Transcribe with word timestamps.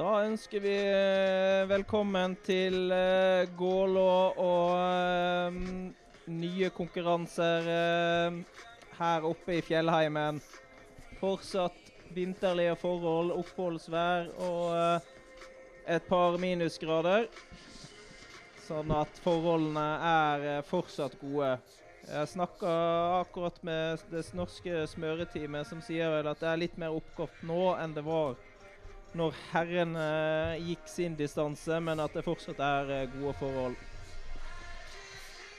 Da 0.00 0.22
ønsker 0.24 0.62
vi 0.64 0.70
eh, 0.72 1.66
velkommen 1.68 2.32
til 2.40 2.88
uh, 2.88 3.44
Gålå 3.52 4.12
og 4.40 4.70
eh, 4.78 5.58
nye 6.32 6.70
konkurranser 6.72 7.68
eh, 7.68 8.38
her 8.96 9.26
oppe 9.28 9.58
i 9.58 9.60
fjellheimen. 9.66 10.40
Fortsatt 11.20 11.92
vinterlige 12.16 12.78
forhold, 12.80 13.34
oppholdsvær 13.42 14.32
og 14.46 14.64
eh, 14.72 15.12
et 15.98 16.08
par 16.08 16.40
minusgrader. 16.40 17.28
Sånn 18.64 18.96
at 18.96 19.20
forholdene 19.20 19.88
er 20.14 20.50
eh, 20.54 20.62
fortsatt 20.70 21.20
gode. 21.20 21.58
Jeg 22.08 22.36
snakka 22.38 22.72
akkurat 23.18 23.60
med 23.68 24.08
det 24.08 24.24
norske 24.32 24.86
smøreteamet, 24.94 25.68
som 25.68 25.84
sier 25.84 26.08
vel 26.16 26.32
at 26.32 26.40
det 26.40 26.54
er 26.54 26.64
litt 26.64 26.80
mer 26.80 26.96
oppgått 26.96 27.44
nå 27.44 27.74
enn 27.76 27.92
det 27.92 28.08
var 28.08 28.40
når 29.16 29.34
Herren 29.50 29.96
gikk 30.62 30.86
sin 30.90 31.16
distanse, 31.18 31.80
men 31.82 32.00
at 32.00 32.14
det 32.14 32.26
fortsatt 32.26 32.60
er 32.62 32.92
eh, 32.94 33.08
gode 33.18 33.34
forhold. 33.40 33.78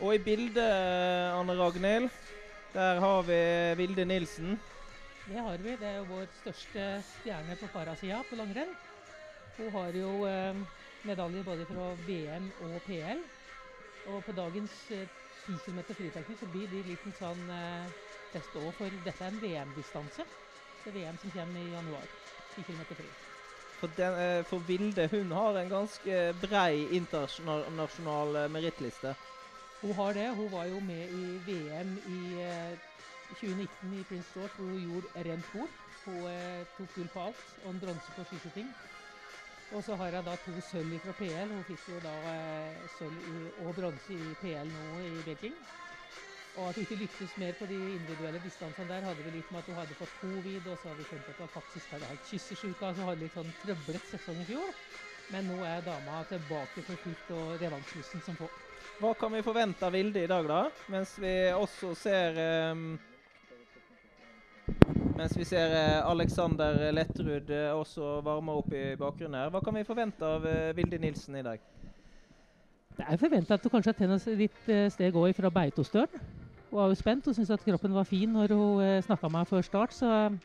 Og 0.01 0.15
i 0.15 0.21
bildet, 0.23 0.57
eh, 0.57 1.39
Anne 1.39 1.53
Ragnhild, 1.53 2.09
der 2.73 2.99
har 2.99 3.21
vi 3.21 3.41
Vilde 3.77 4.05
Nilsen. 4.05 4.59
Det 5.27 5.37
har 5.37 5.57
vi. 5.57 5.75
Det 5.77 5.87
er 5.87 5.99
jo 5.99 6.07
vår 6.09 6.25
største 6.39 6.85
stjerne 7.05 7.57
på 7.59 7.69
parasida 7.69 8.23
på 8.29 8.39
langrenn. 8.39 8.73
Hun 9.59 9.69
har 9.75 9.93
jo 9.93 10.25
eh, 10.25 10.63
medaljer 11.05 11.45
både 11.45 11.67
fra 11.69 11.91
VM 12.07 12.49
og 12.65 12.81
PL. 12.87 13.21
Og 14.09 14.23
på 14.25 14.31
dagens 14.33 14.77
eh, 14.91 15.05
10 15.45 15.59
km 15.67 15.83
friteknikk 15.93 16.41
så 16.41 16.49
blir 16.49 16.71
de 16.71 16.81
litt 16.87 17.05
en 17.05 17.19
sånn 17.19 17.49
eh, 17.53 17.91
test 18.33 18.57
òg, 18.57 18.71
for 18.79 19.01
dette 19.05 19.21
er 19.21 19.35
en 19.35 19.43
VM-distanse. 19.43 20.25
Det 20.81 20.89
er 20.89 20.97
VM 20.97 21.21
som 21.21 21.35
kommer 21.35 21.61
i 21.61 21.75
januar. 21.75 22.09
10 22.55 22.65
km 22.71 22.87
fri. 22.95 23.30
For, 23.81 23.89
den, 23.97 24.13
eh, 24.21 24.43
for 24.45 24.61
Vilde 24.67 25.07
hun 25.09 25.31
har 25.33 25.57
en 25.57 25.69
ganske 25.71 26.17
brei 26.41 26.85
internasjonal 26.99 28.35
eh, 28.43 28.49
merittliste. 28.53 29.15
Hun 29.81 29.95
har 29.97 30.13
det. 30.13 30.27
Hun 30.37 30.51
var 30.51 30.67
jo 30.69 30.79
med 30.79 31.09
i 31.09 31.39
VM 31.47 31.95
i 32.05 32.19
eh, 32.37 32.77
2019 33.33 33.93
i 33.93 34.03
Prince 34.03 34.29
George, 34.35 34.53
hvor 34.55 34.65
hun 34.65 34.79
gjorde 34.79 35.25
rent 35.25 35.51
bord. 35.51 35.73
Hun 36.05 36.29
eh, 36.29 36.67
tok 36.77 36.93
gull 36.93 37.09
på 37.09 37.25
alt 37.25 37.57
og 37.63 37.71
en 37.71 37.81
bronse 37.81 38.13
på 38.13 38.23
skiskyting. 38.29 38.69
Og 39.71 39.83
så 39.83 39.95
har 39.95 40.13
jeg 40.13 40.25
da 40.25 40.35
to 40.45 40.61
sølv 40.61 40.99
fra 41.01 41.17
PL. 41.17 41.53
Hun 41.55 41.65
fikk 41.65 41.89
jo 41.89 41.99
da 42.03 42.15
eh, 42.35 42.87
sølv 42.99 43.51
og 43.57 43.75
bronse 43.75 44.13
i 44.13 44.35
PL 44.37 44.69
nå 44.69 44.99
i 45.07 45.15
Beijing. 45.25 45.57
Og 46.51 46.67
at 46.67 46.75
du 46.75 46.81
ikke 46.83 46.97
lyktes 46.99 47.37
mer 47.39 47.53
på 47.55 47.67
de 47.69 47.77
individuelle 47.95 48.39
distansene 48.43 48.89
der, 48.89 49.05
hadde 49.07 49.23
vi 49.23 49.37
litt 49.37 49.51
med 49.53 49.61
at 49.61 49.69
hun 49.71 49.77
hadde 49.79 49.95
fått 49.95 50.17
covid, 50.19 50.65
og 50.67 50.79
så 50.79 50.89
hadde 50.89 50.99
vi 50.99 51.07
skjønt 51.07 51.29
at 51.31 51.39
hun 51.39 51.53
faktisk 51.53 51.93
hadde 51.95 52.09
hatt 52.09 52.27
kyssesjuka, 52.27 52.89
så 52.97 53.05
hadde 53.07 53.23
litt 53.23 53.37
sånn 53.37 53.53
trøblet 53.61 54.09
sesong 54.09 54.41
i 54.43 54.47
fjor. 54.49 54.73
Men 55.31 55.47
nå 55.47 55.61
er 55.63 55.79
dama 55.85 56.25
tilbake 56.27 56.83
for 56.83 56.99
fullt 56.99 57.31
og 57.37 57.53
revansjlysten 57.61 58.23
som 58.25 58.35
få. 58.35 58.49
Hva 58.99 59.13
kan 59.17 59.31
vi 59.31 59.45
forvente 59.45 59.87
av 59.87 59.95
Vilde 59.95 60.25
i 60.25 60.29
dag, 60.29 60.49
da? 60.49 60.65
Mens 60.91 61.15
vi 61.23 61.31
også 61.55 61.93
ser 61.97 62.41
um, 62.73 62.83
Mens 65.15 65.33
vi 65.37 65.45
ser 65.45 65.71
eh, 65.75 65.99
Alexander 66.07 66.77
Letterud 66.93 67.49
eh, 67.53 67.69
også 67.77 68.19
varme 68.25 68.55
opp 68.57 68.71
i 68.73 68.95
bakgrunnen 68.97 69.37
her. 69.37 69.51
Hva 69.53 69.61
kan 69.63 69.75
vi 69.77 69.85
forvente 69.85 70.25
av 70.25 70.45
eh, 70.49 70.71
Vilde 70.77 70.97
Nilsen 71.01 71.37
i 71.37 71.43
dag? 71.45 71.63
Det 72.97 73.05
er 73.07 73.19
forventa 73.21 73.55
at 73.55 73.63
du 73.63 73.69
kanskje 73.71 73.93
har 73.93 73.99
tennet 73.99 74.25
litt 74.39 74.71
eh, 74.71 74.87
steg 74.91 75.15
òg 75.17 75.35
fra 75.37 75.51
Beitostølen. 75.53 76.40
Hun 76.71 76.79
var 76.79 76.87
jo 76.87 76.95
spent 76.95 77.25
og 77.27 77.35
syntes 77.35 77.51
at 77.51 77.63
kroppen 77.65 77.91
var 77.91 78.05
fin 78.07 78.31
når 78.31 78.53
hun 78.55 78.77
eh, 78.79 79.01
snakka 79.03 79.27
med 79.27 79.41
meg 79.41 79.47
før 79.49 79.65
start. 79.67 79.91
Så 79.91 80.07
eh, 80.07 80.37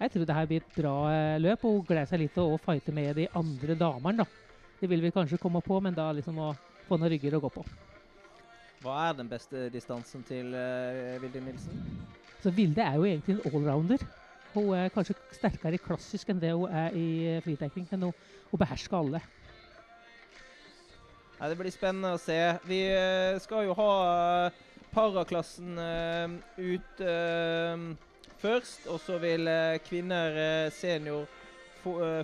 jeg 0.00 0.14
tror 0.14 0.24
det 0.24 0.36
her 0.38 0.46
blir 0.48 0.62
et 0.62 0.78
bra 0.78 0.94
eh, 1.12 1.40
løp. 1.44 1.66
Og 1.68 1.74
hun 1.76 1.84
gleder 1.90 2.08
seg 2.08 2.22
litt 2.22 2.32
til 2.32 2.54
å 2.54 2.60
fighte 2.62 2.94
med 2.96 3.12
de 3.20 3.26
andre 3.36 3.76
damene. 3.76 4.24
da. 4.24 4.70
Det 4.80 4.88
vil 4.88 5.04
vi 5.04 5.12
kanskje 5.12 5.40
komme 5.42 5.60
på, 5.60 5.82
men 5.84 5.92
da 5.92 6.08
liksom 6.16 6.40
å 6.40 6.54
få 6.88 6.96
noen 6.96 7.12
rygger 7.12 7.36
å 7.36 7.42
gå 7.44 7.52
på. 7.52 7.66
Hva 8.80 8.96
er 9.10 9.20
den 9.20 9.28
beste 9.28 9.68
distansen 9.72 10.24
til 10.28 10.56
uh, 10.56 11.14
Vilde 11.22 11.40
Nilsen? 11.44 11.84
Så 12.42 12.52
Vilde 12.52 12.84
er 12.84 12.98
jo 12.98 13.06
egentlig 13.08 13.36
en 13.36 13.46
allrounder. 13.52 14.02
Hun 14.56 14.74
er 14.76 14.92
kanskje 14.92 15.16
sterkere 15.36 15.76
i 15.76 15.84
klassisk 15.84 16.32
enn 16.32 16.40
det 16.40 16.52
hun 16.52 16.68
er 16.68 16.96
i 16.96 17.38
fritekning. 17.44 17.86
Men 17.92 18.08
hun, 18.08 18.20
hun 18.50 18.60
behersker 18.60 18.98
alle. 18.98 19.20
Nei, 21.38 21.48
det 21.48 21.56
blir 21.60 21.72
spennende 21.72 22.12
å 22.16 22.20
se. 22.20 22.38
Vi 22.68 22.84
skal 23.44 23.66
jo 23.68 23.76
ha 23.76 23.90
eh, 24.48 24.62
paraklassen 24.94 25.78
eh, 25.78 26.34
ut 26.56 27.00
eh, 27.02 27.86
først, 28.38 28.86
og 28.92 29.00
så 29.02 29.18
vil 29.22 29.48
eh, 29.50 29.80
kvinner 29.84 30.70
senior 30.74 31.26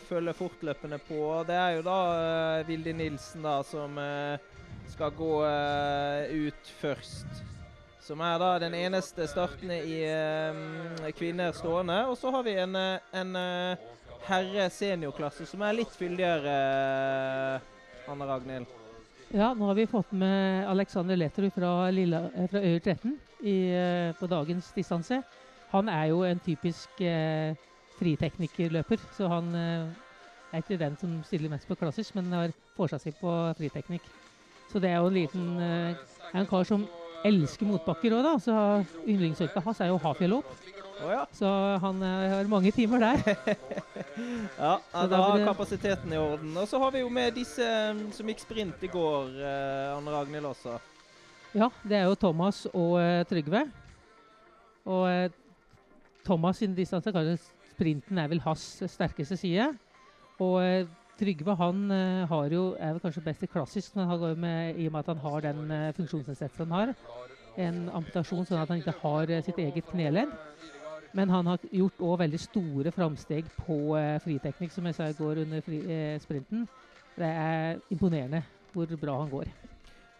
følge 0.06 0.32
fortløpende 0.32 0.96
på. 1.04 1.18
Det 1.44 1.52
er 1.52 1.74
jo 1.76 1.82
da 1.84 1.96
uh, 2.16 2.62
Vilde 2.64 2.94
Nilsen 2.96 3.42
da 3.44 3.58
som 3.60 3.98
uh, 4.00 4.40
skal 4.88 5.12
gå 5.12 5.34
uh, 5.44 6.24
ut 6.46 6.70
først. 6.80 7.42
Som 8.00 8.24
er 8.24 8.38
da 8.40 8.54
den 8.62 8.78
eneste 8.78 9.28
startende 9.28 9.82
i 9.84 10.00
um, 10.08 10.96
kvinner 11.12 11.52
stående. 11.52 12.06
Og 12.08 12.16
så 12.16 12.32
har 12.32 12.48
vi 12.48 12.56
en, 12.56 12.72
en 12.72 13.36
herre 14.24 14.70
seniorklasse 14.72 15.44
som 15.44 15.68
er 15.68 15.76
litt 15.82 15.92
fyldigere, 15.92 16.56
Anne 18.08 18.32
Ragnhild. 18.32 18.79
Ja, 19.30 19.52
nå 19.54 19.68
har 19.68 19.76
vi 19.78 19.86
fått 19.86 20.10
med 20.12 20.66
Alexander 20.66 21.14
Letterud 21.16 21.52
fra, 21.54 21.90
Lilla, 21.94 22.24
eh, 22.34 22.48
fra 22.50 22.58
Øyer 22.58 22.80
13 22.80 23.12
i, 23.46 23.70
eh, 23.70 24.14
på 24.18 24.26
dagens 24.26 24.72
distanse. 24.74 25.22
Han 25.70 25.88
er 25.88 26.04
jo 26.10 26.24
en 26.26 26.40
typisk 26.40 27.00
eh, 27.00 27.54
friteknikerløper, 28.00 28.98
så 29.14 29.28
han 29.28 29.54
eh, 29.54 29.86
er 30.52 30.64
ikke 30.64 30.80
den 30.80 30.96
som 30.96 31.22
stiller 31.22 31.48
mest 31.48 31.68
på 31.68 31.76
klassisk, 31.78 32.14
men 32.14 32.32
har 32.32 32.50
fortsatt 32.76 33.02
seg 33.06 33.14
på 33.20 33.54
friteknikk. 33.54 34.02
Så 34.72 34.82
det 34.82 34.90
er 34.90 34.98
jo 34.98 35.06
en 35.06 35.14
liten 35.14 35.60
eh, 35.62 35.94
en 36.34 36.46
kar 36.50 36.66
som 36.66 36.88
elsker 37.24 37.70
motbakker 37.70 38.10
òg, 38.16 38.26
da. 38.26 38.34
Så 38.42 38.56
yndlingsøkta 39.06 39.62
hans 39.62 39.80
er 39.80 39.92
jo 39.92 40.02
Hafjellhopp. 40.02 40.50
Å 41.00 41.10
ja. 41.12 41.24
Så 41.32 41.50
han 41.82 42.02
eh, 42.04 42.26
har 42.34 42.50
mange 42.50 42.72
timer 42.76 43.06
der. 43.06 43.22
Ja, 44.60 44.74
da 44.92 45.06
da 45.08 45.18
har 45.24 45.42
kapasiteten 45.46 46.12
i 46.12 46.18
orden. 46.20 46.52
Og 46.60 46.66
så 46.68 46.78
har 46.82 46.90
vi 46.92 47.00
jo 47.00 47.08
med 47.12 47.32
disse 47.38 47.64
mm, 47.64 48.10
som 48.12 48.28
gikk 48.28 48.42
sprint 48.42 48.82
i 48.84 48.90
går, 48.92 49.30
eh, 49.40 49.94
Anne 49.94 50.12
Ragnhild 50.12 50.50
også. 50.50 50.74
Ja, 51.56 51.70
det 51.82 51.96
er 51.96 52.10
jo 52.10 52.18
Thomas 52.20 52.66
og 52.72 52.98
eh, 53.00 53.22
Trygve. 53.30 53.64
Og 54.84 55.06
eh, 55.08 55.30
Thomas 56.26 56.60
sin 56.60 56.76
distanse, 56.76 57.12
kanskje 57.14 57.38
sprinten 57.70 58.20
er 58.20 58.28
vel 58.28 58.42
hans 58.44 58.66
sterkeste 58.92 59.38
side. 59.40 59.70
Og 60.40 60.58
eh, 60.62 60.90
Trygve 61.20 61.54
han 61.56 61.90
eh, 61.92 62.28
har 62.28 62.52
jo, 62.54 62.62
er 62.80 62.94
vel 62.94 63.02
kanskje 63.02 63.24
best 63.24 63.42
i 63.44 63.48
klassisk, 63.50 63.96
men 63.96 64.08
han 64.08 64.20
går 64.22 64.38
med, 64.40 64.78
i 64.80 64.86
og 64.88 64.94
med 64.94 65.02
at 65.02 65.10
han 65.12 65.24
har 65.24 65.42
den 65.44 65.58
uh, 65.68 65.90
funksjonsnedsettelsen 65.98 66.70
han 66.72 66.76
har. 66.78 66.94
En 67.60 67.80
amputasjon 67.98 68.46
sånn 68.48 68.62
at 68.62 68.70
han 68.72 68.80
ikke 68.80 68.96
har 69.02 69.32
eh, 69.32 69.42
sitt 69.44 69.60
eget 69.60 69.90
kneledd. 69.90 70.32
Men 71.12 71.30
han 71.30 71.46
har 71.50 71.58
gjort 71.74 72.02
òg 72.06 72.20
veldig 72.22 72.40
store 72.40 72.92
framsteg 72.94 73.48
på 73.58 73.96
eh, 73.98 74.20
friteknikk, 74.22 74.72
som 74.72 74.86
jeg 74.86 74.98
sa 74.98 75.08
i 75.10 75.16
går 75.18 75.42
under 75.44 75.64
fri, 75.66 75.80
eh, 75.90 76.20
sprinten. 76.22 76.68
Det 77.18 77.26
er 77.26 77.80
imponerende 77.90 78.44
hvor 78.72 78.86
bra 79.00 79.18
han 79.18 79.32
går. 79.32 79.50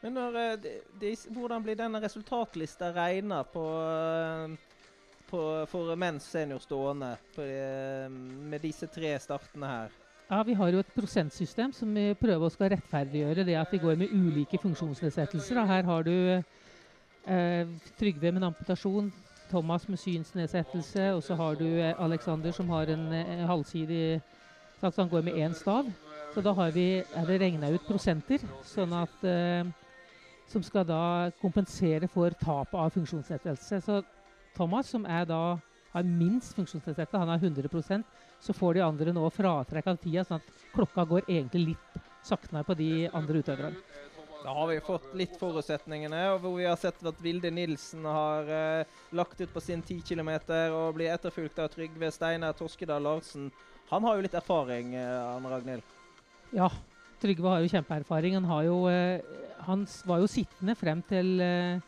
Men 0.03 0.17
når, 0.17 0.41
eh, 0.41 0.57
de, 0.65 0.75
de, 1.01 1.15
hvordan 1.31 1.63
blir 1.63 1.79
denne 1.79 2.01
resultatlista 2.03 2.91
regna 2.97 3.43
på, 3.45 3.65
eh, 3.87 4.55
på, 5.31 5.43
for 5.71 5.95
menns 6.01 6.27
senior 6.33 6.63
stående 6.65 7.15
på, 7.37 7.45
eh, 7.45 8.09
med 8.11 8.65
disse 8.65 8.89
tre 8.91 9.15
startene 9.21 9.75
her? 9.75 9.99
Ja, 10.31 10.43
Vi 10.47 10.55
har 10.55 10.71
jo 10.71 10.79
et 10.79 10.95
prosentsystem 10.95 11.73
som 11.75 11.95
vi 11.95 12.13
prøver 12.15 12.47
å 12.47 12.53
skal 12.55 12.71
rettferdiggjøre 12.71 13.45
det 13.47 13.57
at 13.59 13.73
vi 13.75 13.81
går 13.83 13.97
med 13.99 14.13
ulike 14.15 14.61
funksjonsnedsettelser. 14.63 15.59
da. 15.59 15.65
Her 15.67 15.83
har 15.83 16.07
du 16.07 16.13
eh, 17.27 17.67
Trygve 17.99 18.31
med 18.31 18.39
en 18.43 18.53
amputasjon, 18.53 19.11
Thomas 19.51 19.89
med 19.89 19.99
synsnedsettelse, 19.99 21.11
og 21.15 21.23
så 21.27 21.37
har 21.39 21.59
du 21.59 21.67
eh, 21.67 21.95
Alexander 21.99 22.55
som 22.55 22.71
har 22.71 22.93
en 22.93 23.13
eh, 23.13 23.47
halvsidig 23.47 24.21
så 24.81 24.93
Han 24.97 25.09
går 25.09 25.23
med 25.23 25.35
én 25.35 25.53
stav. 25.55 25.85
Så 26.35 26.41
da 26.41 26.53
har 26.53 26.71
vi, 26.71 27.03
er 27.15 27.27
det 27.27 27.41
regna 27.41 27.69
ut 27.69 27.85
prosenter, 27.85 28.41
sånn 28.65 28.93
at 28.97 29.25
eh, 29.27 29.67
som 30.49 30.63
skal 30.63 30.87
da 30.87 31.31
kompensere 31.41 32.09
for 32.09 32.31
tapet 32.31 32.79
av 32.79 32.91
funksjonsnedsettelse. 32.95 33.81
Så 33.85 34.01
Thomas, 34.57 34.89
som 34.89 35.05
er 35.05 35.27
da 35.29 35.59
har 35.93 36.07
minst 36.07 36.55
funksjonsnedsettelse, 36.57 37.19
han 37.19 37.29
har 37.29 37.39
100% 37.39 38.05
så 38.41 38.53
får 38.57 38.75
de 38.75 38.85
andre 38.85 39.13
nå 39.13 39.27
fratrekk 39.35 39.91
av 39.93 39.99
tida, 40.01 40.25
sånn 40.25 40.41
at 40.41 40.65
klokka 40.75 41.05
går 41.09 41.27
egentlig 41.27 41.73
litt 41.73 42.01
saktere 42.25 42.65
på 42.65 42.77
de 42.79 42.91
andre 43.13 43.43
utøverne. 43.43 43.77
Da 44.41 44.55
har 44.57 44.67
vi 44.71 44.79
fått 44.81 45.11
litt 45.19 45.35
forutsetningene, 45.37 46.21
og 46.33 46.39
hvor 46.41 46.55
vi 46.57 46.65
har 46.65 46.79
sett 46.81 47.03
at 47.05 47.19
Vilde 47.21 47.51
Nilsen 47.53 48.07
har 48.09 48.49
eh, 48.49 49.01
lagt 49.13 49.41
ut 49.41 49.53
på 49.53 49.61
sin 49.61 49.83
10 49.85 50.01
km 50.09 50.31
og 50.73 50.95
blir 50.97 51.13
etterfulgt 51.13 51.61
av 51.61 51.69
Trygve 51.75 52.09
Steinar 52.15 52.57
Toskedal 52.57 53.05
Larsen. 53.05 53.51
Han 53.91 54.07
har 54.07 54.17
jo 54.17 54.25
litt 54.25 54.39
erfaring, 54.39 54.95
eh, 54.97 55.35
Anne 55.37 55.53
Ragnhild. 55.53 55.85
Ja, 56.57 56.71
Trygve 57.21 57.53
har 57.53 57.61
jo 57.61 57.69
kjempeerfaring. 57.69 58.39
Han, 58.39 58.49
har 58.49 58.65
jo, 58.65 58.79
eh, 58.89 59.21
han 59.67 59.85
var 60.09 60.23
jo 60.25 60.31
sittende 60.31 60.75
frem 60.79 61.05
til 61.11 61.37
eh, 61.45 61.85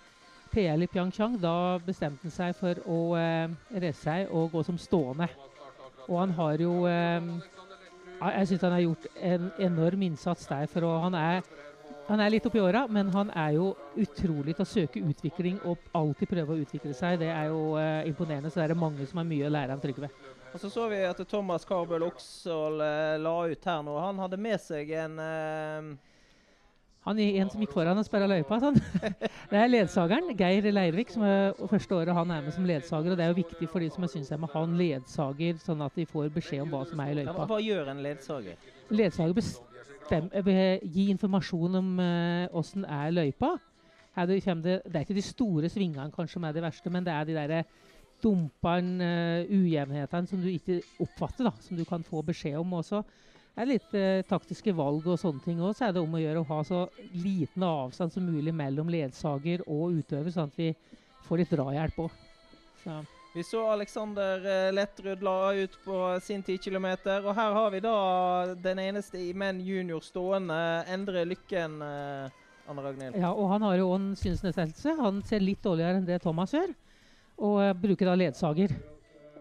PL 0.52 0.84
i 0.84 0.90
Pyeongchang. 0.92 1.40
Da 1.40 1.78
bestemte 1.86 2.28
han 2.28 2.36
seg 2.36 2.52
for 2.58 2.84
å 2.84 3.00
eh, 3.16 3.48
reise 3.72 4.02
seg 4.02 4.28
og 4.28 4.52
gå 4.52 4.66
som 4.68 4.76
stående. 4.76 5.30
Og 6.04 6.18
han 6.18 6.36
har 6.36 6.60
jo 6.60 6.82
eh, 6.90 7.32
Jeg 8.22 8.48
syns 8.50 8.68
han 8.68 8.76
har 8.76 8.84
gjort 8.84 9.06
en 9.16 9.50
enorm 9.70 10.02
innsats 10.10 10.44
der. 10.50 10.68
for 10.68 10.84
å, 10.84 10.96
han, 11.06 11.16
er, 11.16 11.40
han 12.08 12.20
er 12.20 12.32
litt 12.34 12.46
oppi 12.48 12.60
åra, 12.60 12.84
men 12.90 13.10
han 13.14 13.30
er 13.38 13.56
jo 13.56 13.72
utrolig 14.00 14.56
til 14.56 14.64
å 14.64 14.68
søke 14.68 15.02
utvikling 15.06 15.60
og 15.68 15.82
alltid 15.96 16.30
prøve 16.32 16.54
å 16.54 16.62
utvikle 16.64 16.94
seg. 16.98 17.20
Det 17.22 17.30
er 17.30 17.50
jo 17.52 17.76
eh, 17.78 18.08
imponerende. 18.10 18.50
Så 18.50 18.60
det 18.60 18.70
er 18.72 18.78
mange 18.78 19.06
som 19.08 19.22
har 19.22 19.28
mye 19.28 19.46
å 19.46 19.52
lære 19.52 19.76
av 19.76 19.82
Trygve. 19.82 20.10
Og 20.52 20.60
så 20.60 20.68
så 20.68 20.88
vi 20.90 20.98
at 21.06 21.20
Thomas 21.30 21.64
Karbøl 21.68 22.04
Oksvold 22.10 22.82
eh, 22.84 23.18
la 23.22 23.36
ut 23.48 23.68
her 23.70 23.84
nå. 23.86 23.94
Han 24.02 24.18
hadde 24.20 24.40
med 24.40 24.60
seg 24.60 24.90
en 24.98 25.16
eh, 25.22 25.92
Han 27.06 27.22
er 27.22 27.40
en 27.42 27.54
som 27.54 27.62
gikk 27.62 27.72
foran 27.78 27.98
og 27.98 28.06
sperra 28.06 28.28
løypa. 28.30 28.58
Sånn. 28.62 28.76
Det 29.52 29.58
er 29.58 29.70
ledsageren, 29.70 30.34
Geir 30.38 30.68
Leirvik, 30.74 31.10
som 31.14 31.24
er 31.28 31.54
første 31.70 31.96
året 31.96 32.16
han 32.18 32.30
er 32.34 32.44
med 32.44 32.54
som 32.54 32.66
ledsager. 32.66 33.14
og 33.14 33.18
Det 33.18 33.24
er 33.24 33.32
jo 33.32 33.40
viktig 33.40 33.70
for 33.70 33.84
de 33.84 33.90
som 33.94 34.04
er 34.04 34.12
synshemma 34.12 34.50
å 34.50 34.56
ha 34.58 34.66
en 34.66 34.78
ledsager, 34.80 35.58
sånn 35.62 35.86
at 35.86 35.98
de 35.98 36.06
får 36.08 36.30
beskjed 36.34 36.66
om 36.66 36.74
hva 36.74 36.84
som 36.88 37.02
er 37.04 37.14
i 37.14 37.20
løypa. 37.22 37.46
hva 37.46 37.62
gjør 37.62 37.94
en 37.94 38.02
ledsager? 38.04 38.72
Ledsager 38.92 39.38
bestem, 40.02 40.28
gi 40.82 41.08
informasjon 41.14 41.78
om 41.80 41.92
åssen 42.58 42.84
er 42.84 43.14
løypa. 43.14 43.54
Her 44.12 44.28
det, 44.28 44.42
det 44.44 44.92
er 44.92 45.06
ikke 45.06 45.16
de 45.16 45.24
store 45.24 45.70
svingene 45.72 46.12
kanskje 46.12 46.36
som 46.36 46.44
er 46.44 46.52
de 46.52 46.64
verste, 46.64 46.90
men 46.92 47.04
det 47.06 47.14
er 47.14 47.24
de 47.24 47.36
derre 47.36 47.62
dumpene, 48.22 49.02
uh, 49.02 49.52
ujevnhetene 49.52 50.30
som 50.30 50.42
du 50.42 50.48
ikke 50.52 50.80
oppfatter, 51.02 51.48
da, 51.48 51.54
som 51.64 51.78
du 51.78 51.84
kan 51.88 52.04
få 52.06 52.22
beskjed 52.26 52.58
om 52.60 52.76
også. 52.78 53.02
Det 53.52 53.64
er 53.64 53.70
litt 53.70 53.96
uh, 53.96 54.20
taktiske 54.28 54.74
valg 54.76 55.08
og 55.08 55.18
sånne 55.20 55.42
ting 55.44 55.62
òg. 55.62 55.74
Så 55.76 55.88
er 55.88 55.96
det 55.96 56.04
om 56.04 56.14
å 56.14 56.22
gjøre 56.22 56.44
å 56.44 56.50
ha 56.52 56.60
så 56.66 56.84
liten 57.16 57.66
avstand 57.66 58.14
som 58.14 58.28
mulig 58.28 58.54
mellom 58.56 58.92
ledsager 58.92 59.64
og 59.66 59.98
utøver, 59.98 60.30
sånn 60.34 60.52
at 60.52 60.60
vi 60.60 60.70
får 61.26 61.42
litt 61.42 61.56
drahjelp 61.56 62.06
òg. 62.06 62.22
Så 63.32 63.38
Vi 63.38 63.42
så 63.48 63.60
Alexander 63.72 64.44
eh, 64.44 64.72
Lettrud 64.72 65.22
la 65.22 65.54
ut 65.54 65.78
på 65.84 66.20
sin 66.20 66.42
10 66.42 66.58
km, 66.58 66.86
og 67.24 67.34
her 67.34 67.52
har 67.56 67.70
vi 67.70 67.80
da 67.80 68.54
den 68.60 68.78
eneste 68.78 69.16
i 69.18 69.32
menn 69.32 69.60
junior 69.64 70.04
stående, 70.04 70.84
Endre 70.92 71.24
Lykken, 71.24 71.80
eh, 71.80 72.28
Anne 72.68 72.84
Ragnhild. 72.84 73.16
Ja, 73.16 73.32
og 73.32 73.48
han 73.54 73.64
har 73.64 73.78
jo 73.80 73.88
en 73.96 74.12
synsnedsettelse. 74.20 74.98
Han 75.00 75.22
ser 75.24 75.40
litt 75.40 75.64
dårligere 75.64 76.02
enn 76.02 76.06
det 76.06 76.20
Thomas 76.20 76.52
gjør, 76.52 76.74
og 77.40 77.58
eh, 77.64 77.72
bruker 77.72 78.12
da 78.12 78.18
ledsager. 78.20 78.76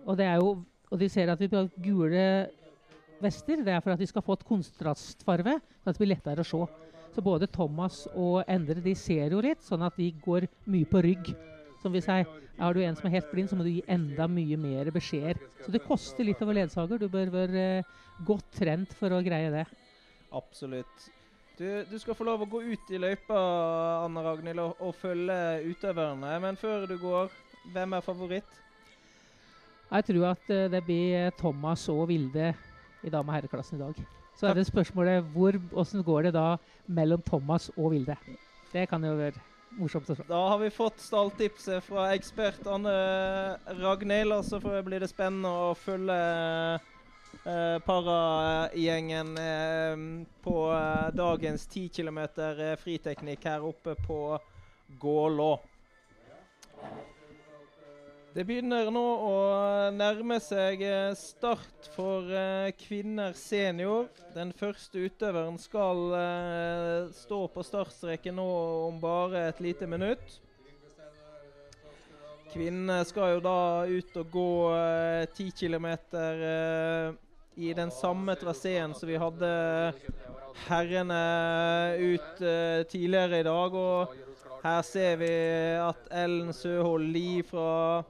Og 0.05 0.15
det 0.17 0.29
er 0.29 0.39
jo 0.39 0.61
og 0.91 0.99
de 0.99 1.07
ser 1.11 1.29
at 1.31 1.39
vi 1.39 1.47
har 1.51 1.69
gule 1.79 2.23
vester. 3.23 3.59
Det 3.63 3.75
er 3.75 3.83
for 3.83 3.93
at 3.93 3.99
de 3.99 4.07
skal 4.07 4.23
få 4.23 4.35
et 4.35 4.47
kontrastfarve, 4.47 5.59
sånn 5.59 5.91
at 5.91 5.95
det 5.95 6.03
blir 6.03 6.13
lettere 6.15 6.43
å 6.43 6.47
se. 6.47 6.63
Så 7.11 7.23
både 7.23 7.47
Thomas 7.51 8.05
og 8.15 8.41
Endre 8.47 8.79
de 8.83 8.95
ser 8.95 9.35
jo 9.35 9.43
litt, 9.43 9.63
sånn 9.63 9.83
at 9.83 9.95
de 9.99 10.13
går 10.23 10.47
mye 10.71 10.87
på 10.87 11.03
rygg. 11.03 11.31
Som 11.81 11.95
vi 11.95 12.01
sier, 12.05 12.27
er 12.61 12.75
du 12.75 12.81
en 12.85 12.97
som 12.97 13.07
er 13.09 13.15
helt 13.15 13.31
blind, 13.31 13.49
så 13.49 13.57
må 13.57 13.65
du 13.65 13.71
gi 13.71 13.81
enda 13.89 14.27
mye 14.29 14.57
mer 14.61 14.91
beskjeder. 14.93 15.39
Så 15.63 15.73
det 15.73 15.81
koster 15.87 16.27
litt 16.27 16.41
å 16.43 16.47
være 16.49 16.61
ledsager. 16.61 17.01
Du 17.01 17.09
bør 17.09 17.31
være 17.33 17.65
eh, 17.79 17.95
godt 18.27 18.51
trent 18.59 18.93
for 18.99 19.13
å 19.15 19.23
greie 19.25 19.49
det. 19.53 19.65
Absolutt. 20.37 21.09
Du, 21.57 21.65
du 21.89 21.97
skal 22.01 22.17
få 22.17 22.25
lov 22.25 22.45
å 22.45 22.49
gå 22.49 22.61
ut 22.69 22.93
i 22.93 23.01
løypa, 23.01 23.39
Anne 24.05 24.23
Ragnhild, 24.25 24.61
og, 24.63 24.77
og 24.81 24.95
følge 24.97 25.37
utøverne. 25.67 26.37
Men 26.45 26.57
før 26.61 26.85
du 26.89 26.95
går, 27.01 27.33
hvem 27.73 27.97
er 27.97 28.05
favoritt? 28.05 28.61
Jeg 29.91 30.07
tror 30.07 30.29
at 30.31 30.53
eh, 30.53 30.69
det 30.71 30.85
blir 30.87 31.33
Thomas 31.41 31.89
og 31.91 32.07
Vilde 32.13 32.53
i 33.01 33.09
dame- 33.09 33.27
og 33.27 33.39
herreklassen 33.39 33.81
i 33.81 33.83
dag. 33.83 34.05
Så 34.37 34.47
er 34.49 34.57
det 34.57 34.69
spørsmålet 34.69 35.25
hvor, 35.33 35.57
hvordan 35.73 36.05
går 36.05 36.27
det 36.29 36.37
da 36.37 36.47
mellom 36.89 37.21
Thomas 37.25 37.69
og 37.75 37.91
Vilde. 37.93 38.15
Det 38.71 38.87
kan 38.89 39.03
jo 39.05 39.17
være 39.19 39.41
morsomt 39.77 40.09
å 40.09 40.15
se. 40.17 40.25
Da 40.29 40.41
har 40.53 40.61
vi 40.61 40.71
fått 40.73 40.99
stalltipset 41.03 41.83
fra 41.85 42.09
ekspert 42.15 42.65
Anne 42.69 42.95
Ragnhild, 43.81 44.35
og 44.35 44.47
så 44.47 44.59
blir 44.59 45.03
det 45.03 45.11
spennende 45.11 45.51
å 45.71 45.75
følge 45.77 46.17
Uh, 47.41 47.79
paragjengen 47.79 49.37
uh, 49.37 50.25
på 50.43 50.55
uh, 50.69 51.07
dagens 51.15 51.63
10 51.67 51.89
km 51.89 52.19
eh, 52.37 52.75
friteknikk 52.77 53.45
her 53.49 53.63
oppe 53.65 53.95
på 53.95 54.37
Gålå. 54.99 55.55
Det 58.31 58.45
begynner 58.47 58.87
nå 58.95 59.01
å 59.27 59.31
nærme 59.91 60.37
seg 60.39 60.79
eh, 60.87 61.09
start 61.19 61.89
for 61.91 62.29
eh, 62.31 62.69
kvinner 62.79 63.33
senior. 63.35 64.05
Den 64.31 64.53
første 64.55 65.01
utøveren 65.03 65.57
skal 65.59 65.99
eh, 66.15 67.09
stå 67.11 67.39
på 67.51 67.65
startstreken 67.67 68.37
nå 68.39 68.45
om 68.85 69.01
bare 69.03 69.49
et 69.49 69.59
lite 69.59 69.83
minutt. 69.83 70.37
Kvinnene 72.53 73.01
skal 73.09 73.33
jo 73.33 73.43
da 73.43 73.57
ut 73.91 74.15
og 74.23 74.31
gå 74.31 74.53
eh, 74.77 75.25
10 75.35 75.51
km 75.59 75.89
i 77.59 77.73
den 77.75 77.91
samme 77.91 78.37
traseen 78.39 78.95
som 78.95 79.11
vi 79.11 79.19
hadde 79.19 79.51
herrene 80.69 81.19
ut 81.99 82.39
tidligere 82.95 83.43
i 83.43 83.49
dag. 83.49 83.75
Og 83.75 84.63
her 84.63 84.81
ser 84.87 85.19
vi 85.19 85.35
at 85.83 86.07
Ellen 86.23 86.55
Søhol 86.55 87.11
Lie 87.11 87.43
fra 87.43 88.07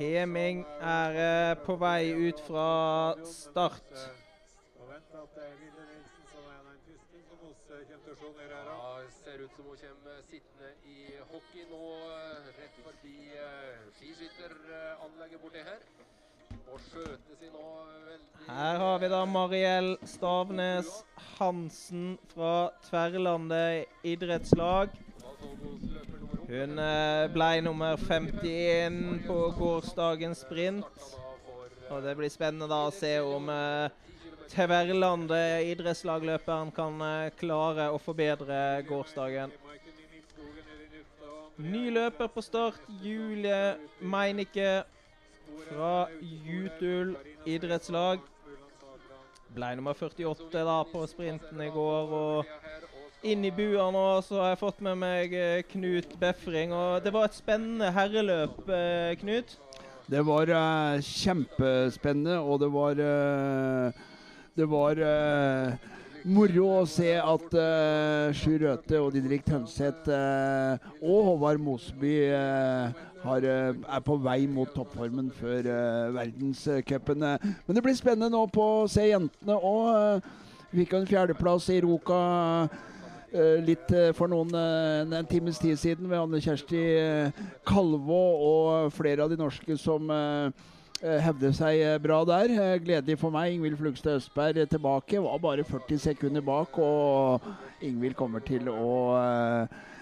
Heming 0.00 0.62
er 0.80 1.16
eh, 1.20 1.54
på 1.60 1.74
vei 1.76 2.08
ut 2.16 2.38
fra 2.46 3.12
start. 3.28 3.90
Ja, 3.92 4.06
ser 9.24 9.42
ut 9.44 9.50
som 9.56 9.66
hun 9.68 9.76
kommer 9.76 10.22
sittende 10.30 10.70
i 10.88 11.18
hockey 11.32 11.66
nå, 11.68 11.82
eh, 12.14 12.48
rett 12.62 12.80
forbi 12.86 13.12
eh, 13.42 13.82
skiskytteranlegget 13.98 15.44
borti 15.44 15.66
her. 15.68 15.84
Og 16.70 16.80
skjøter 16.86 17.36
seg 17.36 17.52
nå 17.52 17.68
veldig 18.08 18.48
Her 18.48 18.80
har 18.80 18.98
vi 19.04 19.12
da 19.12 19.20
Mariell 19.28 19.92
Stavnes 20.08 20.90
Hansen 21.36 22.16
fra 22.32 22.70
Tverlandet 22.88 24.08
idrettslag. 24.16 24.96
Hun 26.50 26.78
eh, 26.82 27.28
ble 27.30 27.60
nummer 27.62 27.94
51 27.94 29.20
på 29.22 29.34
gårsdagens 29.54 30.40
sprint. 30.42 31.04
Og 31.90 32.02
det 32.02 32.16
blir 32.18 32.32
spennende 32.32 32.66
da 32.70 32.80
å 32.88 32.94
se 32.94 33.12
om 33.22 33.46
eh, 33.54 33.92
Tverlandet 34.50 35.68
idrettslagløperen 35.70 36.72
kan 36.74 36.98
eh, 37.06 37.30
klare 37.38 37.86
å 37.94 38.00
forbedre 38.02 38.58
gårsdagen. 38.88 39.54
Ny 41.60 41.84
løper 41.94 42.32
på 42.34 42.42
start, 42.42 42.82
Julie 42.98 43.76
Meinicke 44.02 44.82
fra 45.68 46.08
Jutul 46.18 47.14
idrettslag. 47.46 48.26
Ble 49.54 49.70
nummer 49.78 49.94
48 49.94 50.66
da 50.66 50.80
på 50.90 51.06
sprinten 51.14 51.62
i 51.62 51.70
går. 51.70 52.18
og 52.24 52.89
inn 53.22 53.44
i 53.44 53.50
bua 53.52 53.90
nå 53.92 54.04
så 54.24 54.38
har 54.40 54.52
jeg 54.54 54.60
fått 54.62 54.80
med 54.84 54.98
meg 55.00 55.34
eh, 55.36 55.62
Knut 55.70 56.14
Befring. 56.20 56.72
og 56.72 57.04
Det 57.04 57.12
var 57.12 57.28
et 57.28 57.36
spennende 57.36 57.90
herreløp, 57.92 58.62
eh, 58.68 59.16
Knut. 59.20 59.56
Det 60.10 60.24
var 60.26 60.50
uh, 60.50 60.98
kjempespennende, 60.98 62.40
og 62.40 62.60
det 62.60 62.70
var 62.74 62.98
uh, 62.98 63.92
Det 64.56 64.66
var 64.66 64.98
uh, 64.98 65.76
moro 66.24 66.64
å 66.80 66.88
se 66.90 67.12
at 67.14 67.54
uh, 67.54 68.32
Sjur 68.34 68.64
Røthe 68.64 68.98
og 68.98 69.12
Didrik 69.14 69.46
Tønseth 69.46 70.10
og 70.10 71.22
Håvard 71.28 71.62
Moseby 71.62 72.16
har, 73.22 73.46
er 73.46 74.02
på 74.02 74.18
vei 74.24 74.48
mot 74.50 74.74
toppformen 74.74 75.30
før 75.38 75.70
uh, 75.70 76.10
verdenscupen. 76.18 77.22
Men 77.22 77.78
det 77.78 77.84
blir 77.84 77.94
spennende 77.94 78.32
nå 78.34 78.46
på 78.50 78.66
å 78.80 78.90
se 78.90 79.06
jentene 79.12 79.60
òg. 79.62 80.26
Vi 80.72 80.82
fikk 80.82 80.98
en 80.98 81.06
fjerdeplass 81.06 81.70
i 81.70 81.80
Roka. 81.86 82.18
Eh, 83.32 83.60
litt 83.64 83.92
eh, 83.94 84.10
for 84.16 84.30
noen 84.30 84.50
eh, 84.56 85.00
en, 85.02 85.14
en 85.20 85.28
times 85.28 85.58
tid 85.60 85.78
siden 85.80 86.08
ved 86.10 86.18
Anne 86.18 86.40
Kjersti 86.42 86.82
Kalvå 87.66 88.20
og 88.46 88.92
flere 88.94 89.24
av 89.24 89.32
de 89.32 89.38
norske 89.40 89.76
som 89.80 90.10
hevde 91.00 91.48
seg 91.56 91.80
bra 92.04 92.18
der. 92.28 92.52
Gledelig 92.84 93.16
for 93.22 93.32
meg. 93.32 93.54
Ingvild 93.54 93.78
Flugstad 93.80 94.18
Østberg 94.18 94.66
tilbake. 94.68 95.22
Var 95.24 95.38
bare 95.40 95.64
40 95.64 96.02
sekunder 96.02 96.44
bak, 96.44 96.76
og 96.76 97.46
Ingvild 97.80 98.18
kommer 98.18 98.44
til 98.44 98.68
å 98.72 98.90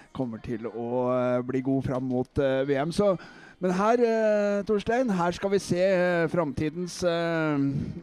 Kommer 0.09 0.41
til 0.41 0.65
å 0.65 1.05
bli 1.45 1.61
god 1.63 1.85
fram 1.85 2.07
mot 2.09 2.39
VM. 2.67 2.89
Så 2.91 3.13
men 3.59 3.73
her, 3.75 3.99
eh, 3.99 4.61
Torstein, 4.67 5.09
her 5.11 5.35
skal 5.35 5.51
vi 5.51 5.59
se 5.59 5.79
eh, 5.83 6.27
framtidens 6.31 7.01
eh, 7.03 7.57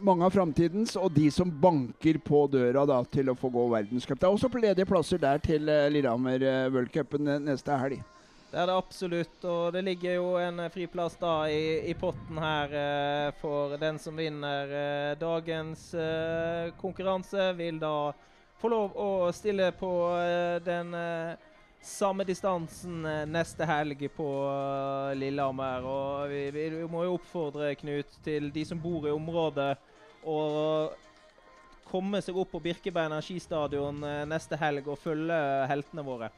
Mange 0.05 0.27
av 0.27 0.35
framtidens, 0.35 0.97
og 1.01 1.15
de 1.17 1.31
som 1.33 1.49
banker 1.49 2.19
på 2.21 2.43
døra 2.53 2.85
da, 2.89 2.99
til 3.09 3.33
å 3.33 3.37
få 3.39 3.49
gå 3.55 3.65
verdenscup. 3.73 4.21
Det 4.21 4.29
er 4.29 4.37
også 4.37 4.51
ledige 4.61 4.89
plasser 4.89 5.23
der 5.23 5.41
til 5.41 5.69
eh, 5.73 5.89
Lillehammer 5.95 6.45
eh, 6.45 6.67
World 6.75 6.93
Cupen 6.93 7.33
eh, 7.33 7.41
neste 7.49 7.79
helg. 7.81 8.05
Det 8.47 8.61
er 8.63 8.69
det 8.71 8.77
absolutt, 8.79 9.43
og 9.45 9.73
det 9.75 9.83
ligger 9.85 10.15
jo 10.21 10.29
en 10.41 10.61
eh, 10.63 10.71
friplass 10.73 11.17
da 11.21 11.33
i, 11.51 11.89
i 11.91 11.97
potten 11.99 12.39
her 12.41 12.77
eh, 12.83 13.33
for 13.41 13.75
den 13.81 13.99
som 14.01 14.17
vinner 14.17 14.71
eh, 14.71 15.17
dagens 15.21 15.89
eh, 15.99 16.71
konkurranse. 16.81 17.51
Vil 17.59 17.81
da 17.83 18.13
få 18.61 18.71
lov 18.73 18.95
å 18.97 19.11
stille 19.37 19.73
på 19.77 19.91
eh, 20.21 20.57
den 20.65 20.95
eh, 20.97 21.53
samme 21.87 22.25
distansen 22.27 23.05
eh, 23.07 23.25
neste 23.31 23.67
helg 23.69 24.03
på 24.17 24.27
eh, 24.51 25.17
Lillehammer. 25.19 25.87
Og 25.87 26.33
vi, 26.33 26.43
vi 26.55 26.85
må 26.91 27.05
jo 27.07 27.17
oppfordre 27.17 27.75
Knut 27.79 28.19
til 28.27 28.51
de 28.55 28.65
som 28.69 28.81
bor 28.83 29.07
i 29.07 29.15
området, 29.15 29.75
å 30.27 30.39
komme 31.87 32.19
seg 32.25 32.39
opp 32.41 32.51
på 32.57 32.63
Birkebeiner 32.65 33.23
skistadion 33.23 34.03
eh, 34.03 34.25
neste 34.29 34.59
helg 34.59 34.89
og 34.91 34.99
følge 35.01 35.39
heltene 35.71 36.05
våre? 36.07 36.33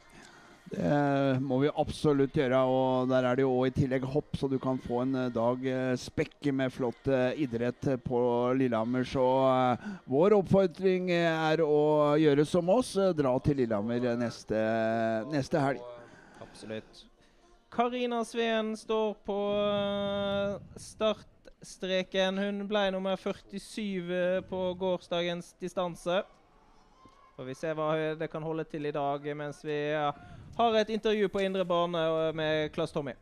Det 0.68 1.40
må 1.40 1.62
vi 1.62 1.70
absolutt 1.80 2.36
gjøre. 2.36 2.58
og 2.68 3.08
Der 3.08 3.24
er 3.24 3.38
det 3.38 3.44
jo 3.46 3.54
også 3.54 3.70
i 3.70 3.76
tillegg 3.78 4.04
hopp, 4.04 4.36
så 4.36 4.48
du 4.50 4.58
kan 4.60 4.80
få 4.82 5.02
en 5.06 5.14
eh, 5.16 5.30
dag 5.32 5.64
eh, 5.64 5.94
spekke 5.96 6.52
med 6.52 6.72
flott 6.74 7.08
eh, 7.08 7.40
idrett 7.40 7.88
på 8.04 8.20
Lillehammer. 8.58 9.06
Så 9.08 9.24
eh, 9.48 9.86
vår 10.10 10.36
oppfordring 10.42 11.10
er 11.16 11.64
å 11.64 12.16
gjøre 12.20 12.44
som 12.48 12.68
oss, 12.74 12.94
eh, 13.00 13.14
dra 13.16 13.32
til 13.40 13.62
Lillehammer 13.62 14.10
neste, 14.20 14.60
neste 15.32 15.62
helg. 15.62 15.84
Absolutt. 16.44 17.04
Karina 17.72 18.24
Sveen 18.24 18.76
står 18.76 19.14
på 19.24 19.38
eh, 19.64 20.56
startstreken. 20.80 22.40
Hun 22.44 22.64
ble 22.68 22.88
nummer 22.92 23.16
47 23.16 24.12
eh, 24.12 24.40
på 24.48 24.62
gårsdagens 24.80 25.54
distanse. 25.60 26.22
Får 27.38 27.46
vi 27.46 27.54
se 27.54 27.70
hva 27.70 27.92
det 28.18 28.26
kan 28.32 28.42
holde 28.42 28.64
til 28.66 28.88
i 28.88 28.92
dag, 28.92 29.28
mens 29.38 29.60
vi 29.62 29.76
har 30.58 30.78
et 30.80 30.90
intervju 30.94 31.28
på 31.32 31.42
indre 31.44 31.64
bane 31.68 32.02
eh, 32.02 32.32
med 32.36 32.72
Klaus 32.74 32.94
Tommy. 32.94 33.14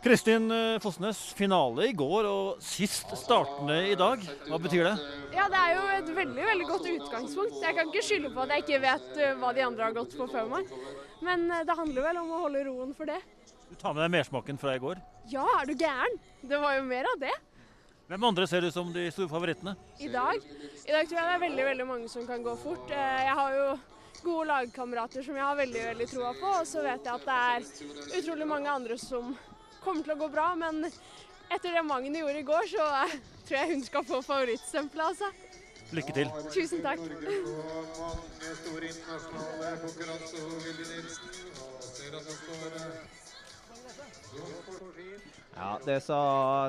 Kristin 0.00 0.46
Fosnes, 0.48 0.82
Fossnes, 0.82 1.18
finale 1.36 1.90
i 1.90 1.92
går 1.92 2.24
og 2.24 2.62
sist 2.64 3.10
startende 3.20 3.82
i 3.90 3.96
dag. 4.00 4.22
Hva 4.48 4.56
betyr 4.64 4.86
det? 4.88 4.94
Ja, 5.36 5.44
det 5.52 5.60
er 5.60 5.74
jo 5.76 5.82
et 5.98 6.08
veldig 6.16 6.46
veldig 6.46 6.68
godt 6.70 6.88
utgangspunkt. 6.94 7.58
Jeg 7.60 7.76
kan 7.76 7.90
ikke 7.90 8.06
skylde 8.06 8.30
på 8.32 8.46
at 8.46 8.54
jeg 8.54 8.64
ikke 8.64 8.80
vet 8.86 9.10
uh, 9.20 9.34
hva 9.42 9.50
de 9.58 9.66
andre 9.66 9.84
har 9.90 9.98
gått 9.98 10.16
på 10.16 10.28
før 10.32 10.48
meg. 10.54 10.72
Men 11.20 11.44
det 11.68 11.76
handler 11.76 12.06
vel 12.08 12.22
om 12.22 12.32
å 12.32 12.40
holde 12.46 12.64
roen 12.70 12.96
for 12.96 13.12
det. 13.12 13.18
Du 13.68 13.76
tar 13.76 13.92
med 13.92 14.02
deg 14.06 14.14
mersmaken 14.16 14.56
fra 14.58 14.72
i 14.74 14.80
går. 14.82 14.98
Ja, 15.30 15.44
er 15.60 15.68
du 15.68 15.76
gæren? 15.78 16.16
Det 16.42 16.58
var 16.58 16.74
jo 16.78 16.88
mer 16.88 17.06
av 17.12 17.20
det 17.20 17.36
Hvem 18.10 18.24
andre 18.26 18.46
ser 18.50 18.64
du 18.64 18.72
som 18.74 18.88
de 18.90 19.04
store 19.14 19.30
favorittene? 19.30 19.76
i 20.02 20.08
dag. 20.10 20.40
I 20.88 20.90
dag 20.96 21.06
tror 21.06 21.20
jeg 21.20 21.28
det 21.28 21.34
er 21.36 21.42
veldig 21.44 21.66
veldig 21.68 21.86
mange 21.86 22.08
som 22.10 22.24
kan 22.26 22.42
gå 22.42 22.56
fort. 22.58 22.90
Eh, 22.90 23.20
Jeg 23.28 23.36
har 23.38 23.52
jo 23.54 23.66
gode 24.24 24.46
lagkamerater 24.50 25.24
som 25.26 25.36
jeg 25.38 25.44
har 25.44 25.58
veldig 25.58 25.84
veldig 25.90 26.08
troa 26.10 26.32
på, 26.38 26.52
og 26.60 26.66
så 26.68 26.84
vet 26.84 27.06
jeg 27.06 27.14
at 27.14 27.28
det 27.28 27.38
er 27.46 28.18
utrolig 28.20 28.48
mange 28.48 28.72
andre 28.72 28.98
som 29.00 29.34
kommer 29.84 30.04
til 30.06 30.14
å 30.14 30.20
gå 30.20 30.28
bra. 30.32 30.48
Men 30.60 30.84
etter 30.86 31.74
det 31.74 31.84
Magne 31.86 32.22
gjorde 32.22 32.42
i 32.42 32.46
går, 32.46 32.68
så 32.70 32.88
tror 33.48 33.58
jeg 33.58 33.72
hun 33.74 33.86
skal 33.86 34.06
få 34.06 34.22
favorittstempelet, 34.26 35.06
altså. 35.12 35.32
Lykke 35.90 36.12
til. 36.14 36.28
Tusen 36.54 36.84
takk. 36.84 37.00
Ja, 45.56 45.78
Det 45.84 45.98
sa 46.02 46.20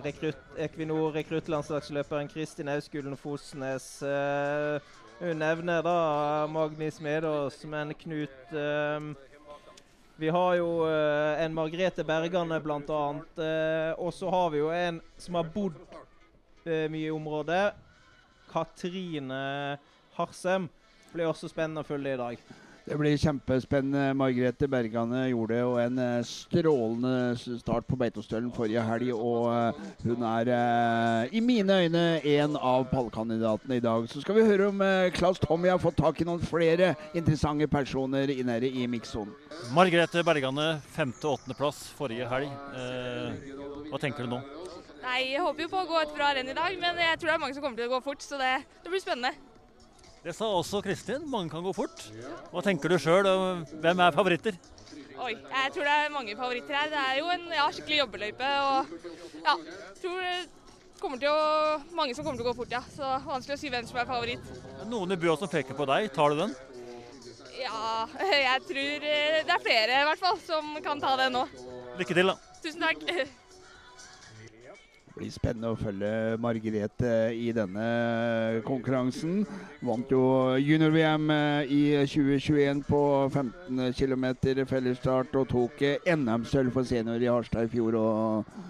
rekrutt, 0.03 0.41
Equinor 0.57 1.13
rekruttlandslagsløperen 1.15 2.27
Kristin 2.27 2.67
Auskulen 2.73 3.15
Fosnes. 3.17 4.01
Eh, 4.01 4.81
hun 5.21 5.37
nevner 5.37 5.83
da 5.85 6.47
Magni 6.49 6.91
Smedås, 6.91 7.59
men 7.69 7.93
Knut 7.93 8.53
um, 8.57 9.11
Vi 10.17 10.29
har 10.29 10.55
jo 10.57 10.69
uh, 10.85 11.37
en 11.41 11.53
Margrethe 11.53 12.03
Bergane 12.05 12.57
bl.a. 12.61 13.03
Uh, 13.37 14.01
og 14.01 14.09
så 14.13 14.29
har 14.33 14.49
vi 14.49 14.63
jo 14.63 14.71
en 14.73 14.97
som 15.21 15.37
har 15.37 15.53
bodd 15.53 15.77
uh, 16.65 16.87
mye 16.89 17.05
i 17.05 17.13
området. 17.13 17.71
Katrine 18.49 19.77
Harsem. 20.17 20.67
Blir 21.13 21.29
også 21.29 21.51
spennende 21.51 21.85
å 21.85 21.87
følge 21.87 22.15
i 22.15 22.21
dag. 22.21 22.45
Det 22.91 22.97
blir 22.99 23.13
kjempespennende. 23.15 24.09
Margrethe 24.19 24.67
Bergane 24.67 25.21
gjorde 25.29 25.55
jo 25.61 25.77
en 25.79 25.99
eh, 26.03 26.25
strålende 26.27 27.37
start 27.39 27.85
på 27.87 27.95
Beitostølen 27.95 28.49
forrige 28.51 28.81
helg. 28.83 29.13
Og 29.15 29.45
eh, 29.47 29.77
hun 30.03 30.25
er 30.27 30.49
eh, 30.51 31.29
i 31.31 31.39
mine 31.39 31.77
øyne 31.85 32.01
en 32.33 32.57
av 32.59 32.89
pallkandidatene 32.91 33.77
i 33.79 33.83
dag. 33.85 34.09
Så 34.11 34.19
skal 34.25 34.35
vi 34.35 34.43
høre 34.43 34.67
om 34.73 34.83
Klaus 35.15 35.39
Tommy 35.39 35.71
har 35.71 35.79
fått 35.79 36.01
tak 36.01 36.19
i 36.19 36.27
noen 36.27 36.43
flere 36.43 36.89
interessante 37.15 37.69
personer 37.71 38.33
nede 38.43 38.67
i 38.67 38.83
mikssonen. 38.91 39.31
Margrethe 39.71 40.25
Bergane, 40.27 40.81
femte- 40.91 41.29
og 41.29 41.37
åttendeplass 41.37 41.79
forrige 41.95 42.27
helg. 42.27 42.51
Eh, 42.75 43.53
hva 43.87 44.01
tenker 44.03 44.27
du 44.27 44.33
nå? 44.33 44.41
Nei, 45.05 45.21
jeg 45.29 45.45
håper 45.47 45.63
jo 45.63 45.71
på 45.71 45.79
å 45.79 45.87
gå 45.93 46.03
et 46.03 46.11
bra 46.19 46.33
renn 46.35 46.51
i 46.51 46.57
dag, 46.59 46.75
men 46.83 46.99
jeg 47.05 47.23
tror 47.23 47.31
det 47.31 47.37
er 47.37 47.41
mange 47.45 47.55
som 47.55 47.63
kommer 47.63 47.79
til 47.79 47.87
å 47.87 47.95
gå 47.95 48.01
fort, 48.03 48.27
så 48.27 48.35
det, 48.41 48.51
det 48.83 48.91
blir 48.91 48.99
spennende. 48.99 49.31
Det 50.21 50.33
sa 50.37 50.45
også 50.53 50.83
Kristin. 50.85 51.23
Mange 51.29 51.49
kan 51.49 51.63
gå 51.65 51.73
fort. 51.73 52.03
Hva 52.51 52.61
tenker 52.65 52.93
du 52.93 52.97
sjøl, 53.01 53.25
og 53.25 53.73
hvem 53.81 54.03
er 54.05 54.13
favoritter? 54.13 54.57
Oi, 55.21 55.33
jeg 55.33 55.73
tror 55.73 55.85
det 55.85 55.93
er 55.93 56.13
mange 56.13 56.35
favoritter 56.37 56.77
her. 56.77 56.89
Det 56.93 57.01
er 57.01 57.17
jo 57.19 57.29
en 57.33 57.47
ja, 57.53 57.65
skikkelig 57.73 57.99
jobbeløype, 58.03 58.51
og 58.65 58.93
ja, 59.45 59.55
tror 60.01 60.21
det 60.21 60.35
kommer 61.01 61.21
til 61.21 61.33
å, 61.33 61.41
mange 61.97 62.13
som 62.17 62.25
kommer 62.25 62.37
til 62.37 62.45
å 62.45 62.51
gå 62.51 62.57
fort, 62.61 62.73
ja. 62.73 62.83
Så 62.93 63.09
vanskelig 63.25 63.57
å 63.57 63.61
si 63.63 63.73
hvem 63.73 63.89
som 63.89 64.01
er 64.01 64.09
favoritt. 64.09 64.53
Noen 64.89 65.17
i 65.17 65.19
bua 65.21 65.37
som 65.41 65.49
peker 65.49 65.77
på 65.77 65.89
deg. 65.89 66.11
Tar 66.13 66.33
du 66.33 66.45
den? 66.45 66.55
Ja, 67.57 68.07
jeg 68.47 68.65
tror 68.69 69.11
eh, 69.11 69.41
det 69.45 69.57
er 69.57 69.65
flere 69.65 70.01
i 70.01 70.09
hvert 70.09 70.25
fall 70.25 70.41
som 70.45 70.73
kan 70.85 71.01
ta 71.01 71.17
det 71.21 71.31
nå. 71.33 71.47
Lykke 71.97 72.17
til, 72.17 72.33
da. 72.33 72.57
Tusen 72.61 72.89
takk. 72.89 73.07
Det 75.11 75.19
blir 75.19 75.31
spennende 75.33 75.67
å 75.73 75.75
følge 75.75 76.37
Margrethe 76.39 77.33
i 77.35 77.49
denne 77.51 78.61
konkurransen. 78.63 79.41
Vant 79.83 80.07
jo 80.13 80.55
junior-VM 80.55 81.25
eh, 81.35 81.67
i 81.67 82.05
2021 82.07 82.79
på 82.87 83.27
15 83.27 83.91
km 83.97 84.23
fellesstart 84.69 85.35
og 85.35 85.49
tok 85.51 85.81
eh, 85.83 85.99
NM-sølv 86.15 86.71
for 86.71 86.87
senior 86.87 87.19
i 87.19 87.27
Harstad 87.27 87.67
i 87.67 87.71
fjor. 87.73 87.91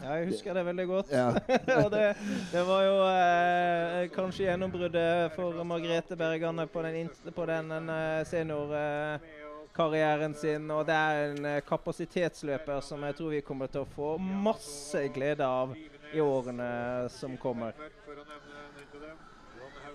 Ja, 0.01 0.15
jeg 0.15 0.31
husker 0.31 0.53
det 0.57 0.65
veldig 0.65 0.87
godt. 0.89 1.13
ja. 1.13 1.29
og 1.83 1.93
det, 1.93 2.17
det 2.55 2.63
var 2.71 2.81
jo 2.87 2.97
eh, 3.11 4.09
kanskje 4.17 4.49
gjennombruddet 4.49 5.37
for 5.37 5.53
Margrethe 5.61 6.17
Bergane 6.17 6.65
på 6.73 6.81
den, 6.87 7.05
på 7.37 7.45
den 7.53 7.69
eh, 7.85 8.25
seniorkarrieren 8.33 10.33
sin. 10.41 10.65
Og 10.73 10.89
det 10.89 10.97
er 10.97 11.21
en 11.29 11.61
kapasitetsløper 11.69 12.81
som 12.81 12.97
jeg 13.05 13.13
tror 13.21 13.29
vi 13.37 13.45
kommer 13.45 13.69
til 13.69 13.85
å 13.85 13.91
få 13.93 14.17
masse 14.17 15.05
glede 15.13 15.45
av 15.45 15.77
i 16.13 16.19
årene 16.21 17.09
som 17.09 17.37
kommer. 17.37 17.73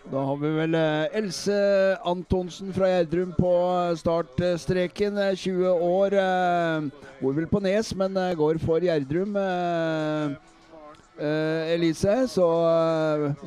Da 0.07 0.21
har 0.23 0.37
vi 0.39 0.51
vel 0.55 0.75
eh, 0.79 1.17
Else 1.19 1.55
Antonsen 2.07 2.69
fra 2.75 2.87
Gjerdrum 2.93 3.33
på 3.35 3.51
startstreken. 3.99 5.19
eh, 5.19 5.35
20 5.35 5.67
år. 5.83 6.15
eh, 6.15 7.07
Bor 7.19 7.35
vel 7.35 7.49
på 7.51 7.61
Nes, 7.65 7.91
men 7.95 8.15
går 8.39 8.61
for 8.63 8.79
Gjerdrum. 8.81 9.35
Elise, 11.19 12.15
så 12.29 12.47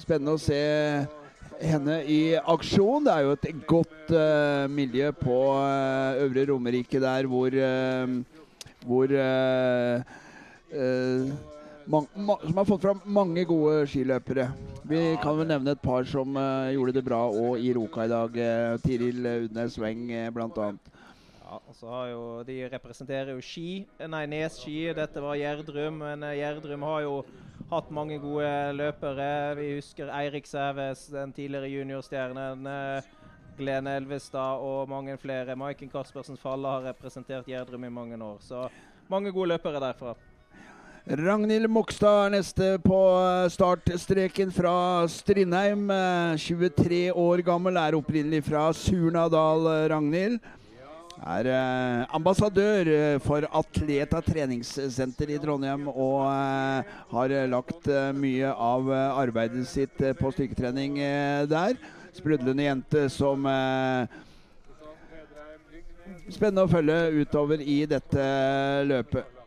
spennende 0.01 0.33
å 0.33 0.41
se 0.41 0.59
henne 1.61 1.99
i 2.09 2.33
aksjon. 2.35 3.05
Det 3.05 3.13
er 3.13 3.27
jo 3.27 3.35
et 3.38 3.65
godt 3.69 4.13
miljø 4.73 5.11
på 5.13 5.38
Øvre 6.25 6.47
Romerike 6.49 6.99
der 6.99 7.29
hvor, 7.29 7.53
eh, 7.53 8.07
hvor 8.89 9.13
eh, 11.89 12.05
eh, 12.05 12.48
som 12.48 12.62
har 12.62 12.69
fått 12.69 12.81
fram 12.81 13.01
mange 13.05 13.46
gode 13.50 13.88
skiløpere. 13.89 14.50
Vi 14.89 15.01
kan 15.24 15.38
vel 15.38 15.50
nevne 15.50 15.75
et 15.75 15.81
par 15.81 16.05
som 16.10 16.38
uh, 16.38 16.69
gjorde 16.74 16.96
det 16.98 17.05
bra 17.05 17.25
òg 17.29 17.60
i 17.62 17.74
Roka 17.74 18.05
i 18.05 18.12
dag. 18.12 18.38
Uh, 18.38 18.79
Tiril 18.86 19.25
Udnes 19.50 19.77
Weng 19.81 20.08
uh, 20.12 20.29
bl.a. 20.34 20.72
Ja, 21.50 22.43
De 22.46 22.69
representerer 22.69 23.31
jo 23.34 23.41
Ski, 23.41 23.86
nei 24.05 24.25
Nes 24.29 24.60
Ski. 24.62 24.91
Dette 24.93 25.22
var 25.22 25.38
Gjerdrum. 25.39 25.98
Men 26.03 26.24
eh, 26.24 26.38
Gjerdrum 26.38 26.84
har 26.86 27.01
jo 27.01 27.15
hatt 27.72 27.89
mange 27.89 28.19
gode 28.22 28.51
løpere. 28.77 29.55
Vi 29.58 29.72
husker 29.79 30.12
Eirik 30.13 30.46
Sæves, 30.46 31.08
den 31.10 31.34
tidligere 31.34 31.72
juniorstjernen. 31.72 32.67
eh, 32.67 33.01
Glenn 33.58 33.88
Elvestad 33.88 34.62
og 34.62 34.89
mange 34.89 35.17
flere. 35.17 35.55
Maiken 35.55 35.89
Kaspersen 35.89 36.38
Falle 36.38 36.67
har 36.67 36.86
representert 36.93 37.50
Gjerdrum 37.50 37.84
i 37.84 37.89
mange 37.89 38.24
år. 38.24 38.38
Så 38.39 38.69
mange 39.10 39.31
gode 39.31 39.50
løpere 39.55 39.81
derfra. 39.81 40.13
Ragnhild 41.09 41.65
Mokstad 41.73 42.27
er 42.27 42.33
neste 42.35 42.65
på 42.83 42.97
eh, 43.17 43.47
startstreken 43.49 44.51
fra 44.53 45.07
Strindheim. 45.09 45.87
eh, 45.89 46.35
23 46.37 46.99
år 47.17 47.41
gammel, 47.41 47.79
er 47.81 47.97
opprinnelig 47.97 48.43
fra 48.45 48.67
Surnadal, 48.77 49.65
eh, 49.71 49.87
Ragnhild. 49.89 50.37
Er 51.25 51.49
eh, 51.49 52.03
ambassadør 52.13 52.91
eh, 52.93 53.17
for 53.25 53.47
Atleta 53.49 54.21
treningssenter 54.21 55.33
i 55.33 55.39
Trondheim 55.41 55.89
og 55.89 56.29
eh, 56.29 56.93
har 57.15 57.35
eh, 57.39 57.49
lagt 57.49 57.89
eh, 57.89 58.13
mye 58.13 58.53
av 58.53 58.93
eh, 58.93 59.17
arbeidet 59.23 59.65
sitt 59.65 60.05
eh, 60.05 60.13
på 60.13 60.29
styrketrening 60.35 61.01
eh, 61.01 61.49
der. 61.49 61.73
Sprudlende 62.13 62.69
jente 62.69 63.07
som 63.09 63.49
eh, 63.49 64.05
Spennende 66.29 66.67
å 66.67 66.69
følge 66.69 67.23
utover 67.23 67.65
i 67.65 67.81
dette 67.89 68.23
løpet. 68.85 69.38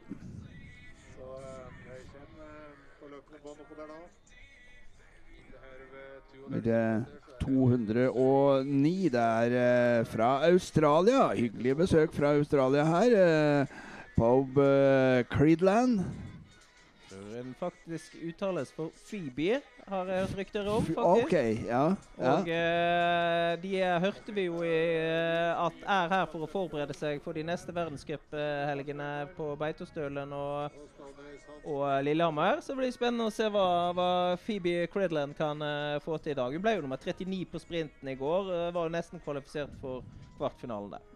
Eh, 6.53 7.03
209. 7.41 9.09
Det 9.09 9.21
er 9.21 9.55
eh, 10.01 10.07
fra 10.07 10.45
Australia. 10.47 11.33
Hyggelig 11.35 11.77
besøk 11.77 12.12
fra 12.15 12.35
Australia 12.37 12.85
her. 12.85 13.17
Eh, 13.23 13.67
Pob 14.17 14.59
Creedland. 15.33 16.01
En 17.43 17.55
faktisk 17.59 18.15
uttales 18.23 18.71
for 18.73 18.93
Phoebe, 19.09 19.59
har 19.91 20.07
jeg 20.07 20.21
hørt 20.21 20.37
rykter 20.39 20.69
om. 20.71 20.85
Faktisk. 20.87 21.27
OK, 21.27 21.33
ja. 21.67 21.81
ja. 22.19 22.35
Og 22.37 22.51
uh, 22.51 23.63
de 23.63 23.73
eh, 23.81 23.97
hørte 24.05 24.35
vi 24.37 24.45
jo 24.47 24.61
i, 24.63 24.77
uh, 25.03 25.65
at 25.65 25.81
er 25.97 26.15
her 26.15 26.29
for 26.31 26.47
å 26.47 26.51
forberede 26.51 26.95
seg 26.95 27.19
for 27.25 27.35
de 27.35 27.43
neste 27.47 27.75
verdenscuphelgene 27.75 29.11
på 29.35 29.49
Beitostølen 29.59 30.37
og, 30.39 30.79
og 31.65 31.83
eh, 31.89 31.99
Lillehammer. 32.07 32.63
Så 32.63 32.79
blir 32.79 32.93
det 32.93 32.95
spennende 32.95 33.27
å 33.27 33.35
se 33.35 33.51
hva, 33.51 33.67
hva 33.97 34.11
Phoebe 34.45 34.87
Credland 34.93 35.35
kan 35.39 35.67
uh, 35.67 35.99
få 36.05 36.21
til 36.23 36.37
i 36.37 36.39
dag. 36.39 36.55
Hun 36.55 36.63
ble 36.63 36.77
jo 36.77 36.87
nummer 36.87 37.03
39 37.03 37.43
på 37.51 37.65
sprinten 37.65 38.15
i 38.15 38.19
går. 38.23 38.55
var 38.71 38.87
jo 38.87 38.95
nesten 39.01 39.25
kvalifisert 39.25 39.75
for 39.83 40.07
kvartfinalen 40.39 40.95
der. 40.95 41.12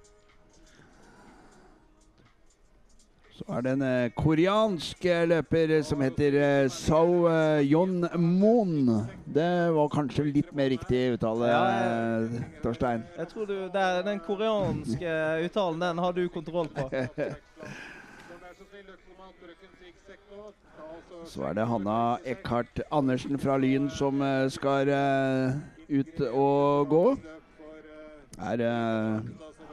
Så 3.36 3.44
er 3.52 3.64
det 3.66 3.72
en 3.76 3.82
eh, 3.84 4.10
koreansk 4.16 5.04
eh, 5.04 5.26
løper 5.28 5.72
som 5.84 6.00
heter 6.00 6.36
eh, 6.40 6.68
Sao 6.72 7.28
Yon 7.60 8.06
Moon. 8.16 8.86
Det 9.28 9.48
var 9.76 9.90
kanskje 9.92 10.24
litt 10.30 10.54
mer 10.56 10.70
riktig 10.72 11.18
uttale, 11.18 11.50
Ja, 11.50 11.64
Torstein. 12.62 13.04
Jeg 13.18 13.28
tror 13.34 13.44
du, 13.50 13.52
det 13.74 13.82
er 13.82 14.00
Den 14.06 14.22
koreanske 14.24 15.18
uttalen 15.50 15.84
den 15.84 16.00
har 16.00 16.16
du 16.16 16.22
kontroll 16.32 16.72
på. 16.72 16.88
Så 21.26 21.44
er 21.44 21.58
det 21.58 21.68
Hanna 21.68 22.16
Eckhart 22.24 22.80
Andersen 22.88 23.36
fra 23.42 23.58
Lyn 23.60 23.90
som 23.92 24.22
skal 24.48 24.88
ut 25.90 26.20
og 26.30 26.88
gå. 26.88 27.04
Er 28.38 28.62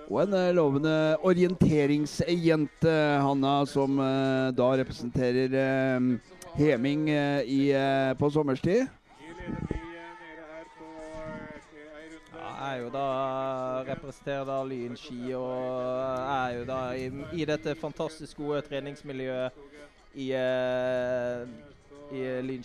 og 0.10 0.19
en 0.24 0.33
eh, 0.38 0.51
lovende 0.55 1.17
orienteringsjente, 1.24 2.93
Hanna, 3.24 3.53
som 3.69 4.00
eh, 4.00 4.51
da 4.55 4.69
representerer 4.79 5.55
eh, 5.60 6.00
Heming 6.53 7.07
i, 7.10 7.74
på 8.19 8.29
sommerstid. 8.29 8.86
Ja, 12.33 12.51
er 12.67 12.75
jo 12.83 12.91
da 12.93 13.07
representerer 13.88 14.45
da 14.45 14.60
Lyn 14.67 14.93
ski 15.00 15.33
og 15.33 15.81
er 16.29 16.60
jo 16.60 16.67
da 16.69 16.79
i, 16.93 17.10
i 17.33 17.48
dette 17.50 17.74
fantastisk 17.81 18.38
gode 18.38 18.62
treningsmiljøet 18.67 19.57
i, 20.13 20.29
i 22.13 22.25
Lyn 22.45 22.62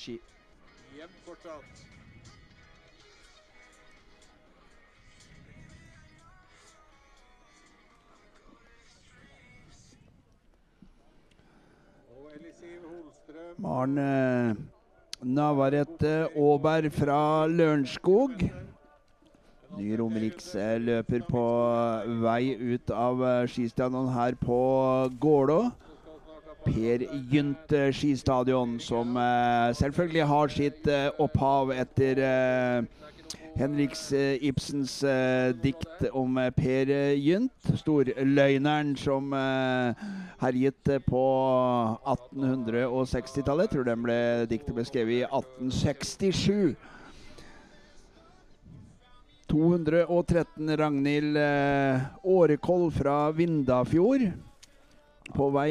Maren 13.58 13.98
eh, 13.98 14.54
Navarrete 15.24 16.28
Aaberg 16.36 16.92
fra 16.94 17.46
Lørenskog. 17.50 18.44
Ny 19.78 19.96
romeriksløper 19.98 21.24
på 21.26 21.42
vei 22.22 22.54
ut 22.54 22.92
av 22.94 23.24
eh, 23.26 23.48
skistadion 23.50 24.12
her 24.14 24.38
på 24.38 24.60
Gålå. 25.18 25.58
Per 26.68 27.02
Gynt 27.32 27.74
eh, 27.74 27.90
skistadion, 27.90 28.78
som 28.78 29.18
selvfølgelig 29.80 30.30
har 30.30 30.54
sitt 30.54 30.88
opphav 31.18 31.74
etter 31.74 32.22
Henriks 33.58 34.12
eh, 34.12 34.38
Ibsens 34.46 35.02
eh, 35.02 35.50
dikt 35.58 36.04
om 36.14 36.36
eh, 36.38 36.52
Per 36.54 36.92
Gynt. 37.18 37.70
Storløgneren 37.80 38.92
som 38.96 39.32
herjet 40.38 40.90
på 41.08 41.22
1860-tallet. 42.06 43.72
Tror 43.72 43.88
den 43.88 44.04
ble, 44.06 44.20
diktet 44.50 44.76
ble 44.76 44.86
skrevet 44.86 45.16
i 45.16 45.26
1867. 45.26 46.76
213 49.48 50.74
Ragnhild 50.78 51.38
Årekoll 52.23 52.90
fra 52.92 53.18
Vindafjord 53.34 54.28
på 55.34 55.50
vei 55.56 55.71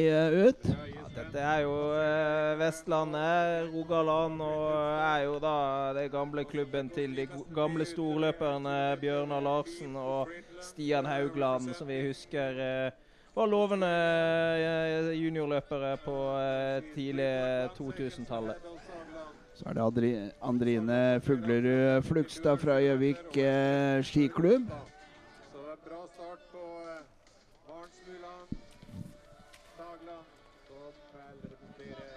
ut. 0.50 0.72
Dette 1.18 1.42
er 1.42 1.64
jo 1.66 1.74
eh, 1.98 2.54
Vestlandet, 2.60 3.72
Rogaland, 3.74 4.42
og 4.46 4.70
er 5.02 5.24
jo 5.26 5.40
da 5.42 5.56
det 5.98 6.12
gamle 6.14 6.46
klubben 6.46 6.92
til 6.94 7.16
de 7.18 7.26
gamle 7.56 7.88
storløperne 7.90 8.78
Bjørnar 9.02 9.42
Larsen 9.42 9.98
og 9.98 10.30
Stian 10.62 11.10
Haugland, 11.10 11.74
som 11.74 11.90
vi 11.90 12.04
husker 12.08 12.62
eh, 12.62 13.04
var 13.38 13.50
lovende 13.50 13.90
eh, 13.90 15.12
juniorløpere 15.18 15.98
på 16.06 16.18
eh, 16.38 16.84
tidlig 16.96 17.34
2000-tallet. 17.78 18.56
Så 19.58 19.66
er 19.70 19.74
det 19.74 19.82
Andri 19.82 20.12
Andrine 20.42 21.22
Fuglerud 21.26 22.02
Flugstad 22.06 22.58
fra 22.62 22.78
Gjøvik 22.82 23.38
eh, 23.42 24.04
skiklubb. 24.06 24.70
Så 24.70 25.58
det 25.58 25.72
er 25.74 25.80
bra 25.86 26.02
start 26.14 26.44
på 26.52 26.64
eh, 26.86 27.00
Barnsmuland, 27.70 28.58
Sagland, 29.78 30.26
som 30.68 30.90
vel 31.14 31.38
representerer 31.46 32.10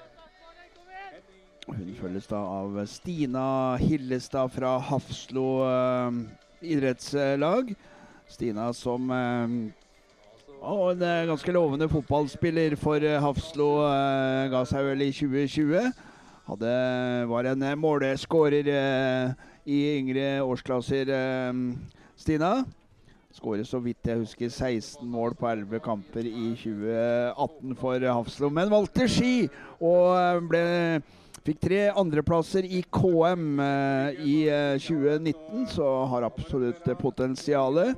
Henning 1.17 1.47
Hun 1.71 1.91
følges 1.95 2.27
da 2.27 2.41
av 2.43 2.75
Stina 2.91 3.77
Hillestad 3.79 4.51
fra 4.51 4.73
Hafslo 4.91 5.63
eh, 5.67 6.17
idrettslag. 6.73 7.75
Stina 8.31 8.73
som 8.75 9.11
eh, 9.15 9.55
og 10.61 10.91
en 10.93 11.05
eh, 11.07 11.27
ganske 11.31 11.53
lovende 11.55 11.89
fotballspiller 11.89 12.75
for 12.81 13.01
eh, 13.01 13.21
Hafslo 13.23 13.69
eh, 13.87 14.49
ga 14.53 14.65
seg 14.69 14.91
vel 14.91 15.07
i 15.07 15.13
2020. 15.15 15.93
Hadde, 16.51 16.75
var 17.31 17.49
en 17.49 17.63
eh, 17.65 17.79
måleskårer 17.79 18.69
eh, 18.75 19.47
i 19.71 19.79
yngre 20.01 20.27
årsklasser, 20.43 21.15
eh, 21.15 21.63
Stina. 22.19 22.53
Skåret 23.31 23.69
så 23.71 23.79
vidt 23.79 24.11
jeg 24.11 24.19
husker 24.25 24.51
16 24.51 25.07
mål 25.07 25.37
på 25.39 25.47
11 25.47 25.81
kamper 25.85 26.27
i 26.27 26.51
2018 26.59 27.79
for 27.79 28.07
Hafslo, 28.11 28.51
men 28.51 28.73
valgte 28.73 29.07
ski 29.09 29.35
og 29.79 30.49
ble 30.51 30.65
Fikk 31.41 31.61
tre 31.65 31.79
andreplasser 31.97 32.67
i 32.69 32.83
KM 32.93 33.61
eh, 33.65 34.19
i 34.29 34.35
eh, 34.53 34.75
2019, 34.77 35.63
så 35.73 35.87
har 36.11 36.27
absolutt 36.29 36.85
eh, 36.85 36.99
potensialet. 36.99 37.97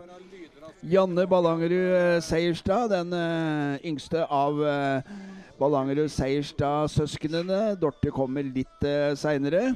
Janne 0.87 1.24
Ballangerud 1.26 1.94
eh, 1.94 2.20
Seierstad, 2.22 2.92
den 2.94 3.11
eh, 3.14 3.83
yngste 3.90 4.22
av 4.31 4.62
eh, 4.62 5.11
Ballangerud 5.59 6.11
Seierstad-søsknene. 6.11 7.74
Dorte 7.83 8.14
kommer 8.14 8.46
litt 8.46 8.87
seinere. 9.18 9.72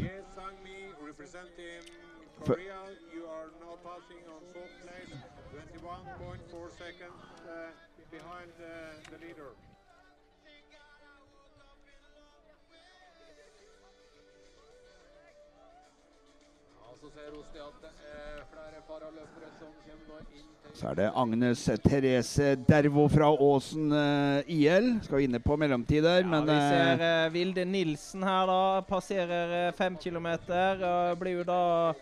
Så 20.77 20.91
er 20.91 20.95
det 20.99 21.07
Agnes 21.17 21.63
Therese 21.85 22.51
Dervo 22.69 23.07
fra 23.09 23.31
Åsen 23.33 23.89
uh, 23.93 24.41
IL. 24.53 24.91
Skal 25.07 25.21
inne 25.25 25.41
på 25.41 25.57
mellomtid 25.57 26.03
der, 26.05 26.19
Ja, 26.21 26.27
men 26.29 26.45
vi 26.45 26.53
ser 26.53 27.01
eh, 27.01 27.25
eh, 27.25 27.33
Vilde 27.33 27.65
Nilsen 27.65 28.23
her, 28.27 28.47
da. 28.51 28.81
Passerer 28.85 29.55
eh, 29.69 29.73
fem 29.79 29.97
kilometer. 29.97 30.83
og 30.85 31.19
blir 31.19 31.33
jo 31.41 31.45
da 31.49 31.95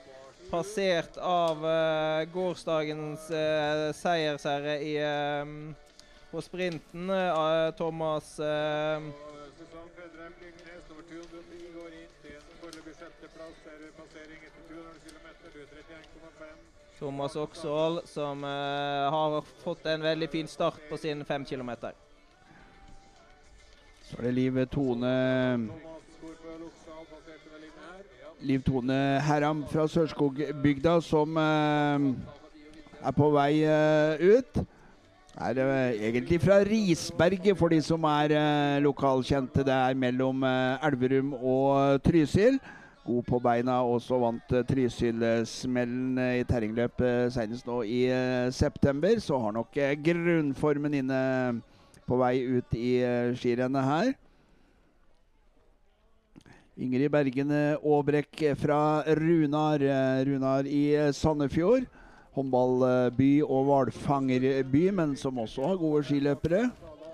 passert 0.51 1.17
av 1.23 1.63
uh, 1.65 2.25
gårsdagens 2.35 3.31
uh, 3.31 3.93
seiersherre 3.97 4.81
i, 4.83 4.97
eh, 4.99 5.45
på 6.31 6.41
sprinten. 6.43 7.11
eh, 7.11 7.71
Thomas 7.79 8.39
eh, 8.39 8.99
nummer 9.01 9.15
209 11.09 11.73
går 11.79 11.89
inn 11.95 12.09
til 12.23 12.33
en 12.37 12.43
foreløpig 12.61 12.95
sjetteplass. 12.99 13.57
Er 13.71 13.79
passering 13.99 14.41
etter 14.47 14.63
200 14.69 14.99
km. 15.07 15.15
Du 15.15 15.19
er 15.19 15.23
31,5. 15.25 15.44
Thomas 16.99 17.37
Oksvold, 17.37 18.07
som 18.07 18.45
uh, 18.45 19.11
har 19.11 19.43
fått 19.63 19.87
en 19.87 20.03
veldig 20.03 20.29
fin 20.31 20.49
start 20.49 20.81
på 20.89 20.97
sin 20.99 21.25
fem 21.25 21.45
kilometer. 21.47 21.93
så 24.03 24.17
er 24.19 24.23
det 24.23 24.33
Liv 24.35 24.67
Tone. 24.67 25.11
Liv 28.41 28.63
Tone 28.63 28.99
Herram 29.21 29.65
fra 29.71 29.87
Sørskogbygda 29.89 31.01
som 31.01 31.37
uh, 31.37 32.15
er 33.03 33.15
på 33.15 33.31
vei 33.35 33.65
uh, 33.67 34.39
ut. 34.39 34.65
Er 35.35 35.59
egentlig 35.59 36.41
fra 36.41 36.63
Risberget, 36.63 37.59
for 37.59 37.69
de 37.69 37.83
som 37.83 38.05
er 38.07 38.81
lokalkjente. 38.81 39.65
Det 39.67 39.75
er 39.75 39.95
mellom 39.95 40.45
Elverum 40.47 41.35
og 41.35 42.03
Trysil. 42.07 42.61
God 43.05 43.23
på 43.29 43.39
beina, 43.45 43.83
og 43.85 44.01
så 44.01 44.17
vant 44.23 44.53
uh, 44.57 44.63
Trysil-smellen 44.65 46.19
eh, 46.19 46.41
i 46.41 46.45
terrengløp 46.49 47.01
uh, 47.05 47.29
senest 47.33 47.67
nå 47.69 47.83
i 47.85 48.07
eh, 48.09 48.51
september. 48.55 49.21
Så 49.21 49.39
har 49.39 49.53
nok 49.53 49.77
eh, 49.77 49.93
grunnformen 50.01 51.01
inne 51.03 51.21
på 52.05 52.17
vei 52.21 52.39
ut 52.57 52.77
i 52.77 52.91
skirennet 53.37 53.85
her. 53.85 54.15
Ingrid 56.75 57.13
Bergene 57.15 57.77
Aabrekk 57.79 58.41
fra 58.59 59.05
Runar. 59.07 59.79
eh, 59.79 60.25
Runar 60.27 60.67
i 60.67 60.89
eh, 60.97 61.13
Sandefjord. 61.15 61.87
Håndballby 62.35 63.45
og 63.47 63.69
hvalfangerby, 63.69 64.89
men 64.91 65.13
som 65.17 65.39
også 65.39 65.69
har 65.69 65.77
gode 65.79 66.03
skiløpere. 66.09 66.65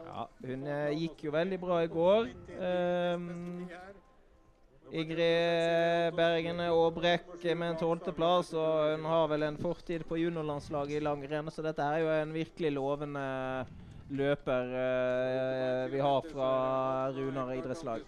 Ja, 0.07 0.24
hun 0.46 0.64
eh, 0.64 0.94
gikk 1.03 1.26
jo 1.26 1.35
veldig 1.35 1.59
bra 1.61 1.83
i 1.85 1.90
går. 1.92 2.31
Ehm, 2.57 3.29
Ingrid 4.90 6.16
Bergene 6.16 6.66
Aabrekk 6.74 7.44
med 7.55 7.68
en 7.68 7.79
tolvteplass, 7.79 8.50
og 8.59 8.96
hun 8.96 9.05
har 9.07 9.29
vel 9.31 9.44
en 9.46 9.59
fortid 9.61 10.03
på 10.09 10.18
juniorlandslaget 10.18 10.98
i 10.98 11.05
langrenn, 11.05 11.50
så 11.55 11.62
dette 11.62 11.85
er 11.85 12.03
jo 12.03 12.11
en 12.11 12.33
virkelig 12.35 12.72
lovende 12.74 13.22
løper 14.11 14.72
eh, 14.74 15.85
vi 15.92 16.00
har 16.03 16.26
fra 16.33 16.50
Runar 17.14 17.53
idrettslag. 17.55 18.03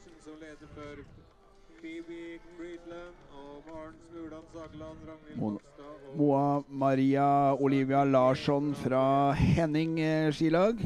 Moa 6.18 6.62
Maria 6.68 7.54
Olivia 7.54 8.02
Larsson 8.04 8.74
fra 8.74 9.04
Henning 9.38 10.00
eh, 10.00 10.32
skilag. 10.34 10.82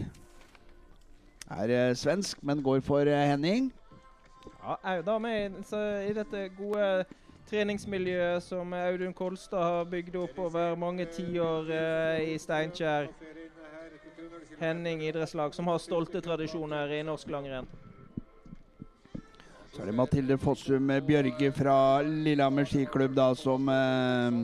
Er 1.48 1.72
eh, 1.72 1.96
svensk, 1.96 2.42
men 2.42 2.62
går 2.62 2.84
for 2.84 3.08
eh, 3.08 3.26
Henning. 3.32 3.72
Ja, 4.66 5.02
da 5.02 5.18
med 5.18 5.52
i 6.08 6.14
dette 6.16 6.48
gode 6.58 7.04
treningsmiljøet 7.46 8.42
som 8.42 8.72
Audun 8.74 9.12
Kolstad 9.14 9.62
har 9.62 9.84
bygd 9.86 10.16
opp 10.18 10.38
over 10.42 10.74
mange 10.74 11.06
tiår 11.06 11.70
eh, 11.70 12.32
i 12.32 12.38
Steinkjer. 12.42 13.06
Henning 14.58 15.04
idrettslag, 15.06 15.54
som 15.54 15.70
har 15.70 15.78
stolte 15.78 16.18
tradisjoner 16.24 16.96
i 16.98 17.02
norsk 17.06 17.30
langrenn. 17.30 17.68
Så 19.70 19.84
er 19.84 19.92
det 19.92 19.94
Mathilde 19.94 20.38
Fossum 20.42 20.90
eh, 20.90 21.02
Bjørge 21.04 21.52
fra 21.54 22.02
Lillehammer 22.02 22.66
skiklubb, 22.66 23.14
da, 23.14 23.28
som 23.38 23.70
eh, 23.70 24.42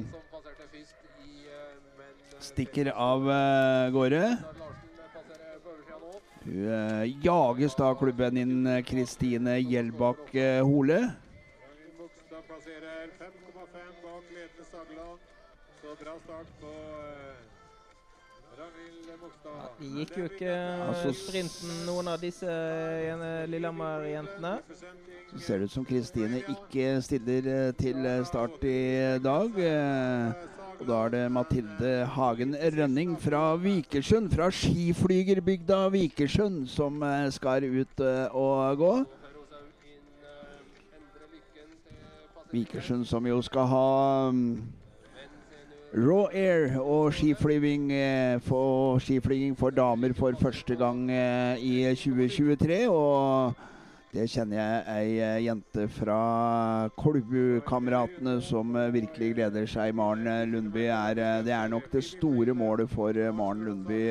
stikker 2.38 2.92
av 2.94 3.26
eh, 3.26 3.90
gårde. 3.98 4.22
Larsen 4.22 5.08
passerer 5.16 5.58
på 5.64 5.74
oversida 5.74 5.98
nå. 5.98 6.12
Hun 6.44 6.68
eh, 6.68 7.24
jages 7.24 7.74
da 7.78 7.92
klubben 7.94 8.37
inn 8.37 8.66
Kristine 8.87 9.61
Gjelbakk 9.61 10.35
eh, 10.35 10.61
Hole. 10.66 10.98
Ragnhild 11.02 11.94
Bogstad 11.98 12.42
plasserer 12.48 13.12
5,5 13.20 14.02
bak 14.02 14.24
ledende 14.35 14.64
Sageland. 14.70 15.18
Så 15.81 15.88
bra 16.05 16.14
start 16.24 16.50
på 16.61 16.72
eh, 16.72 17.33
De 19.81 19.88
gikk 19.98 20.16
jo 20.18 20.24
ikke 20.31 20.52
Altså, 20.88 21.12
sprinten, 21.16 21.70
noen 21.87 22.11
av 22.12 22.18
disse 22.22 22.50
eh, 22.50 23.46
Lillehammer-jentene. 23.50 24.57
Så 25.33 25.38
ser 25.46 25.62
det 25.62 25.70
ut 25.70 25.76
som 25.78 25.87
Kristine 25.88 26.42
ikke 26.42 26.96
stiller 27.07 27.48
eh, 27.55 27.70
til 27.78 28.07
eh, 28.07 28.24
start 28.28 28.64
i 28.66 28.78
dag. 29.24 29.62
Og 30.83 30.88
da 30.88 30.97
er 31.07 31.11
det 31.14 31.27
Mathilde 31.31 31.90
Hagen 32.11 32.57
Rønning 32.59 33.12
fra 33.23 33.55
Vikersund, 33.55 34.33
fra 34.33 34.49
skiflygerbygda 34.51 35.77
Vikersund, 35.95 36.66
som 36.66 36.97
eh, 37.07 37.29
skal 37.31 37.62
ut 37.71 38.01
eh, 38.03 38.35
og 38.35 38.79
gå. 38.81 39.05
Vikersund 42.51 43.05
som 43.07 43.31
jo 43.31 43.38
skal 43.47 43.71
ha 43.71 43.87
mm, 44.35 44.51
Raw 46.03 46.27
Air 46.35 46.81
og 46.81 47.14
skiflyging 47.14 47.92
eh, 47.95 48.40
for, 48.42 48.99
skiflyging 48.99 49.55
for 49.55 49.71
damer 49.71 50.18
for 50.18 50.35
første 50.40 50.75
gang 50.75 51.07
i 51.62 51.95
2023. 51.95 52.88
Og 52.90 53.55
det 54.12 54.27
kjenner 54.29 54.59
jeg 54.59 54.81
ei 54.92 55.12
eh, 55.25 55.38
jente 55.46 55.87
fra 55.88 56.16
Kolbu-kameratene 57.01 58.35
som 58.44 58.75
eh, 58.77 58.90
virkelig 58.92 59.31
gleder 59.38 59.64
seg. 59.70 59.94
Maren 59.96 60.27
eh, 60.29 60.42
Lundby 60.51 60.85
er 60.92 61.20
Det 61.46 61.55
er 61.57 61.70
nok 61.72 61.87
det 61.94 62.03
store 62.05 62.53
målet 62.53 62.92
for 62.92 63.16
Maren 63.33 63.64
Lundby. 63.70 64.03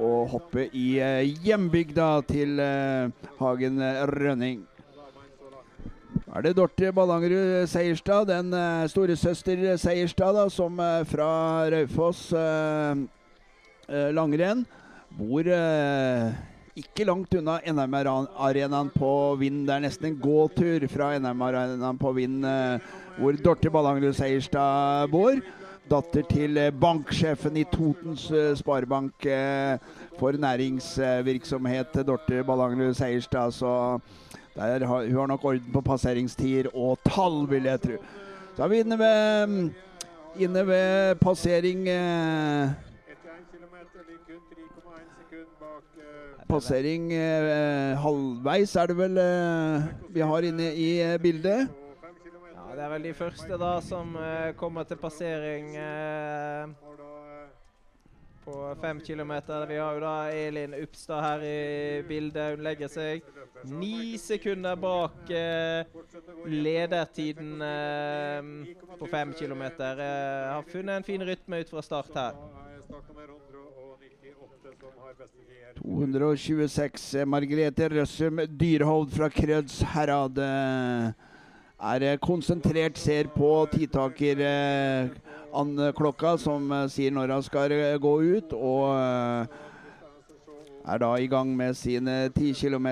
å 0.00 0.10
hoppe 0.30 0.68
i 0.72 1.02
hjembygda 1.42 2.22
til 2.28 2.60
Hagen 3.40 3.82
Rønning. 4.14 4.62
Er 6.30 6.46
det 6.46 6.54
Dorte 6.56 6.92
Ballangerud 6.94 7.66
Seierstad, 7.68 8.28
den 8.30 8.54
uh, 8.54 8.86
storesøster 8.88 9.74
Seierstad, 9.82 10.38
da, 10.38 10.46
som 10.48 10.78
fra 11.10 11.32
Raufoss 11.74 12.28
eh, 13.90 14.12
langrenn 14.14 14.62
bor 15.18 15.50
ikke 16.78 17.04
langt 17.08 17.34
unna 17.34 17.58
NM-arenaen 17.66 18.90
på 18.94 19.10
Vind. 19.40 19.64
Det 19.66 19.74
er 19.74 19.84
nesten 19.84 20.10
en 20.10 20.20
gåtur 20.20 20.86
fra 20.92 21.12
NM-arenaen 21.18 21.98
på 21.98 22.12
Vind, 22.16 22.44
eh, 22.46 22.92
hvor 23.18 23.38
Dorte 23.42 23.72
Ballangerud 23.72 24.14
Seierstad 24.14 25.10
bor. 25.10 25.40
Datter 25.90 26.22
til 26.30 26.58
eh, 26.60 26.70
banksjefen 26.70 27.58
i 27.58 27.66
Totens 27.72 28.28
eh, 28.30 28.54
Sparebank 28.58 29.26
for 30.20 30.38
næringsvirksomhet, 30.46 32.02
Dorte 32.06 32.44
Ballangerud 32.46 32.94
Seierstad. 32.94 33.50
Så 33.52 33.98
der 34.54 34.86
hun 34.86 35.16
har 35.16 35.26
nok 35.26 35.44
orden 35.44 35.72
på 35.72 35.80
passeringstider 35.80 36.70
og 36.74 36.98
tall, 37.06 37.46
vil 37.50 37.64
jeg 37.64 37.80
tro. 37.80 37.98
Så 38.56 38.62
er 38.62 38.68
vi 38.68 38.80
inne 38.84 38.98
ved, 38.98 39.70
inne 40.38 40.66
ved 40.66 41.14
passering 41.22 41.88
eh, 41.88 42.89
Passering 46.50 47.12
eh, 47.14 47.94
halvveis 48.02 48.72
er 48.76 48.90
det 48.90 48.96
vel 48.98 49.18
eh, 49.22 49.88
vi 50.10 50.24
har 50.26 50.46
inne 50.48 50.72
i 50.74 50.88
eh, 51.04 51.16
bildet. 51.22 51.68
og 51.70 52.02
5 52.02 52.16
km. 52.24 52.46
Ja, 52.56 52.64
Det 52.74 52.84
er 52.84 52.92
vel 52.94 53.08
de 53.08 53.14
første 53.14 53.58
da 53.60 53.72
som 53.80 54.16
kommer 54.58 54.82
til 54.84 54.98
passering 54.98 55.76
på 58.44 58.76
fem 58.80 59.00
kilometer. 59.00 59.66
Vi 59.66 59.76
har 59.78 59.94
jo 59.94 60.00
da 60.00 60.14
Elin 60.32 60.74
Upstad 60.82 61.22
her 61.22 61.42
i 61.44 62.02
bildet. 62.08 62.56
Hun 62.56 62.64
legger 62.64 62.88
seg 62.90 63.22
ni 63.64 64.18
sekunder 64.18 64.76
bak 64.76 65.30
eh, 65.30 65.84
ledertiden 66.46 67.62
eh, 67.62 68.42
på 68.98 69.06
fem 69.06 69.32
kilometer. 69.38 69.98
Eh, 69.98 70.52
har 70.54 70.62
funnet 70.62 70.96
en 70.96 71.04
fin 71.04 71.22
rytme 71.26 71.60
ut 71.60 71.70
fra 71.70 71.82
start 71.82 72.14
her. 72.14 72.32
da 72.32 72.66
er 72.74 72.82
startnummer 72.88 73.28
198 73.28 74.30
som 74.30 74.38
har 74.40 74.48
beste 74.50 74.76
tid 74.80 74.98
her. 75.04 75.09
226. 75.82 77.14
eh, 77.14 77.24
Margrethe 77.24 77.88
Røssum 77.88 78.40
Dyrhovd 78.60 79.10
fra 79.10 79.28
Krødsherad 79.28 80.36
Herad, 80.36 81.14
er 81.80 82.02
eh, 82.02 82.18
konsentrert, 82.18 82.98
ser 82.98 83.30
på 83.32 83.66
tidtaker 83.72 84.42
eh, 84.44 85.92
klokka 85.96 86.36
som 86.38 86.68
sier 86.88 87.10
når 87.10 87.32
hun 87.34 87.42
skal 87.42 87.74
gå 87.98 88.14
ut, 88.36 88.52
og 88.52 89.48
er 90.84 90.98
da 91.02 91.14
i 91.16 91.26
gang 91.26 91.56
med 91.56 91.74
sine 91.74 92.28
10 92.28 92.52
km. 92.54 92.88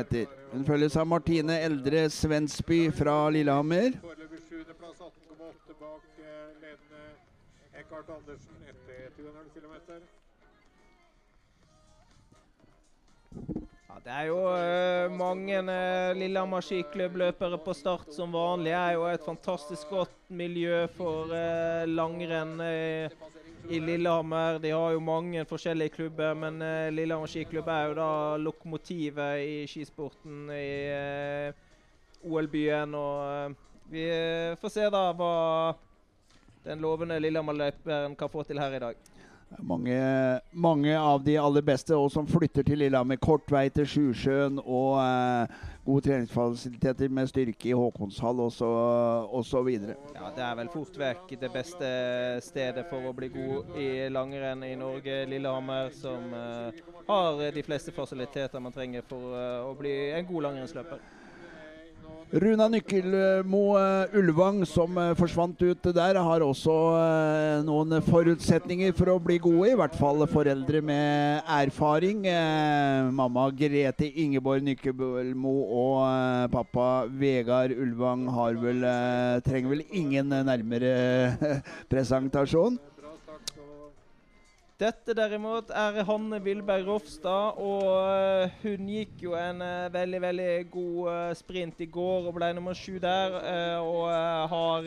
Hun 0.53 0.65
følges 0.65 0.97
av 0.97 1.07
Martine 1.07 1.61
Eldre 1.61 2.09
Svensby 2.11 2.89
fra 2.91 3.29
Lillehammer. 3.31 4.01
Foreløpig 4.01 4.75
plass 4.81 4.99
18,8 4.99 5.77
bak 5.79 6.03
ledende 6.19 7.05
Eckhart 7.77 8.09
Andersen 8.17 8.57
etter 8.65 9.13
200 9.21 9.53
km. 9.55 10.09
Det 14.09 14.15
er 14.17 14.29
jo 14.31 14.39
uh, 14.41 15.11
mange 15.13 15.59
uh, 15.69 16.17
Lillehammer 16.17 16.65
skiklubbløpere 16.65 17.59
på 17.61 17.75
start 17.77 18.15
som 18.17 18.33
vanlig. 18.33 18.71
Det 18.71 18.79
er 18.79 18.95
jo 18.97 19.03
et 19.05 19.27
fantastisk 19.27 19.91
godt 19.93 20.15
miljø 20.33 20.87
for 20.95 21.29
uh, 21.29 21.85
langrenn 21.85 22.55
i 23.69 23.81
Lillehammer. 23.85 24.63
De 24.65 24.73
har 24.73 24.95
jo 24.97 25.03
mange 25.05 25.45
forskjellige 25.45 25.93
klubber, 25.99 26.33
men 26.41 26.63
eh, 26.65 26.89
Lillehammer 26.95 27.29
skiklubb 27.29 27.69
er 27.69 27.91
jo 27.91 27.97
da 27.99 28.11
lokomotivet 28.41 29.43
i 29.45 29.59
skisporten 29.69 30.49
i 30.57 31.51
OL-byen. 32.25 32.95
Og 32.97 33.59
vi 33.93 34.07
får 34.63 34.73
se 34.73 34.89
da 34.95 35.05
hva 35.19 35.35
den 36.65 36.81
lovende 36.81 37.21
Lillehammer-løperen 37.21 38.17
kan 38.17 38.33
få 38.33 38.47
til 38.49 38.63
her 38.63 38.79
i 38.79 38.85
dag. 38.87 39.09
Mange, 39.65 40.41
mange 40.53 40.93
av 40.99 41.23
de 41.25 41.39
aller 41.41 41.65
beste, 41.65 41.97
og 41.97 42.11
som 42.13 42.27
flytter 42.29 42.67
til 42.69 42.83
Lillehammer. 42.83 43.17
Kort 43.17 43.49
vei 43.51 43.67
til 43.73 43.87
Sjusjøen 43.89 44.61
og 44.61 44.99
eh, 45.01 45.57
gode 45.87 46.05
treningsfasiliteter 46.05 47.09
med 47.09 47.31
styrke 47.31 47.71
i 47.71 47.77
Håkonshall 47.77 48.43
osv. 48.45 49.71
Ja, 49.73 50.31
Det 50.37 50.45
er 50.45 50.59
vel 50.61 50.73
fort 50.73 51.01
vekk 51.01 51.33
det 51.41 51.53
beste 51.55 51.93
stedet 52.45 52.85
for 52.91 53.09
å 53.09 53.15
bli 53.17 53.31
god 53.33 53.73
i 53.81 53.89
langrenn 54.13 54.67
i 54.69 54.75
Norge. 54.79 55.23
Lillehammer, 55.33 55.95
som 55.97 56.29
eh, 56.37 56.83
har 57.09 57.47
de 57.57 57.65
fleste 57.65 57.95
fasiliteter 57.97 58.61
man 58.61 58.77
trenger 58.77 59.07
for 59.09 59.33
eh, 59.33 59.65
å 59.65 59.73
bli 59.79 59.95
en 60.13 60.29
god 60.29 60.51
langrennsløper. 60.51 61.18
Runa 62.29 62.67
Nykkelmo 62.69 63.79
eh, 63.81 64.17
Ulvang, 64.21 64.59
som 64.69 64.99
eh, 65.01 65.15
forsvant 65.17 65.63
ut 65.65 65.87
der, 65.97 66.19
har 66.21 66.43
også 66.45 66.75
eh, 66.99 67.63
noen 67.65 68.03
forutsetninger 68.05 68.93
for 68.99 69.15
å 69.15 69.17
bli 69.23 69.39
gode. 69.41 69.71
I 69.71 69.79
hvert 69.81 69.97
fall 69.97 70.27
foreldre 70.29 70.83
med 70.85 71.49
erfaring. 71.57 72.27
Mamma 73.17 73.47
Grete 73.57 74.11
Ingeborg 74.13 74.67
Nykkelmo 74.67 75.55
og 75.81 76.53
pappa 76.53 77.09
Vegard 77.09 77.73
Ulvang 77.73 78.29
vel, 78.61 78.85
trenger 79.49 79.73
vel 79.73 79.87
ingen 79.89 80.29
nærmere 80.29 80.93
presentasjon. 81.89 82.77
Dette 84.79 85.11
derimot 85.11 85.73
er 85.75 86.05
Hanne 86.07 86.39
Vilberg 86.39 86.85
Rofstad, 86.87 87.57
og 87.59 87.89
eh, 87.99 88.53
hun 88.63 88.87
gikk 88.87 89.25
jo 89.25 89.33
en 89.35 89.59
eh, 89.65 89.89
veldig, 89.91 90.21
veldig 90.23 90.53
god 90.71 91.09
eh, 91.11 91.33
sprint 91.35 91.83
i 91.83 91.89
går 91.91 92.29
og 92.31 92.37
ble 92.37 92.53
nummer 92.55 92.79
sju 92.79 93.01
der. 93.03 93.35
og 93.83 94.07
har 94.53 94.87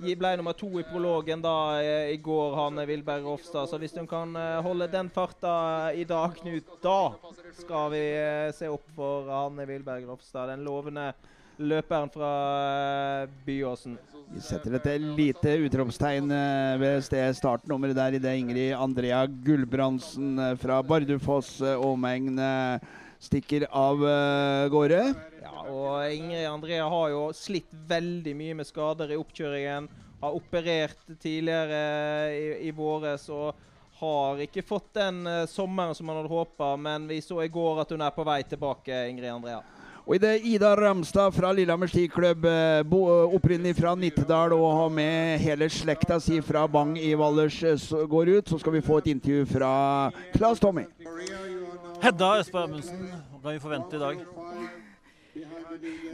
ble 0.00 0.32
nummer 0.40 0.56
to 0.56 0.70
i 0.80 0.86
prologen 0.88 1.44
da 1.44 1.76
i 2.08 2.16
går, 2.16 2.56
Hanne 2.56 2.88
Vilberg 2.88 3.28
Rofstad. 3.28 3.68
Så 3.68 3.76
hvis 3.82 3.98
hun 4.00 4.08
kan 4.08 4.32
holde 4.64 4.88
den 4.96 5.12
farta 5.12 5.92
i 5.92 6.08
dag, 6.08 6.40
Knut, 6.40 6.78
da 6.80 7.00
skal 7.58 7.92
vi 7.92 8.04
se 8.56 8.72
opp 8.72 8.88
for 8.96 9.28
Hanne 9.28 9.68
Vilberg 9.68 10.08
Rofstad. 10.08 10.48
Den 10.54 10.64
lovende 10.64 11.10
løperen 11.58 12.10
fra 12.12 12.30
eh, 13.22 13.30
Byåsen. 13.44 13.98
Vi 14.28 14.42
setter 14.44 14.76
et 14.76 14.88
lite 15.00 15.54
utropstegn 15.64 16.30
eh, 16.34 16.74
ved 16.80 17.06
startnummeret 17.36 17.96
der 17.96 18.18
idet 18.18 18.34
Ingrid 18.40 18.74
Andrea 18.76 19.24
Gulbrandsen 19.26 20.38
eh, 20.38 20.56
fra 20.60 20.82
Bardufoss 20.86 21.58
omegn 21.62 22.38
stikker 23.18 23.64
av 23.74 23.98
gårde. 24.70 25.00
Ja, 25.42 25.62
og 25.66 26.12
Ingrid 26.14 26.46
Andrea 26.46 26.84
har 26.86 27.08
jo 27.10 27.22
slitt 27.34 27.72
veldig 27.88 28.34
mye 28.38 28.58
med 28.60 28.68
skader 28.68 29.10
i 29.10 29.18
oppkjøringen. 29.18 29.88
Har 30.20 30.36
operert 30.36 31.02
tidligere 31.18 31.80
i, 32.30 32.44
i 32.68 32.74
våres 32.74 33.26
og 33.34 33.58
har 33.98 34.44
ikke 34.44 34.62
fått 34.62 34.92
den 35.00 35.26
sommeren 35.50 35.96
som 35.98 36.06
man 36.06 36.20
hadde 36.20 36.30
håpa. 36.30 36.76
Men 36.78 37.10
vi 37.10 37.18
så 37.24 37.40
i 37.42 37.50
går 37.50 37.82
at 37.82 37.90
hun 37.90 38.06
er 38.06 38.14
på 38.14 38.26
vei 38.28 38.38
tilbake, 38.46 39.02
Ingrid 39.10 39.34
Andrea. 39.34 39.58
Og 40.08 40.14
idet 40.16 40.40
Ida 40.48 40.70
Ramstad 40.72 41.34
fra 41.36 41.50
Lillehammer 41.52 41.86
skiklubb, 41.86 42.46
eh, 42.48 42.94
opprinnelig 43.36 43.74
fra 43.76 43.94
Nittedal 43.94 44.54
og 44.56 44.70
har 44.72 44.88
med 44.88 45.38
hele 45.38 45.68
slekta 45.68 46.16
si 46.18 46.40
fra 46.40 46.66
Bang 46.66 46.96
i 46.96 47.12
Valdres, 47.12 47.62
eh, 47.62 48.06
går 48.08 48.38
ut, 48.38 48.48
så 48.48 48.58
skal 48.58 48.72
vi 48.72 48.80
få 48.80 48.98
et 48.98 49.06
intervju 49.12 49.44
fra 49.44 50.10
Claes 50.32 50.60
Tommy. 50.60 50.86
Hedda 52.00 52.38
Østberg 52.40 52.70
Amundsen, 52.70 53.12
hva 53.32 53.42
kan 53.42 53.52
vi 53.52 53.58
forvente 53.58 53.96
i 53.96 53.98
dag? 53.98 54.16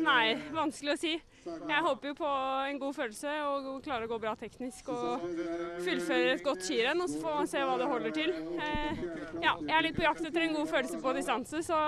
Nei, 0.05 0.35
vanskelig 0.55 0.95
å 0.95 0.99
si. 1.01 1.15
Jeg 1.45 1.85
håper 1.85 2.11
jo 2.11 2.15
på 2.17 2.29
en 2.71 2.79
god 2.81 2.97
følelse 2.97 3.33
og 3.45 3.67
klarer 3.85 4.07
å 4.07 4.11
gå 4.15 4.19
bra 4.23 4.33
teknisk 4.41 4.89
og 4.95 5.25
fullføre 5.85 6.35
et 6.35 6.45
godt 6.45 6.65
skirenn. 6.65 7.03
Og 7.05 7.11
så 7.13 7.21
får 7.21 7.37
man 7.39 7.51
se 7.51 7.65
hva 7.65 7.75
det 7.81 7.89
holder 7.91 8.15
til. 8.17 8.33
Eh, 8.65 9.03
ja, 9.45 9.53
jeg 9.59 9.75
er 9.77 9.87
litt 9.89 9.99
på 9.99 10.07
jakt 10.07 10.25
etter 10.25 10.47
en 10.47 10.57
god 10.57 10.71
følelse 10.73 11.01
på 11.05 11.15
distanse, 11.19 11.63
så 11.67 11.81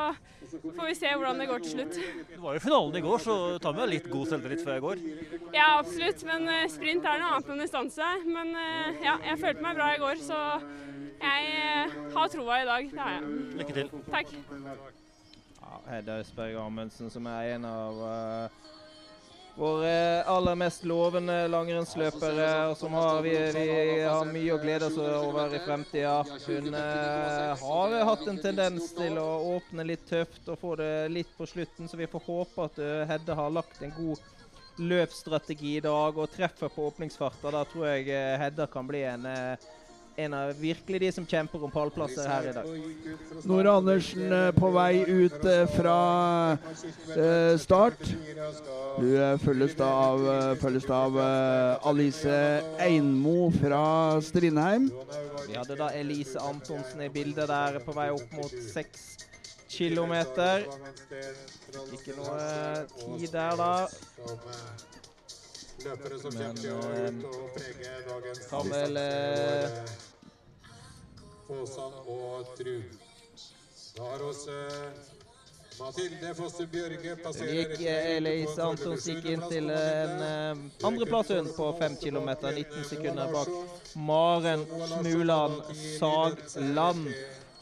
får 0.50 0.90
vi 0.90 0.98
se 0.98 1.14
hvordan 1.14 1.40
det 1.40 1.48
går 1.50 1.64
til 1.64 1.74
slutt. 1.76 1.96
Det 2.34 2.42
var 2.42 2.58
jo 2.58 2.64
finalen 2.66 3.00
i 3.00 3.04
går, 3.06 3.24
så 3.24 3.38
ta 3.62 3.72
med 3.76 3.92
litt 3.94 4.10
god 4.12 4.32
selvtillit 4.32 4.64
før 4.66 4.76
jeg 4.76 4.86
går. 4.86 5.04
Ja, 5.56 5.70
absolutt, 5.78 6.26
men 6.28 6.50
eh, 6.52 6.68
sprint 6.72 7.08
er 7.08 7.22
noe 7.22 7.38
annet 7.38 7.54
enn 7.54 7.64
distanse. 7.64 8.12
Men 8.28 8.52
eh, 8.60 9.02
ja, 9.06 9.16
jeg 9.32 9.40
følte 9.42 9.64
meg 9.64 9.80
bra 9.80 9.94
i 9.94 10.04
går, 10.04 10.20
så 10.28 10.42
jeg 11.16 11.90
har 12.12 12.30
troa 12.36 12.60
i 12.60 12.68
dag. 12.68 12.92
Det 12.92 13.02
har 13.02 13.18
jeg. 13.18 13.34
Lykke 13.62 13.80
til. 13.80 13.92
Takk. 14.12 15.04
Hedda 15.86 16.20
Østberg 16.22 16.56
Amundsen, 16.60 17.10
som 17.10 17.26
er 17.30 17.54
en 17.54 17.64
av 17.68 18.00
uh, 18.02 18.72
våre 19.56 20.22
aller 20.28 20.54
mest 20.58 20.84
lovende 20.84 21.36
langrennsløpere, 21.48 22.48
og 22.70 22.76
som 22.76 22.92
har, 22.98 23.22
vi, 23.24 23.32
vi 23.56 24.02
har 24.02 24.28
mye 24.28 24.52
å 24.52 24.60
glede 24.60 24.90
oss 24.90 24.98
over 25.00 25.54
i 25.56 25.60
fremtida. 25.64 26.18
Hun 26.44 26.74
uh, 26.74 27.62
har 27.62 27.96
hatt 28.10 28.26
en 28.28 28.40
tendens 28.42 28.90
til 28.96 29.16
å 29.22 29.28
åpne 29.56 29.86
litt 29.88 30.04
tøft 30.10 30.50
og 30.52 30.60
få 30.60 30.74
det 30.82 30.92
litt 31.14 31.32
på 31.38 31.48
slutten, 31.48 31.88
så 31.88 32.00
vi 32.00 32.10
får 32.10 32.26
håpe 32.26 32.68
at 32.68 32.82
eh, 32.82 33.06
Hedda 33.08 33.38
har 33.38 33.54
lagt 33.54 33.80
en 33.82 33.94
god 33.96 34.20
løpsstrategi 34.76 35.78
i 35.78 35.84
dag 35.84 36.18
og 36.20 36.30
treffer 36.34 36.68
på 36.68 36.90
åpningsfarta. 36.90 37.52
Da 37.54 37.64
tror 37.70 37.88
jeg 37.94 38.12
Hedda 38.42 38.68
kan 38.68 38.88
bli 38.88 39.02
en, 39.08 39.24
eh, 39.30 39.68
en 40.16 40.34
av 40.34 40.52
virkelig 40.60 41.00
de 41.00 41.10
som 41.12 41.26
kjemper 41.28 41.64
om 41.64 41.70
pallplasser 41.72 42.28
her 42.28 42.48
i 42.48 42.54
dag. 42.56 42.68
Nora 43.44 43.74
Andersen 43.76 44.32
eh, 44.32 44.50
på 44.56 44.70
vei 44.74 45.02
ut 45.04 45.44
eh, 45.44 45.64
fra 45.74 45.98
eh, 47.16 47.56
start. 47.60 48.00
Hun 48.96 49.12
eh, 49.12 49.34
følges 49.42 49.76
da 49.76 49.90
av, 50.06 50.24
følges 50.62 50.88
da 50.88 51.02
av 51.08 51.20
Alice 51.90 52.38
Einmo 52.80 53.50
fra 53.60 53.84
Strindheim. 54.24 54.88
Vi 55.46 55.58
hadde 55.58 55.78
da 55.78 55.92
Elise 55.94 56.40
Antonsen 56.40 57.04
i 57.04 57.12
bildet 57.12 57.50
der 57.52 57.80
på 57.84 57.94
vei 57.96 58.08
opp 58.14 58.36
mot 58.36 58.56
seks 58.72 59.12
kilometer. 59.68 60.64
Ikke 61.92 62.16
noe 62.16 62.86
tid 63.18 63.32
der, 63.34 63.58
da. 63.60 63.72
Løpere 65.84 66.18
som 66.18 66.32
Men, 66.34 66.42
kommer 66.42 66.60
til 66.60 66.72
å 66.72 66.78
eh, 66.90 67.06
ut 67.06 67.24
og 67.28 67.50
prege 67.56 67.90
dagens 68.06 68.38
kan 68.50 68.70
vel, 68.72 68.96
distanse 68.96 69.96
eh, 70.64 71.56
Åsan 71.56 71.98
og 72.12 72.54
Trud. 72.56 72.94
Da 73.96 74.06
har 74.10 74.24
oss 74.24 74.42
eh, 74.48 74.86
Mathilde 75.76 76.32
Foster 76.38 76.68
Bjørge 76.72 77.16
passerer 77.20 77.58
gikk, 77.60 77.74
eh, 77.84 78.08
Elise 78.16 78.64
Antons 78.64 79.08
gikk 79.10 79.28
inn 79.34 79.44
til 79.50 79.68
en 79.74 80.62
andreplass 80.88 81.34
hun 81.36 81.50
på 81.56 81.68
fem 81.80 81.98
kilometer, 82.00 82.56
19 82.56 82.88
sekunder 82.94 83.34
bak 83.34 83.48
Maren 84.08 84.64
Smuland 84.94 85.60
Sagland, 85.98 87.10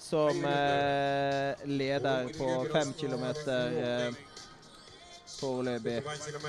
som 0.04 0.46
leder 1.66 2.30
på 2.38 2.52
fem 2.70 2.94
kilometer 3.00 3.80
eh, 3.82 4.22
foreløpig. 5.44 6.00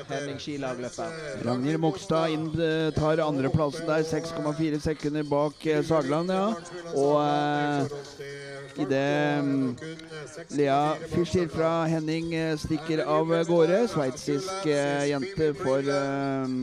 Henning 0.09 0.39
skilagløper. 0.39 1.19
Ragnhild 1.45 1.81
Mogstad 1.83 2.33
eh, 2.35 2.93
tar 2.95 3.21
andreplassen 3.25 3.87
der, 3.89 4.07
6,4 4.07 4.79
sekunder 4.79 5.27
bak 5.29 5.67
eh, 5.67 5.83
Sagland, 5.85 6.31
ja. 6.31 6.47
Og 6.95 7.21
eh, 7.21 8.81
idet 8.85 9.43
mm, 9.43 9.77
Lea 10.49 10.95
Fischer 11.13 11.47
fra 11.51 11.85
Henning 11.91 12.33
eh, 12.35 12.57
stikker 12.59 13.03
av 13.05 13.31
gårde, 13.47 13.85
sveitsisk 13.91 14.67
eh, 14.67 15.09
jente 15.11 15.53
for 15.61 15.95
eh, 15.99 16.59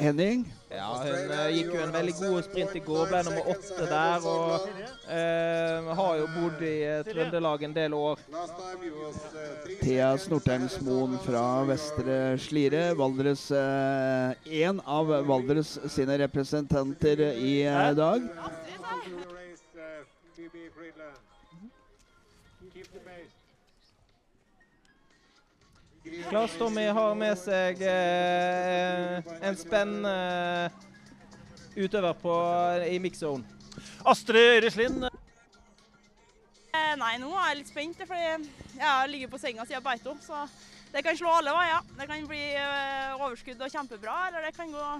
Henning. 0.00 0.48
Ja, 0.70 0.86
hun 1.02 1.32
eh, 1.34 1.48
gikk 1.56 1.72
jo 1.74 1.80
en 1.82 1.90
veldig 1.90 2.12
god 2.14 2.44
sprint 2.46 2.76
i 2.78 2.82
går, 2.84 3.08
ble 3.10 3.20
nummer 3.26 3.48
åtte 3.50 3.86
der. 3.90 4.26
Og 4.30 4.68
uh, 5.10 5.88
har 5.98 6.12
jo 6.20 6.28
bodd 6.36 6.62
i 6.62 6.74
eh, 6.86 7.00
Trøndelag 7.08 7.64
en 7.66 7.74
del 7.74 7.96
år. 7.98 8.22
Thea 9.80 10.12
Snortheimsmoen 10.22 11.18
fra 11.26 11.44
Vestre 11.66 12.20
Slidre. 12.38 12.84
Valdres 13.00 13.48
Én 13.50 14.78
av 14.86 15.10
Valdres 15.26 15.74
sine 15.90 16.20
representanter 16.22 17.26
i 17.34 17.56
dag. 17.98 18.30
Claes 26.28 26.56
Tommy 26.58 26.86
har 26.90 27.14
med 27.18 27.38
seg 27.38 27.82
eh, 27.86 29.32
en 29.46 29.58
spennende 29.58 30.70
utøver 31.76 32.14
på, 32.18 32.36
i 32.90 32.98
mix-zone. 33.02 33.46
Astrid 34.10 34.56
Øyreslien, 34.58 35.04
Eh, 36.70 36.96
Nei, 36.98 37.16
nå 37.18 37.30
er 37.34 37.48
jeg 37.50 37.58
litt 37.60 37.70
spent, 37.70 38.02
fordi 38.06 38.26
jeg 38.78 38.86
har 38.86 39.08
ligget 39.10 39.30
på 39.32 39.38
senga 39.42 39.64
siden 39.66 39.82
Beito. 39.82 40.14
Så 40.22 40.44
det 40.92 41.02
kan 41.06 41.16
slå 41.18 41.32
alle 41.40 41.54
veier. 41.54 41.86
Det 41.98 42.06
kan 42.10 42.26
bli 42.30 42.42
eh, 42.58 43.14
overskudd 43.18 43.64
og 43.66 43.72
kjempebra, 43.74 44.16
eller 44.28 44.46
det 44.46 44.52
kan 44.56 44.70
gå 44.74 44.90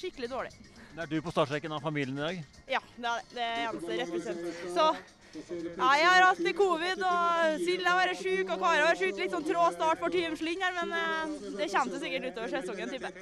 skikkelig 0.00 0.30
dårlig. 0.32 0.54
er 0.98 1.10
du 1.10 1.20
på 1.22 1.30
startstreken 1.30 1.72
av 1.74 1.82
familien 1.82 2.18
i 2.18 2.22
dag? 2.22 2.40
Ja, 2.70 2.80
det 2.96 3.12
er 3.12 3.30
det 3.34 3.44
er 3.46 3.62
eneste 3.68 4.00
represent. 4.02 4.42
Så 4.74 4.88
ja, 5.34 5.90
jeg 5.98 6.08
har 6.10 6.24
hatt 6.28 6.50
covid, 6.58 7.02
og 7.08 7.58
Silje 7.64 7.88
har 7.88 7.98
vært 8.00 8.20
syk, 8.20 8.46
og 8.48 8.60
Kari 8.60 8.78
har 8.82 8.86
vært 8.92 9.02
syk. 9.02 9.18
Litt 9.18 9.34
sånn 9.34 9.48
trå 9.48 9.66
start 9.74 10.02
for 10.02 10.14
Team 10.14 10.36
Slind 10.38 10.62
her, 10.62 10.76
men 10.78 10.94
eh, 11.00 11.34
det 11.58 11.68
kommer 11.72 11.96
til 11.96 12.04
sikkert 12.06 12.30
utover 12.30 12.54
sesongen, 12.54 12.94
tipper 12.94 13.10
jeg. 13.10 13.16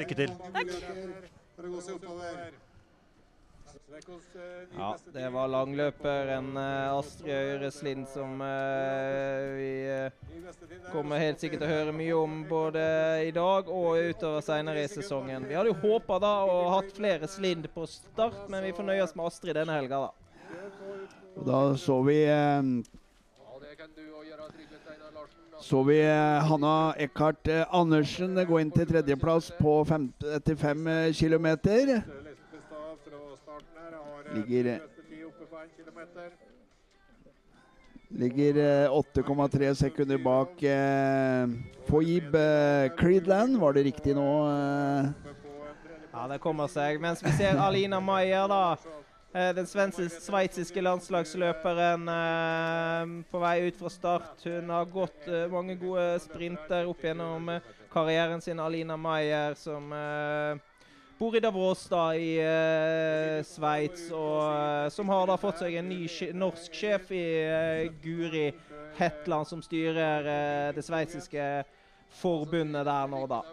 Lykke 0.00 0.20
til. 0.22 0.36
Takk. 0.58 0.68
Ja, 4.72 4.88
det 5.12 5.26
var 5.34 5.50
langløperen 5.52 6.56
eh, 6.56 6.94
Astrid 6.96 7.34
Øyreslind 7.36 8.06
som 8.08 8.40
eh, 8.40 9.42
vi 9.58 9.72
kommer 10.94 11.20
helt 11.20 11.42
sikkert 11.44 11.60
til 11.62 11.68
å 11.68 11.74
høre 11.76 11.94
mye 11.94 12.16
om 12.16 12.40
både 12.48 12.82
i 13.28 13.34
dag 13.36 13.68
og 13.68 14.00
utover 14.00 14.42
senere 14.44 14.86
i 14.86 14.90
sesongen. 14.90 15.46
Vi 15.46 15.58
hadde 15.58 15.74
jo 15.74 15.78
håpa 15.84 16.18
da 16.24 16.32
å 16.48 16.56
hatt 16.72 16.90
flere 16.96 17.28
Slind 17.30 17.68
på 17.74 17.86
start, 17.90 18.48
men 18.50 18.64
vi 18.64 18.74
får 18.74 18.88
nøye 18.88 19.04
oss 19.04 19.14
med 19.14 19.28
Astrid 19.28 19.60
denne 19.60 19.76
helga, 19.76 20.08
da. 20.08 20.10
Og 21.36 21.46
da 21.48 21.60
så 21.80 21.96
vi 22.06 22.18
eh, 22.28 22.62
så 25.62 25.82
vi 25.86 25.98
eh, 26.02 26.42
Hanna 26.48 26.92
Eckhart 27.00 27.48
eh, 27.48 27.62
Andersen 27.72 28.34
gå 28.48 28.58
inn 28.60 28.72
til 28.74 28.88
tredjeplass 28.90 29.52
på 29.60 29.76
fem, 29.88 30.08
etter 30.36 30.56
fem 30.58 30.86
eh, 30.90 31.12
kilometer. 31.14 31.92
Lespestad 32.02 32.96
fra 33.06 33.20
starten 33.38 33.78
her 33.78 33.92
har 33.96 34.24
eh, 34.26 34.34
Ligger- 34.40 34.80
beste 34.82 35.04
tid 35.08 35.24
oppe 35.28 35.46
på 35.46 35.60
1 35.62 35.70
kilometer. 35.78 36.32
Ligger 38.22 38.58
eh, 38.60 38.96
8,3 38.98 39.70
sekunder 39.84 40.18
bak 40.20 40.62
eh, 40.66 41.54
Foyib 41.88 42.34
eh, 42.36 42.90
Creedland. 42.98 43.56
Var 43.62 43.78
det 43.78 43.86
riktig 43.88 44.16
nå? 44.18 44.26
Eh? 44.50 45.30
Ja, 46.12 46.26
det 46.28 46.42
kommer 46.44 46.68
seg. 46.68 46.98
Mens 47.00 47.22
vi 47.24 47.32
ser 47.38 47.56
Alina 47.62 48.02
Maier, 48.04 48.50
da. 48.50 48.76
Eh, 49.34 49.50
Den 49.56 49.66
sveitsiske 49.66 50.82
landslagsløperen 50.82 52.08
eh, 52.08 53.14
på 53.30 53.40
vei 53.42 53.54
ut 53.68 53.78
fra 53.80 53.92
start. 53.92 54.44
Hun 54.44 54.72
har 54.72 54.90
gått 54.90 55.28
eh, 55.28 55.48
mange 55.52 55.76
gode 55.80 56.18
sprinter 56.24 56.88
opp 56.90 57.04
gjennom 57.04 57.50
karrieren 57.92 58.40
sin. 58.40 58.60
Alina 58.60 58.96
Maier 58.96 59.56
som 59.58 59.92
bor 61.18 61.36
i 61.36 61.42
Davos 61.44 61.84
da 61.86 62.06
i 62.18 62.30
uh, 62.42 63.44
Sveits, 63.46 64.08
og 64.10 64.90
som 64.90 65.12
har 65.12 65.28
da 65.30 65.36
fått 65.38 65.60
seg 65.62 65.76
en 65.78 65.90
ny 65.92 66.08
norsk 66.34 66.74
sjef 66.74 67.12
i 67.14 67.26
Guri 68.02 68.48
Hetland, 68.98 69.46
som 69.46 69.62
styrer 69.62 70.72
det 70.74 70.82
sveitsiske 70.82 71.50
forbundet 72.18 72.88
der 72.88 73.12
nå, 73.12 73.26
da. 73.30 73.44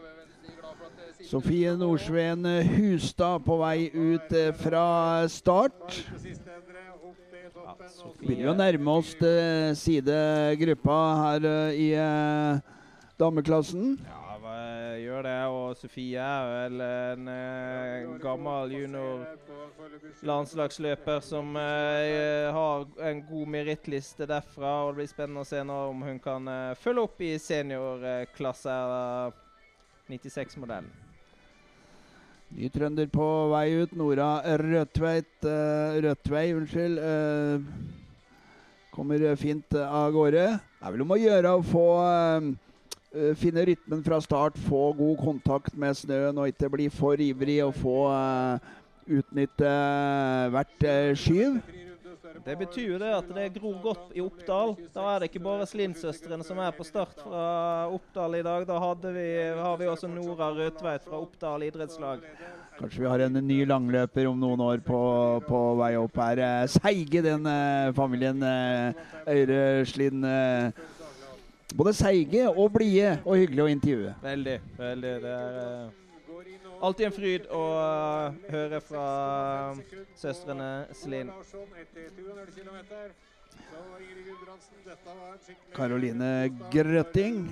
Sofie 1.27 1.75
Nordsveen 1.75 2.45
eh, 2.45 2.67
Hustad 2.77 3.43
på 3.45 3.57
vei 3.59 3.89
ut 3.93 4.31
eh, 4.31 4.53
fra 4.55 5.27
start. 5.27 5.99
Begynner 8.19 8.45
jo 8.45 8.53
å 8.53 8.57
nærme 8.59 8.95
oss 9.01 9.11
til 9.19 9.75
sidegruppa 9.79 10.99
her 11.23 11.49
eh, 11.49 11.81
i 11.83 11.89
eh, 11.99 12.61
dameklassen. 13.19 13.97
Ja, 14.05 14.29
gjør 14.99 15.27
det. 15.27 15.35
Og 15.51 15.75
Sofie 15.79 16.23
er 16.23 16.53
vel 16.53 16.85
en 16.85 17.27
eh, 17.33 18.07
gammel 18.23 18.73
junior 18.77 19.27
landslagsløper 20.25 21.19
som 21.23 21.51
eh, 21.59 22.47
har 22.55 22.87
en 23.11 23.21
god 23.27 23.53
merittliste 23.57 24.27
derfra. 24.29 24.73
og 24.85 24.93
Det 24.93 25.01
blir 25.01 25.11
spennende 25.11 25.43
å 25.43 25.51
se 25.51 25.61
nå 25.67 25.77
om 25.91 26.07
hun 26.07 26.23
kan 26.23 26.47
eh, 26.47 26.79
følge 26.79 27.05
opp 27.09 27.21
i 27.27 27.35
seniorklasse 27.43 28.79
eh, 28.95 29.45
96-modellen. 30.09 31.08
Ny 32.49 32.65
trønder 32.73 33.05
på 33.13 33.25
vei 33.51 33.67
ut. 33.77 33.91
Nora 33.93 34.39
Rødtveit 34.57 35.45
uh, 35.45 35.99
Rødtvei, 36.01 36.47
unnskyld. 36.57 36.97
Uh, 36.97 37.61
kommer 38.89 39.21
fint 39.39 39.75
eh, 39.77 39.93
av 39.95 40.09
gårde. 40.11 40.47
Det 40.57 40.87
er 40.87 40.91
vel 40.91 41.03
om 41.05 41.13
å 41.13 41.19
gjøre 41.19 41.53
å 41.55 41.61
få 41.63 41.85
uh, 42.01 42.49
Finne 43.39 43.63
rytmen 43.65 44.03
fra 44.05 44.19
start, 44.21 44.57
få 44.67 44.91
god 44.97 45.15
kontakt 45.17 45.77
med 45.77 45.95
snøen 45.97 46.37
og 46.37 46.51
ikke 46.51 46.69
bli 46.69 46.89
for 46.93 47.17
ivrig 47.17 47.55
og 47.65 47.71
få 47.79 47.95
utnytte 49.09 49.71
hvert 50.53 50.85
skyv. 51.17 51.57
Det 52.45 52.55
betyr 52.59 52.93
jo 52.93 52.99
det 53.01 53.09
at 53.13 53.31
det 53.35 53.47
gror 53.57 53.75
godt 53.83 54.13
i 54.15 54.23
Oppdal. 54.23 54.75
Da 54.95 55.05
er 55.11 55.19
det 55.21 55.29
ikke 55.29 55.43
bare 55.43 55.67
Slind-søstrene 55.69 56.45
som 56.47 56.61
er 56.63 56.71
på 56.75 56.85
start 56.87 57.19
fra 57.23 57.43
Oppdal 57.91 58.39
i 58.39 58.43
dag. 58.45 58.65
Da 58.69 58.79
vi, 59.13 59.27
har 59.59 59.77
vi 59.79 59.89
også 59.91 60.09
Nora 60.11 60.51
Rødtveit 60.55 61.05
fra 61.07 61.19
Oppdal 61.19 61.67
idrettslag. 61.67 62.23
Kanskje 62.79 63.03
vi 63.03 63.09
har 63.11 63.25
en 63.25 63.41
ny 63.43 63.57
langløper 63.67 64.29
om 64.29 64.39
noen 64.39 64.61
år 64.63 64.83
på, 64.85 64.99
på 65.47 65.63
vei 65.81 65.91
opp 65.99 66.21
her. 66.23 66.39
Eh, 66.45 66.67
Seige, 66.71 67.23
den 67.25 67.47
eh, 67.51 67.91
familien 67.97 68.39
eh, 68.45 69.01
Øyreslind. 69.27 70.23
Eh, 70.23 70.85
både 71.75 71.93
seige 71.93 72.47
og 72.49 72.71
blide 72.73 73.17
og 73.25 73.35
hyggelig 73.37 73.65
å 73.65 73.71
intervjue. 73.73 74.13
Veldig. 74.23 74.59
veldig. 74.79 75.17
Det 75.25 75.33
er 75.35 76.08
alltid 76.81 77.05
en 77.05 77.15
fryd 77.15 77.47
å 77.53 77.63
eh, 77.79 78.37
høre 78.53 78.79
fra 78.83 79.07
søstrene 80.17 80.69
Slind. 80.97 81.31
Karoline 85.75 86.31
Grøtting. 86.73 87.43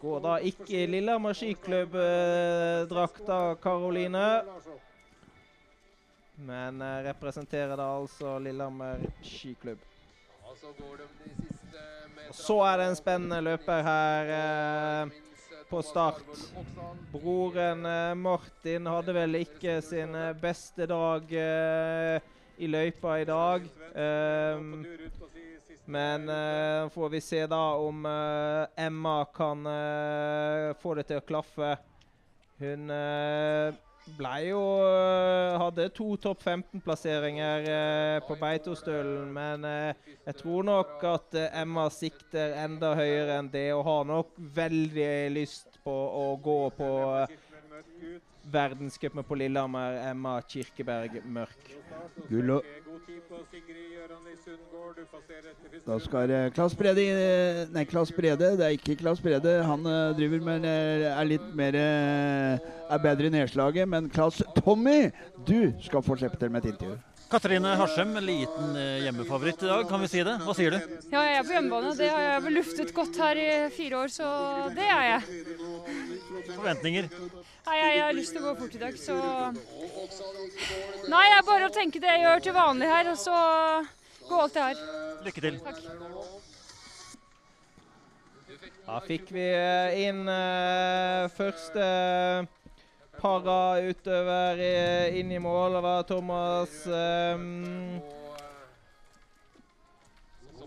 Går 0.00 0.20
da 0.22 0.36
ikke 0.50 0.84
i 0.84 0.86
Lillehammer 0.86 1.34
skiklubb-drakta, 1.38 3.38
Karoline. 3.62 4.28
Men 6.36 6.82
eh, 6.82 7.02
representerer 7.08 7.76
da 7.78 7.88
altså 7.96 8.38
Lillehammer 8.42 8.98
skiklubb. 9.22 9.78
Og 10.44 10.56
så 10.58 10.68
er 12.64 12.78
det 12.78 12.86
en 12.88 12.96
spennende 12.98 13.40
løper 13.44 13.82
her 13.86 14.30
eh, 14.34 15.12
på 15.70 15.82
start. 15.82 16.22
Broren 17.12 17.86
eh, 17.86 18.14
Martin 18.18 18.88
hadde 18.90 19.14
vel 19.14 19.38
ikke 19.42 19.78
sin 19.84 20.14
eh, 20.18 20.32
beste 20.40 20.88
dag 20.90 21.30
i 22.56 22.70
løypa 22.70 23.18
i 23.18 23.26
dag. 23.28 23.64
Men 25.84 26.30
får 26.94 27.08
vi 27.12 27.20
se 27.20 27.42
da 27.50 27.62
om 27.76 28.06
Emma 28.06 29.16
kan 29.34 29.66
få 30.80 30.94
det 30.96 31.04
til 31.10 31.18
å 31.20 31.26
klaffe. 31.26 31.74
Hun 32.62 32.88
eh, 34.06 34.16
ble 34.18 34.34
jo 34.48 34.60
eh, 34.84 35.54
Hadde 35.60 35.88
to 35.96 36.16
topp 36.20 36.44
15-plasseringer 36.44 37.68
eh, 37.70 38.18
på 38.26 38.36
Beitostølen, 38.40 39.30
men 39.32 39.64
eh, 39.68 40.12
jeg 40.26 40.38
tror 40.42 40.66
nok 40.68 41.04
at 41.08 41.38
Emma 41.50 41.88
sikter 41.92 42.56
enda 42.64 42.94
høyere 42.98 43.40
enn 43.40 43.50
det, 43.52 43.70
og 43.76 43.84
har 43.88 44.06
nok 44.10 44.36
veldig 44.60 45.10
lyst 45.34 45.80
på 45.84 45.94
å 45.94 46.26
gå 46.40 46.60
på 46.76 46.90
verdenscupen 48.54 49.24
på 49.24 49.38
Lillehammer. 49.40 49.98
Emma 50.10 50.36
Kirkeberg 50.42 51.22
Mørk. 51.24 51.70
Gull 52.28 52.58
og 52.58 52.83
Da 55.86 55.98
skal 55.98 56.32
Klas 56.54 56.74
Brede 56.74 57.04
Nei, 57.74 57.84
Klas 57.84 58.12
Brede. 58.12 58.52
Det 58.58 58.66
er 58.66 58.76
ikke 58.76 58.96
Klas 59.00 59.20
Brede. 59.20 59.56
Han 59.66 59.86
eh, 59.86 60.14
driver 60.18 60.44
med 60.44 60.68
eh, 60.68 61.08
er 61.10 61.28
litt 61.28 61.48
mer 61.56 61.78
eh, 61.78 62.68
Er 62.90 63.02
bedre 63.02 63.26
i 63.30 63.34
nedslaget. 63.34 63.88
Men 63.88 64.08
Klas 64.10 64.42
Tommy, 64.60 65.10
du 65.48 65.72
skal 65.82 66.04
få 66.04 66.16
slippe 66.20 66.38
til 66.40 66.52
med 66.54 66.64
et 66.64 66.74
intervju. 66.74 66.98
Katrine 67.30 67.74
Harsem, 67.76 68.12
liten 68.22 68.76
eh, 68.76 69.02
hjemmefavoritt 69.04 69.62
i 69.62 69.66
dag, 69.66 69.88
kan 69.88 70.00
vi 70.00 70.08
si 70.08 70.20
det? 70.26 70.34
Hva 70.44 70.54
sier 70.54 70.74
du? 70.74 70.78
Ja, 71.10 71.22
jeg 71.24 71.38
er 71.40 71.46
på 71.48 71.54
hjemmebane. 71.56 71.94
Det 71.98 72.08
har 72.12 72.22
jeg 72.26 72.42
vel 72.44 72.56
luftet 72.58 72.92
godt 72.94 73.18
her 73.22 73.40
i 73.40 73.48
fire 73.74 74.02
år, 74.04 74.12
så 74.12 74.28
det 74.76 74.86
er 74.86 75.04
jeg. 75.08 75.20
Forventninger? 76.52 77.08
Nei, 77.64 77.76
jeg, 77.80 77.90
jeg 77.96 78.04
har 78.04 78.16
lyst 78.18 78.36
til 78.36 78.42
å 78.42 78.46
gå 78.50 78.54
fort 78.60 78.76
i 78.76 78.82
dag, 78.84 78.98
så 79.00 79.18
Nei, 81.10 81.24
det 81.30 81.36
er 81.38 81.46
bare 81.48 81.68
å 81.70 81.74
tenke 81.74 82.02
det 82.02 82.12
jeg 82.12 82.24
gjør 82.26 82.44
til 82.46 82.56
vanlig 82.58 82.90
her, 82.92 83.12
og 83.14 83.20
så 83.20 83.38
gå 84.28 84.42
alt 84.44 84.60
jeg 84.60 84.68
har. 84.68 84.84
Lykke 85.24 85.46
til. 85.48 85.62
Takk. 85.64 85.80
Da 88.84 88.98
fikk 89.00 89.30
vi 89.32 89.44
inn 90.04 90.26
eh, 90.28 91.24
første 91.32 91.84
para-utøver 93.20 94.60
inn 95.18 95.32
i 95.32 95.40
mål. 95.42 95.78
Det 95.78 95.82
var 95.86 96.06
Thomas 96.08 96.76
um, 96.86 98.02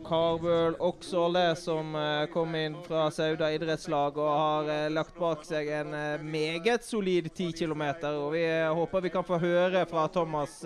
Karbøl 0.07 0.75
Oksåle 0.79 1.55
som 1.59 1.95
eh, 1.95 2.25
kom 2.31 2.55
inn 2.55 2.77
fra 2.85 3.07
Sauda 3.11 3.49
idrettslag 3.51 4.15
og 4.21 4.29
har 4.29 4.69
eh, 4.71 4.85
lagt 4.93 5.17
bak 5.19 5.43
seg 5.43 5.67
en 5.81 5.91
eh, 5.97 6.23
meget 6.23 6.85
solid 6.87 7.27
10 7.33 7.51
km. 7.59 7.83
Og 8.13 8.31
vi 8.37 8.45
håper 8.79 9.03
vi 9.03 9.11
kan 9.11 9.27
få 9.27 9.39
høre 9.41 9.83
fra 9.89 10.07
Thomas 10.07 10.61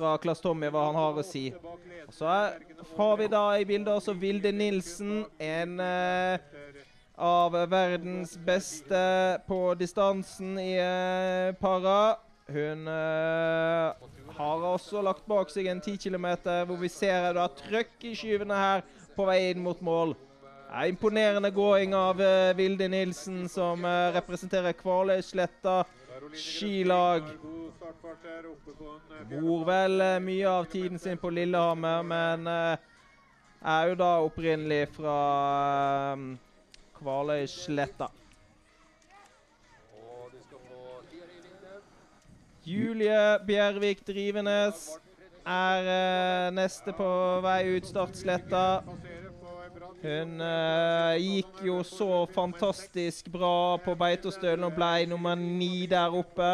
fra 0.00 0.16
Klass 0.22 0.40
Tommy 0.40 0.70
hva 0.72 0.86
han 0.88 0.98
har 1.00 1.18
å 1.18 1.26
si. 1.26 1.48
Og 2.06 2.14
så 2.14 2.30
har 2.96 3.18
vi 3.20 3.28
da 3.30 3.44
i 3.58 3.66
bildet 3.68 3.92
også 3.92 4.14
Vilde 4.18 4.52
Nilsen, 4.54 5.24
en 5.38 5.76
eh, 5.84 6.59
av 7.20 7.52
verdens 7.68 8.38
beste 8.46 9.00
på 9.46 9.74
distansen 9.74 10.58
i 10.58 10.72
eh, 10.80 11.52
para. 11.60 12.16
Hun 12.48 12.88
eh, 12.88 14.08
har 14.38 14.64
også 14.72 15.02
lagt 15.04 15.28
bak 15.28 15.52
seg 15.52 15.68
en 15.68 15.82
10 15.84 16.00
km, 16.00 16.26
hvor 16.66 16.80
vi 16.80 16.88
ser 16.88 17.34
da 17.36 17.44
trøkk 17.60 18.08
i 18.08 18.16
skyvene 18.16 18.56
her 18.56 18.82
på 19.14 19.28
vei 19.28 19.50
inn 19.50 19.62
mot 19.62 19.80
mål. 19.84 20.16
Er 20.70 20.88
imponerende 20.88 21.50
gåing 21.50 21.94
av 21.98 22.20
uh, 22.22 22.56
Vilde 22.56 22.86
Nilsen, 22.88 23.48
som 23.50 23.82
uh, 23.84 24.12
representerer 24.14 24.72
Kvaløysletta 24.78 25.80
skilag. 26.38 27.26
Bor 29.32 29.64
vel 29.66 29.98
uh, 29.98 30.18
mye 30.22 30.46
av 30.46 30.68
tiden 30.70 30.98
sin 31.02 31.18
på 31.18 31.32
Lillehammer, 31.34 32.06
men 32.06 32.46
er 33.60 33.90
jo 33.90 33.98
da 33.98 34.12
opprinnelig 34.22 34.86
fra 34.94 35.16
Kvaløysletta. 37.00 38.10
Julie 42.64 43.38
Bjervik 43.46 44.06
Drivenes 44.06 44.90
er 45.46 45.86
uh, 45.88 46.54
neste 46.54 46.92
på 46.92 47.06
vei 47.42 47.62
ut 47.76 47.88
startsletta. 47.88 48.82
Hun 50.00 50.36
uh, 50.44 51.16
gikk 51.16 51.62
jo 51.64 51.80
så 51.84 52.26
fantastisk 52.34 53.30
bra 53.32 53.78
på 53.80 53.96
Beitostølen 53.98 54.68
og 54.68 54.76
ble 54.76 55.08
nummer 55.08 55.34
ni 55.40 55.86
der 55.90 56.12
oppe. 56.14 56.52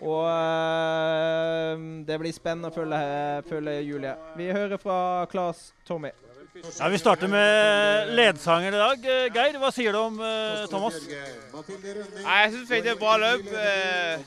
Og 0.00 0.22
uh, 0.30 1.74
det 2.06 2.20
blir 2.22 2.36
spennende 2.36 2.70
å 2.70 2.78
følge, 2.78 3.02
følge 3.50 3.76
Julie. 3.90 4.14
Vi 4.38 4.48
hører 4.54 4.78
fra 4.80 5.00
Claes 5.32 5.72
Tommy. 5.88 6.14
Ja, 6.78 6.88
Vi 6.88 6.98
starter 6.98 7.26
med 7.28 8.08
ledsangeren 8.16 8.74
i 8.74 8.78
dag. 8.80 9.04
Eh, 9.04 9.26
Geir, 9.34 9.56
hva 9.60 9.70
sier 9.74 9.92
du 9.92 9.98
om 10.00 10.18
eh, 10.24 10.64
Thomas? 10.70 10.94
Nei, 11.08 12.36
Jeg 12.42 12.52
syns 12.52 12.68
vi 12.70 12.76
fikk 12.76 12.88
et 12.92 13.00
bra 13.00 13.16
løp. 13.20 13.48
Eh, 13.52 14.24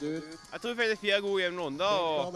Jeg 0.51 0.61
tror 0.63 0.73
vi 0.77 0.87
fikk 0.91 1.01
fire 1.05 1.21
gode 1.25 1.43
jevne 1.43 1.61
runder. 1.61 1.85
Og 1.85 2.35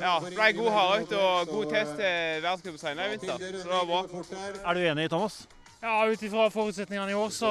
ja, 0.00 0.14
det 0.24 0.32
ble 0.34 0.48
god 0.58 0.70
hardøkt 0.76 1.12
og 1.18 1.52
god 1.52 1.70
test 1.74 1.94
til 2.00 2.42
verdenscupen 2.46 2.80
senere 2.82 3.06
i 3.06 3.14
vinter. 3.14 3.36
Så 3.36 3.68
det 3.68 3.76
var 3.76 3.86
bra. 3.92 4.24
Er 4.64 4.74
du 4.74 4.80
enig, 4.90 5.08
Thomas? 5.10 5.38
Ja, 5.82 6.00
Ut 6.08 6.22
ifra 6.24 6.48
forutsetningene 6.50 7.12
i 7.12 7.14
år 7.14 7.30
så 7.30 7.50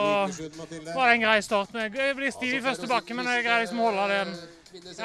var 0.96 1.08
det 1.08 1.14
en 1.16 1.22
grei 1.28 1.40
start. 1.42 1.74
med- 1.74 1.94
Jeg 1.96 2.16
blir 2.16 2.32
stiv 2.32 2.54
i 2.58 2.62
første 2.62 2.88
bakke, 2.88 3.14
men 3.14 3.26
jeg 3.26 3.44
greier 3.46 3.62
liksom 3.66 3.80
å 3.80 3.92
holde 3.92 4.08
den 4.10 4.36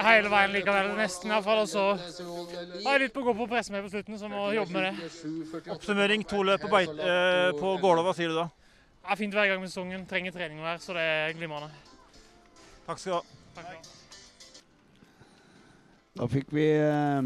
hele 0.07 0.33
veien 0.33 0.55
likevel. 0.55 0.91
Nesten 0.99 1.33
iallfall. 1.35 1.62
Og 1.64 1.71
så 1.71 1.85
har 1.97 2.97
jeg 2.97 3.05
litt 3.07 3.14
på 3.16 3.25
å 3.25 3.29
gå 3.29 3.37
på 3.39 3.47
å 3.47 3.51
presse 3.51 3.75
meg 3.75 3.85
på 3.87 3.93
slutten, 3.93 4.18
så 4.21 4.31
må 4.33 4.49
jobbe 4.57 4.75
med 4.77 4.89
det. 4.89 5.71
Oppsummering 5.77 6.27
to 6.29 6.43
løp 6.47 6.64
på, 6.64 6.73
beit, 6.73 6.97
eh, 6.97 7.51
på 7.59 7.77
Gålå, 7.83 8.05
hva 8.07 8.16
sier 8.16 8.33
du 8.33 8.41
da? 8.41 8.49
Det 9.01 9.14
er 9.14 9.23
fint 9.23 9.35
hver 9.35 9.49
gang 9.53 9.62
med 9.62 9.73
sesongen. 9.73 10.05
Trenger 10.07 10.35
trening 10.35 10.61
hver, 10.62 10.83
så 10.83 10.95
det 10.97 11.07
er 11.07 11.39
glimrende. 11.39 11.73
Takk 12.87 12.99
skal 12.99 13.12
du 13.12 13.16
ha. 13.21 13.25
Takk. 13.61 13.91
Da 16.21 16.27
fikk 16.27 16.49
vi 16.53 16.66
eh, 16.75 17.23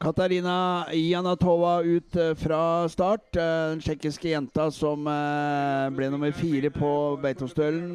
Katarina 0.00 0.86
Janatova 0.96 1.82
ut 1.84 2.16
eh, 2.16 2.32
fra 2.40 2.88
start. 2.88 3.36
Eh, 3.36 3.52
den 3.70 3.82
tsjekkiske 3.84 4.32
jenta 4.32 4.70
som 4.72 5.04
ble 5.04 6.08
nummer 6.10 6.32
fire 6.34 6.72
på 6.72 6.90
Beitostølen, 7.22 7.94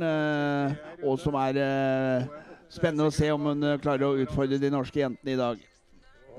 og 1.01 1.19
som 1.19 1.35
er 1.41 1.59
spennende 2.71 3.09
å 3.09 3.13
se 3.13 3.29
om 3.33 3.51
hun 3.51 3.67
eh, 3.67 3.79
klarer 3.83 4.07
å 4.07 4.15
utfordre 4.23 4.61
de 4.61 4.71
norske 4.73 5.03
jentene 5.03 5.35
i 5.35 5.39
dag. 5.39 5.67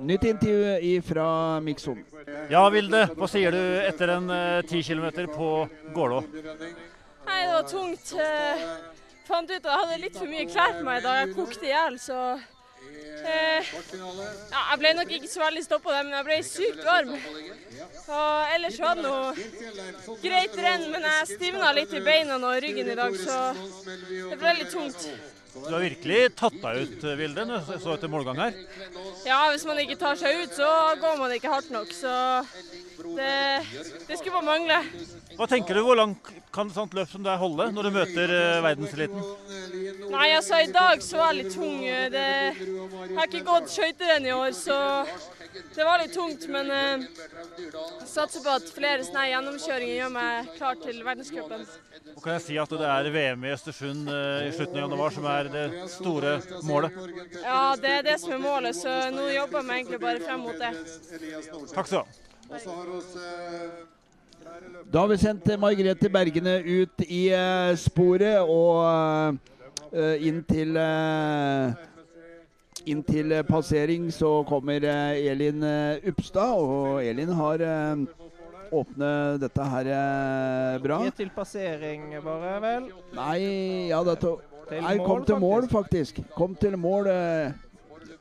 Nytt 0.03 0.25
intervju 0.25 1.03
fra 1.05 1.27
Mikson. 1.61 2.01
Ja, 2.51 2.65
Vilde, 2.73 3.05
hva 3.13 3.29
sier 3.29 3.53
du 3.53 3.61
etter 3.85 4.15
en 4.15 4.33
ti 4.67 4.81
kilometer 4.83 5.29
på 5.31 5.51
Gålå? 5.95 6.23
Nei, 7.27 7.43
det 7.47 7.53
var 7.53 7.69
tungt. 7.69 8.15
Uh, 8.17 8.63
fant 9.29 9.51
ut 9.51 9.59
at 9.59 9.69
jeg 9.69 9.83
hadde 9.83 10.01
litt 10.03 10.17
for 10.19 10.31
mye 10.31 10.49
klær 10.51 10.79
på 10.79 10.87
meg 10.87 11.05
da 11.05 11.19
jeg 11.21 11.37
kokte 11.37 11.69
i 11.69 11.71
hjel, 11.71 11.99
så 12.03 12.19
eh, 13.23 13.71
ja, 13.95 14.63
Jeg 14.73 14.81
ble 14.83 14.93
nok 14.99 15.13
ikke 15.17 15.31
så 15.31 15.45
veldig 15.45 15.63
stoppa 15.65 15.95
der, 15.97 16.09
men 16.09 16.17
jeg 16.19 16.29
ble 16.29 16.39
sykt 16.49 16.83
varm. 16.87 17.13
Og 18.03 18.57
ellers 18.57 18.81
var 18.83 18.99
det 18.99 19.07
noe 19.07 20.17
greit 20.25 20.59
renn, 20.67 20.89
men 20.95 21.07
jeg 21.09 21.31
stivna 21.37 21.71
litt 21.77 21.95
i 21.95 22.03
beina 22.05 22.41
og 22.41 22.59
ryggen 22.65 22.93
i 22.93 22.99
dag, 22.99 23.17
så 23.23 23.39
det 23.87 24.41
ble 24.43 24.57
litt 24.59 24.75
tungt. 24.75 25.07
Du 25.53 25.69
har 25.69 25.83
virkelig 25.85 26.21
tatt 26.39 26.55
deg 26.63 26.79
ut, 26.87 27.03
Vilde, 27.19 27.45
så 27.83 27.93
etter 27.93 28.09
målgang 28.09 28.39
her. 28.41 28.55
Ja, 29.27 29.43
hvis 29.53 29.67
man 29.69 29.81
ikke 29.83 29.99
tar 30.01 30.17
seg 30.17 30.39
ut, 30.41 30.55
så 30.57 30.69
går 31.03 31.19
man 31.21 31.35
ikke 31.37 31.53
hardt 31.53 31.69
nok, 31.75 31.93
så 31.93 32.15
det, 33.17 33.35
det 34.09 34.17
skulle 34.19 34.39
bare 34.39 34.47
mangle. 34.47 34.79
Hva 35.37 35.49
tenker 35.51 35.77
du, 35.77 35.83
Hvor 35.85 35.99
langt 35.99 36.33
kan 36.53 36.69
et 36.69 36.77
sånt 36.77 36.95
løp 36.97 37.09
som 37.11 37.25
det 37.25 37.37
holde 37.41 37.69
når 37.73 37.89
du 37.89 37.91
møter 37.95 38.33
eh, 38.37 38.63
verdenseliten? 38.65 39.23
Nei, 40.13 40.29
altså 40.37 40.61
i 40.61 40.73
dag 40.73 41.05
så 41.05 41.21
var 41.21 41.33
jeg 41.33 41.43
litt 41.43 41.55
tung. 41.57 41.79
Det, 42.13 42.27
har 43.17 43.29
ikke 43.29 43.47
gått 43.49 43.73
skøyterenn 43.73 44.29
i 44.29 44.35
år, 44.37 44.53
så 44.57 44.79
det 45.75 45.85
var 45.85 46.03
litt 46.03 46.15
tungt. 46.15 46.47
Men 46.53 46.71
eh, 46.71 47.07
satser 48.09 48.45
på 48.45 48.55
at 48.57 48.69
flere 48.75 49.07
sånne 49.07 49.29
gjennomkjøringer 49.31 49.97
gjør 49.99 50.13
meg 50.17 50.53
klar 50.57 50.81
til 50.83 51.03
verdenscupen. 51.07 51.65
Kan 52.23 52.37
jeg 52.37 52.45
si 52.47 52.59
at 52.61 52.75
det 52.75 52.89
er 52.89 53.11
VM 53.15 53.47
i 53.47 53.53
Østersund 53.55 54.11
eh, 54.11 54.49
i 54.49 54.53
slutten 54.57 54.81
av 54.81 54.87
januar 54.87 55.15
som 55.15 55.29
er 55.33 55.53
det 55.53 55.67
store 55.93 56.37
målet? 56.69 56.99
Ja, 57.43 57.63
det 57.81 57.95
er 58.01 58.05
det 58.11 58.19
som 58.23 58.37
er 58.37 58.43
målet, 58.43 58.77
så 58.79 58.99
nå 59.15 59.31
jobber 59.33 59.65
vi 59.69 59.81
egentlig 59.81 60.03
bare 60.03 60.21
frem 60.25 60.45
mot 60.49 60.59
det. 60.61 60.75
Takk 61.73 61.89
skal 61.89 61.97
du 61.97 62.03
ha. 62.03 62.07
Da 64.93 65.01
har 65.01 65.09
vi 65.09 65.17
sendt 65.17 65.47
Margrethe 65.61 66.11
Bergene 66.13 66.59
ut 66.61 67.05
i 67.07 67.23
eh, 67.33 67.73
sporet 67.81 68.43
og 68.43 69.39
eh, 69.93 70.27
inn 70.29 70.43
til 70.45 70.77
eh, 70.77 71.73
inn 72.87 73.03
til 73.07 73.33
eh, 73.33 73.45
passering 73.47 74.09
så 74.15 74.43
kommer 74.49 74.85
eh, 74.85 75.27
Elin 75.33 75.63
eh, 75.63 76.09
Upstad, 76.11 76.55
og 76.59 77.05
Elin 77.05 77.33
har 77.39 77.65
åpne 78.73 79.11
dette 79.43 79.65
her 79.69 79.91
bra. 80.81 81.03
Ikke 81.05 81.17
til 81.23 81.31
passering, 81.35 82.07
bare, 82.25 82.55
vel? 82.65 82.89
Nei, 83.19 83.43
ja, 83.91 84.01
dette 84.07 84.33
Nei, 84.73 84.97
kom 85.05 85.25
til 85.29 85.37
mål, 85.43 85.67
faktisk. 85.69 86.23
Kom 86.37 86.55
til 86.57 86.79
mål. 86.81 87.11
eh, 87.13 87.53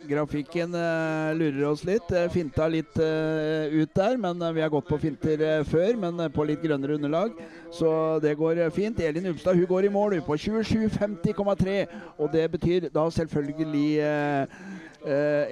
grafikken 0.08 0.76
eh, 0.76 1.34
lurer 1.36 1.66
oss 1.70 1.84
litt. 1.86 2.12
Eh, 2.12 2.30
finta 2.34 2.68
litt 2.68 2.98
eh, 3.00 3.74
ut 3.74 3.94
der, 3.96 4.18
men 4.18 4.42
vi 4.56 4.62
har 4.64 4.72
gått 4.74 4.90
på 4.90 5.00
finter 5.02 5.64
før, 5.68 5.96
men 6.00 6.22
på 6.34 6.46
litt 6.48 6.62
grønnere 6.64 6.98
underlag. 6.98 7.36
Så 7.72 8.20
det 8.24 8.36
går 8.40 8.64
fint. 8.76 9.00
Elin 9.00 9.32
Upstad 9.32 9.56
hun 9.56 9.70
går 9.70 9.88
i 9.88 9.94
mål 9.94 10.18
på 10.26 10.38
27,50,3. 10.38 11.78
Og 12.18 12.32
det 12.34 12.48
betyr 12.52 12.90
da 12.94 13.08
selvfølgelig 13.10 14.02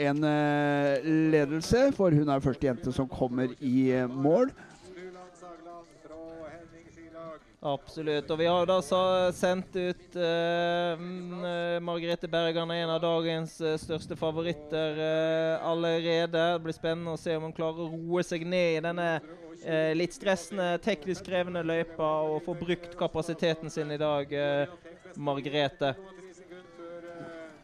en 0.09 0.25
ledelse, 1.33 1.87
for 1.97 2.13
hun 2.13 2.29
er 2.29 2.43
første 2.43 2.67
jente 2.67 2.93
som 2.93 3.07
kommer 3.09 3.55
i 3.61 3.87
mål. 4.13 4.51
Absolutt. 7.59 8.29
Og 8.31 8.39
vi 8.39 8.45
har 8.47 8.67
da 8.69 8.77
sendt 9.35 9.73
ut 9.75 10.15
eh, 10.15 10.93
mm, 10.95 11.33
eh, 11.43 11.79
Margrethe 11.83 12.29
Bergan, 12.31 12.71
en 12.71 12.93
av 12.93 13.01
dagens 13.03 13.57
eh, 13.59 13.75
største 13.81 14.15
favoritter 14.15 15.01
eh, 15.03 15.67
allerede. 15.67 16.31
Det 16.37 16.63
blir 16.63 16.77
spennende 16.77 17.17
å 17.17 17.19
se 17.19 17.35
om 17.35 17.49
hun 17.49 17.55
klarer 17.55 17.83
å 17.83 17.89
roe 17.91 18.23
seg 18.23 18.45
ned 18.47 18.77
i 18.77 18.85
denne 18.85 19.09
eh, 19.17 19.91
litt 19.91 20.15
stressende, 20.15 20.77
teknisk 20.85 21.27
krevende 21.27 21.65
løypa 21.67 22.13
og 22.29 22.39
få 22.47 22.55
brukt 22.61 22.95
kapasiteten 22.99 23.67
sin 23.73 23.91
i 23.91 23.99
dag, 23.99 24.31
eh, 24.31 24.79
Margrethe. 25.19 25.97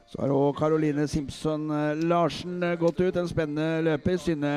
Så 0.05 0.21
har 0.21 0.29
også 0.29 0.59
Caroline 0.59 1.07
Simpson 1.09 1.63
eh, 1.73 1.97
Larsen 2.05 2.63
eh, 2.63 2.75
gått 2.77 2.99
ut. 3.01 3.15
En 3.17 3.27
spennende 3.27 3.81
løper. 3.87 4.19
Synne 4.21 4.51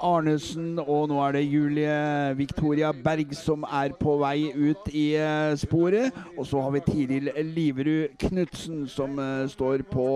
Arnesen. 0.00 0.78
Og 0.80 1.10
nå 1.10 1.18
er 1.20 1.36
det 1.36 1.42
Julie 1.52 1.96
Victoria 2.38 2.94
Berg 3.04 3.34
som 3.36 3.66
er 3.68 3.92
på 4.00 4.14
vei 4.22 4.48
ut 4.56 4.88
i 4.96 5.04
eh, 5.20 5.52
sporet. 5.60 6.16
Og 6.38 6.48
så 6.48 6.62
har 6.64 6.72
vi 6.72 6.82
Tiril 6.86 7.28
Liverud 7.44 8.16
Knutsen 8.24 8.86
som 8.88 9.20
står 9.52 9.84
på 9.90 10.06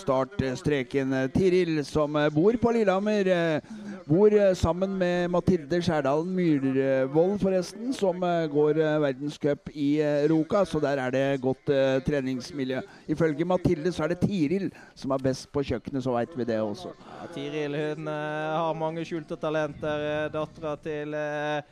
startstreken. 0.00 1.12
Tiril 1.36 1.82
som 1.84 2.16
bor 2.32 2.56
på 2.62 2.72
Lillehammer. 2.78 3.28
eh, 3.28 3.74
Bor 4.04 4.34
sammen 4.52 4.98
med 5.00 5.30
Mathilde 5.32 5.78
Skjærdalen 5.80 6.28
Myhrvold, 6.36 7.38
forresten, 7.40 7.88
som 7.96 8.20
går 8.52 8.76
verdenscup 9.00 9.70
i 9.72 9.96
Roka. 10.28 10.64
Så 10.68 10.80
der 10.80 11.00
er 11.00 11.10
det 11.10 11.40
godt 11.40 11.72
treningsmiljø. 12.04 12.82
Ifølge 13.08 13.44
Mathilde 13.48 13.92
så 13.92 14.04
er 14.04 14.12
det 14.12 14.13
Tiril 14.20 14.70
som 14.94 15.14
er 15.14 15.24
best 15.24 15.50
på 15.52 15.62
kjøkkenet, 15.66 16.04
så 16.04 16.14
veit 16.16 16.34
vi 16.36 16.48
det 16.48 16.60
også. 16.62 16.92
Ja, 17.20 17.30
Tiril 17.34 17.78
hun 17.78 18.08
eh, 18.08 18.58
har 18.58 18.74
mange 18.78 19.04
skjulte 19.06 19.38
talenter. 19.40 20.04
Uh, 20.04 20.28
Dattera 20.34 20.76
til 20.82 21.14
eh, 21.14 21.62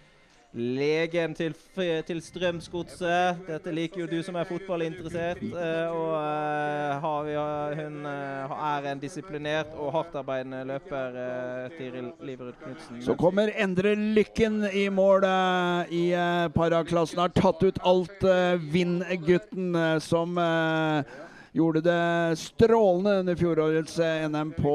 legen 0.53 1.33
til, 1.33 1.55
til 2.05 2.19
Strømsgodset. 2.21 3.39
Dette 3.47 3.73
liker 3.73 4.03
jo 4.03 4.09
du 4.11 4.19
som 4.23 4.37
er 4.37 4.45
fotballinteressert. 4.45 5.41
eh, 5.41 5.89
og 5.89 6.11
eh, 6.19 7.01
har 7.01 7.25
vi, 7.25 7.37
hun 7.81 8.07
eh, 8.07 8.53
er 8.69 8.91
en 8.93 9.01
disiplinert 9.01 9.73
og 9.81 9.95
hardtarbeidende 9.97 10.61
løper, 10.69 11.17
eh, 11.23 11.79
Tiril 11.79 12.13
Liverud 12.21 12.61
Knutsen. 12.61 13.01
Så 13.01 13.17
kommer 13.17 13.49
Endre 13.57 13.95
Lykken 13.97 14.67
i 14.73 14.89
mål 14.93 15.25
eh, 15.25 15.97
i 15.97 16.05
eh, 16.13 16.47
paraklassen. 16.53 17.25
Har 17.25 17.33
tatt 17.33 17.65
ut 17.65 17.81
alt 17.89 18.29
Vinn-gutten 18.77 19.75
eh, 19.75 19.99
som 20.05 20.37
eh, 20.37 21.17
gjorde 21.53 21.81
det 21.81 22.37
strålende 22.37 23.19
under 23.21 23.37
fjorårets 23.37 23.99
eh, 23.99 24.29
NM 24.29 24.53
på 24.57 24.75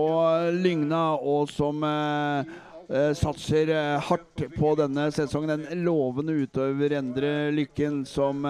Lygna, 0.54 1.16
og 1.16 1.50
som 1.50 1.84
eh, 1.84 2.54
eh, 2.90 3.14
satser 3.18 3.72
hardt 4.06 4.44
på 4.54 4.74
denne 4.78 5.08
sesongen. 5.12 5.66
En 5.66 5.84
lovende 5.88 6.36
utøver, 6.38 6.94
Endre 7.00 7.34
Lykken, 7.56 8.04
som 8.06 8.46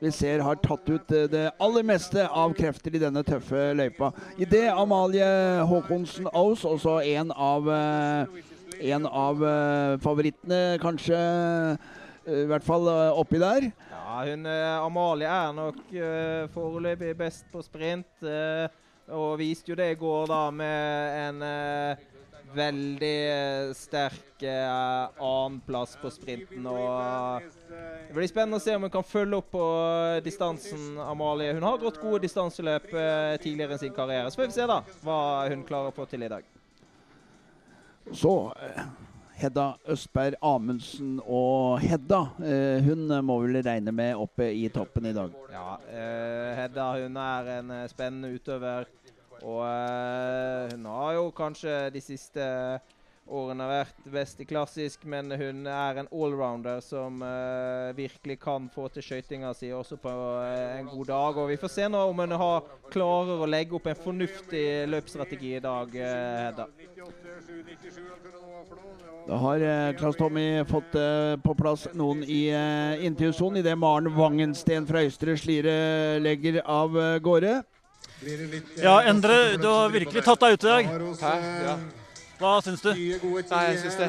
vi 0.00 0.12
ser 0.12 0.44
har 0.44 0.60
tatt 0.60 0.88
ut 0.88 1.16
det 1.32 1.48
aller 1.56 1.86
meste 1.86 2.28
av 2.28 2.54
krefter 2.58 2.94
i 2.94 3.02
denne 3.02 3.24
tøffe 3.26 3.70
løypa. 3.76 4.12
I 4.38 4.48
det 4.48 4.66
Amalie 4.74 5.64
Håkonsen 5.66 6.28
Aas, 6.32 6.64
også 6.68 7.00
en 7.00 7.32
av, 7.32 7.70
en 8.80 9.06
av 9.08 9.46
favorittene, 10.04 10.76
kanskje. 10.82 11.22
Eh, 12.26 12.42
I 12.42 12.48
hvert 12.50 12.66
fall 12.66 12.90
eh, 12.92 13.20
oppi 13.22 13.38
der. 13.40 13.70
Ja, 13.92 14.18
hun, 14.26 14.46
eh, 14.50 14.72
Amalie 14.82 15.30
er 15.30 15.54
nok 15.56 15.78
uh, 15.94 16.50
foreløpig 16.54 17.14
best 17.18 17.46
på 17.52 17.62
sprint. 17.64 18.10
Uh, 18.22 18.66
Og 19.06 19.36
viste 19.38 19.70
jo 19.70 19.76
det 19.78 19.92
i 19.92 19.98
går 20.00 20.24
da 20.26 20.50
med 20.50 21.12
en 21.14 21.42
uh, 21.46 22.00
veldig 22.56 23.74
sterk 23.78 24.42
uh, 24.42 25.06
annenplass 25.14 25.94
på 26.00 26.10
sprinten. 26.10 26.66
Og 26.66 27.46
det 27.70 28.16
blir 28.16 28.26
spennende 28.26 28.58
å 28.58 28.64
se 28.64 28.74
om 28.74 28.82
hun 28.82 28.90
kan 28.90 29.06
følge 29.06 29.38
opp 29.38 29.52
på 29.54 29.68
distansen, 30.26 30.98
Amalie. 31.06 31.54
Hun 31.54 31.62
har 31.68 31.78
gått 31.78 32.02
gode 32.02 32.24
distanseløp 32.26 32.90
tidligere 33.44 33.78
i 33.78 33.84
sin 33.84 33.94
karriere. 33.94 34.30
Så 34.30 34.42
får 34.42 34.50
vi 34.50 34.58
se 34.58 34.66
da 34.74 34.82
hva 35.06 35.20
hun 35.52 35.62
klarer 35.70 35.94
å 35.94 35.94
få 35.94 36.10
til 36.10 36.26
i 36.26 36.32
dag. 36.34 36.42
Så 38.10 38.34
Hedda 39.36 39.74
Østberg 39.92 40.34
Amundsen 40.40 41.18
og 41.20 41.80
Hedda, 41.82 42.22
eh, 42.40 42.78
hun 42.86 43.10
må 43.20 43.36
vel 43.42 43.58
regne 43.60 43.92
med 43.92 44.16
oppe 44.16 44.48
i 44.48 44.64
toppen 44.72 45.10
i 45.10 45.12
dag. 45.12 45.34
Ja, 45.52 45.76
eh, 45.92 46.52
Hedda 46.56 46.86
hun 47.02 47.18
er 47.20 47.50
en 47.58 47.70
eh, 47.70 47.88
spennende 47.92 48.32
utøver. 48.32 48.88
Og 49.44 49.60
hun 50.72 50.86
har 50.88 51.10
jo 51.12 51.26
kanskje 51.36 51.90
de 51.92 52.00
siste 52.00 52.44
årene 53.28 53.66
vært 53.68 54.06
best 54.08 54.40
i 54.40 54.46
klassisk, 54.48 55.04
men 55.04 55.28
hun 55.36 55.66
er 55.68 56.00
en 56.00 56.08
allrounder 56.08 56.80
som 56.80 57.20
virkelig 57.98 58.38
kan 58.40 58.70
få 58.72 58.88
til 58.94 59.04
skøytinga 59.04 59.52
si 59.54 59.68
også 59.76 60.00
på 60.00 60.14
en 60.40 60.88
god 60.88 61.04
dag. 61.12 61.42
Og 61.42 61.50
vi 61.52 61.60
får 61.60 61.74
se 61.74 61.90
nå 61.92 62.00
om 62.08 62.24
hun 62.24 62.32
har, 62.40 62.72
klarer 62.88 63.44
å 63.44 63.50
legge 63.50 63.76
opp 63.76 63.90
en 63.92 64.00
fornuftig 64.08 64.64
løpsstrategi 64.88 65.52
i 65.60 65.62
dag, 65.68 65.94
eh, 66.00 66.40
Hedda. 66.46 66.70
Da 69.26 69.36
har 69.42 69.60
eh, 69.60 69.92
Klaus 69.98 70.16
Tommy 70.16 70.64
fått 70.70 70.94
eh, 70.94 71.34
på 71.42 71.54
plass 71.58 71.88
noen 71.98 72.22
i 72.22 72.44
eh, 72.54 73.02
intervjusonen 73.08 73.58
idet 73.58 73.74
Maren 73.78 74.06
Wangensten 74.14 74.86
fra 74.86 75.02
Øystre 75.02 75.34
Slidre 75.40 76.20
legger 76.22 76.60
av 76.62 76.94
eh, 76.94 77.18
gårde. 77.18 77.56
Ja, 78.78 79.00
Endre, 79.10 79.56
du 79.58 79.66
har 79.66 79.90
virkelig 79.92 80.22
tatt 80.24 80.46
deg 80.46 80.54
ut 80.56 80.64
i 80.64 80.70
dag. 80.70 80.90
Hæ? 81.20 81.32
Ja. 81.66 81.76
Hva 82.36 82.52
syns 82.62 82.84
du? 82.84 82.92
Nei, 82.92 83.62
jeg 83.66 83.78
syns 83.82 83.96
det 83.98 84.08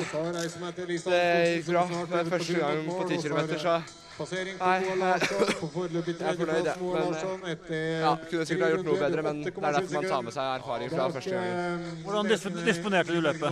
Det 1.07 1.21
gikk 1.55 1.69
bra. 1.71 1.87
Det 1.87 2.19
er 2.21 2.31
første 2.35 2.61
gang 2.61 2.81
på 2.91 3.07
10 3.07 3.21
km, 3.23 3.53
så 3.57 3.75
Nei, 4.17 4.77
jeg 4.81 4.97
jeg 4.97 5.11
er 5.11 6.37
fornøyd, 6.39 6.65
jeg. 6.65 6.77
Men 6.81 7.59
eh, 7.69 7.99
ja, 8.01 8.15
kunne 8.29 8.45
sikkert 8.49 8.65
ha 8.65 8.69
gjort 8.71 8.87
noe 8.87 8.97
bedre, 9.03 9.23
men 9.27 9.43
det 9.43 9.51
er 9.53 9.77
derfor 9.77 9.93
man 9.93 10.07
tar 10.09 10.23
med 10.25 10.33
seg 10.33 10.49
erfaring 10.57 10.91
fra 10.93 11.07
første 11.13 11.35
gangen. 11.35 11.85
Hvordan 12.07 12.31
disponerte 12.65 13.13
du 13.13 13.21
løpet? 13.21 13.49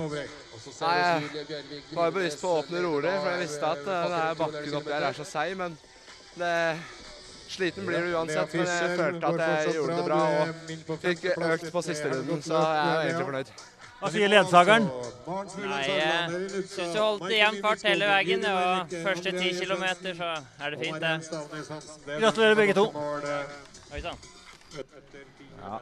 Nei, 0.81 0.95
jeg 0.97 1.85
var 1.93 2.15
bevisst 2.17 2.41
på 2.41 2.49
å 2.49 2.59
åpne 2.63 2.81
rolig, 2.87 3.13
for 3.21 3.31
jeg 3.35 3.43
visste 3.45 3.71
at 3.75 3.85
denne 3.85 4.21
er 4.31 4.39
bakken 4.41 4.77
oppi 4.81 4.95
her 4.95 5.09
er 5.11 5.19
så 5.19 5.27
seig, 5.35 5.53
men 5.61 5.77
det 6.39 6.55
Sliten 7.45 7.85
blir 7.85 8.01
du 8.01 8.15
uansett, 8.17 8.53
men 8.57 8.65
jeg 8.65 8.97
følte 8.97 9.29
at 9.29 9.41
jeg 9.45 9.75
gjorde 9.77 9.95
det 9.99 10.05
bra 10.07 10.21
og 10.41 11.03
fikk 11.03 11.27
økt 11.35 11.67
på 11.75 11.83
siste 11.85 12.09
runden, 12.09 12.41
så 12.41 12.57
jeg 12.57 12.87
er 12.89 13.01
egentlig 13.03 13.27
fornøyd. 13.29 13.51
Hva 13.99 14.11
sier 14.11 14.29
ledsageren? 14.29 14.87
Nei, 15.25 15.81
jeg 15.89 16.63
syns 16.69 16.93
du 16.93 16.99
holdt 16.99 17.31
jevn 17.31 17.61
fart 17.63 17.85
hele 17.87 18.09
veien. 18.11 18.45
Og 18.51 18.95
første 19.05 19.33
ti 19.37 19.51
kilometer, 19.57 20.15
så 20.17 20.31
er 20.61 20.75
det 20.75 20.81
fint, 20.83 21.01
det. 21.01 22.19
Gratulerer 22.19 22.59
begge 22.59 22.75
to. 22.77 22.89
Oi 23.95 24.01
sann. 24.03 24.19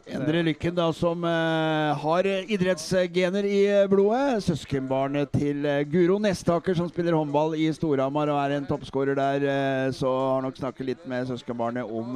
Endre 0.08 0.44
Lykken, 0.46 0.76
da, 0.78 0.86
som 0.96 1.26
uh, 1.28 1.92
har 2.00 2.28
idrettsgener 2.28 3.44
i 3.44 3.64
eh, 3.68 3.88
blodet. 3.92 4.44
Søskenbarnet 4.46 5.34
til 5.34 5.66
uh, 5.68 5.82
Guro 5.90 6.20
Nestaker, 6.24 6.78
som 6.78 6.88
spiller 6.92 7.18
håndball 7.18 7.58
i 7.60 7.66
Storhamar 7.76 8.32
og 8.32 8.40
er 8.46 8.56
en 8.60 8.70
toppskårer 8.70 9.18
der. 9.20 9.44
Uh, 9.44 9.88
så 9.98 10.12
har 10.14 10.46
nok 10.46 10.62
snakket 10.62 10.88
litt 10.94 11.10
med 11.10 11.28
søskenbarnet 11.28 11.90
om, 11.90 12.16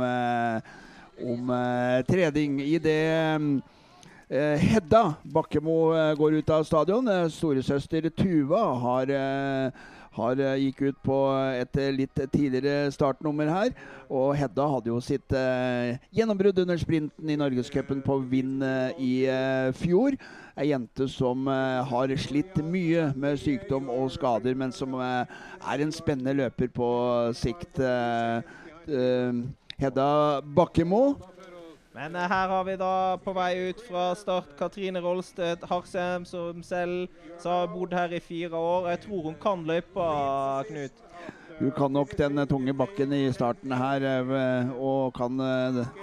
om 1.34 1.52
trening. 2.08 2.62
I 2.64 2.78
det 2.80 3.02
eh, 3.18 3.50
Hedda 4.30 5.16
Bakkemo 5.24 5.94
eh, 5.96 6.14
går 6.20 6.40
ut 6.42 6.50
av 6.52 6.66
stadion. 6.68 7.08
Eh, 7.08 7.30
Storesøster 7.32 8.10
Tuva 8.12 8.64
har 8.82 9.14
eh, 9.16 9.86
har 10.18 10.42
eh, 10.42 10.64
gikk 10.66 10.82
ut 10.90 10.98
på 11.06 11.18
et 11.58 11.80
eh, 11.80 11.94
litt 11.96 12.22
tidligere 12.34 12.92
startnummer 12.94 13.50
her. 13.52 13.76
Og 14.10 14.34
Hedda 14.38 14.66
hadde 14.74 14.92
jo 14.92 15.00
sitt 15.04 15.36
eh, 15.36 15.98
gjennombrudd 16.16 16.64
under 16.64 16.80
sprinten 16.82 17.32
i 17.32 17.38
Norgescupen 17.40 18.02
på 18.06 18.20
Vind 18.32 18.66
eh, 18.66 19.00
i 19.00 19.14
eh, 19.32 19.70
fjor. 19.78 20.18
Ei 20.58 20.72
jente 20.72 21.08
som 21.12 21.48
eh, 21.52 21.80
har 21.92 22.16
slitt 22.20 22.58
mye 22.66 23.12
med 23.16 23.40
sykdom 23.42 23.92
og 23.94 24.10
skader, 24.16 24.58
men 24.58 24.74
som 24.76 24.98
eh, 25.00 25.40
er 25.62 25.86
en 25.86 25.94
spennende 25.94 26.36
løper 26.42 26.74
på 26.74 26.90
sikt. 27.38 27.80
Eh, 27.80 28.44
eh, 28.92 29.42
Hedda 29.78 30.42
Bakkemo. 30.42 31.37
Men 31.98 32.16
eh, 32.16 32.30
her 32.30 32.48
har 32.48 32.64
vi 32.64 32.76
da 32.78 33.18
på 33.18 33.34
vei 33.34 33.70
ut 33.72 33.80
fra 33.82 34.12
start 34.16 34.52
Katrine 34.60 35.02
Rolstedt 35.02 35.64
Harsem, 35.66 36.28
som 36.30 36.62
selv 36.62 37.08
har 37.42 37.72
bodd 37.72 37.96
her 37.98 38.14
i 38.14 38.20
fire 38.22 38.54
år. 38.54 38.92
Jeg 38.92 39.00
tror 39.08 39.24
hun 39.26 39.38
kan 39.42 39.64
løypa, 39.66 40.06
Knut. 40.70 41.02
Hun 41.58 41.72
kan 41.74 41.98
nok 41.98 42.14
den 42.20 42.38
eh, 42.38 42.46
tunge 42.46 42.78
bakken 42.78 43.18
i 43.18 43.24
starten 43.34 43.74
her, 43.74 44.06
eh, 44.14 44.70
og 44.78 45.18
kan 45.18 45.42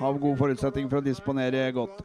ha 0.00 0.12
god 0.26 0.36
forutsetning 0.42 0.90
for 0.90 0.98
å 0.98 1.06
disponere 1.06 1.68
godt. 1.78 2.02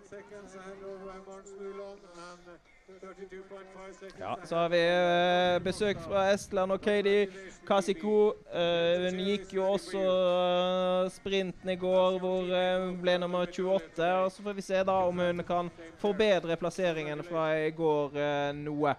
Ja, 4.19 4.37
så 4.43 4.55
har 4.55 4.69
vi 4.69 4.79
eh, 4.79 5.59
besøk 5.63 5.99
fra 6.03 6.29
Estland 6.31 6.71
og 6.71 6.81
Katie 6.83 7.27
Kasiko. 7.67 8.31
Eh, 8.47 9.05
hun 9.05 9.19
gikk 9.25 9.51
jo 9.57 9.65
også 9.73 10.03
eh, 10.03 11.09
sprinten 11.11 11.73
i 11.73 11.75
går, 11.79 12.19
hvor 12.21 12.47
hun 12.47 12.95
ble 13.01 13.17
nummer 13.19 13.43
28. 13.47 14.07
Og 14.23 14.31
så 14.31 14.45
får 14.45 14.55
vi 14.55 14.65
se 14.69 14.83
da 14.87 14.97
om 15.09 15.19
hun 15.19 15.43
kan 15.47 15.71
forbedre 15.99 16.57
plasseringen 16.59 17.23
fra 17.27 17.51
i 17.59 17.71
går 17.75 18.15
noe. 18.63 18.95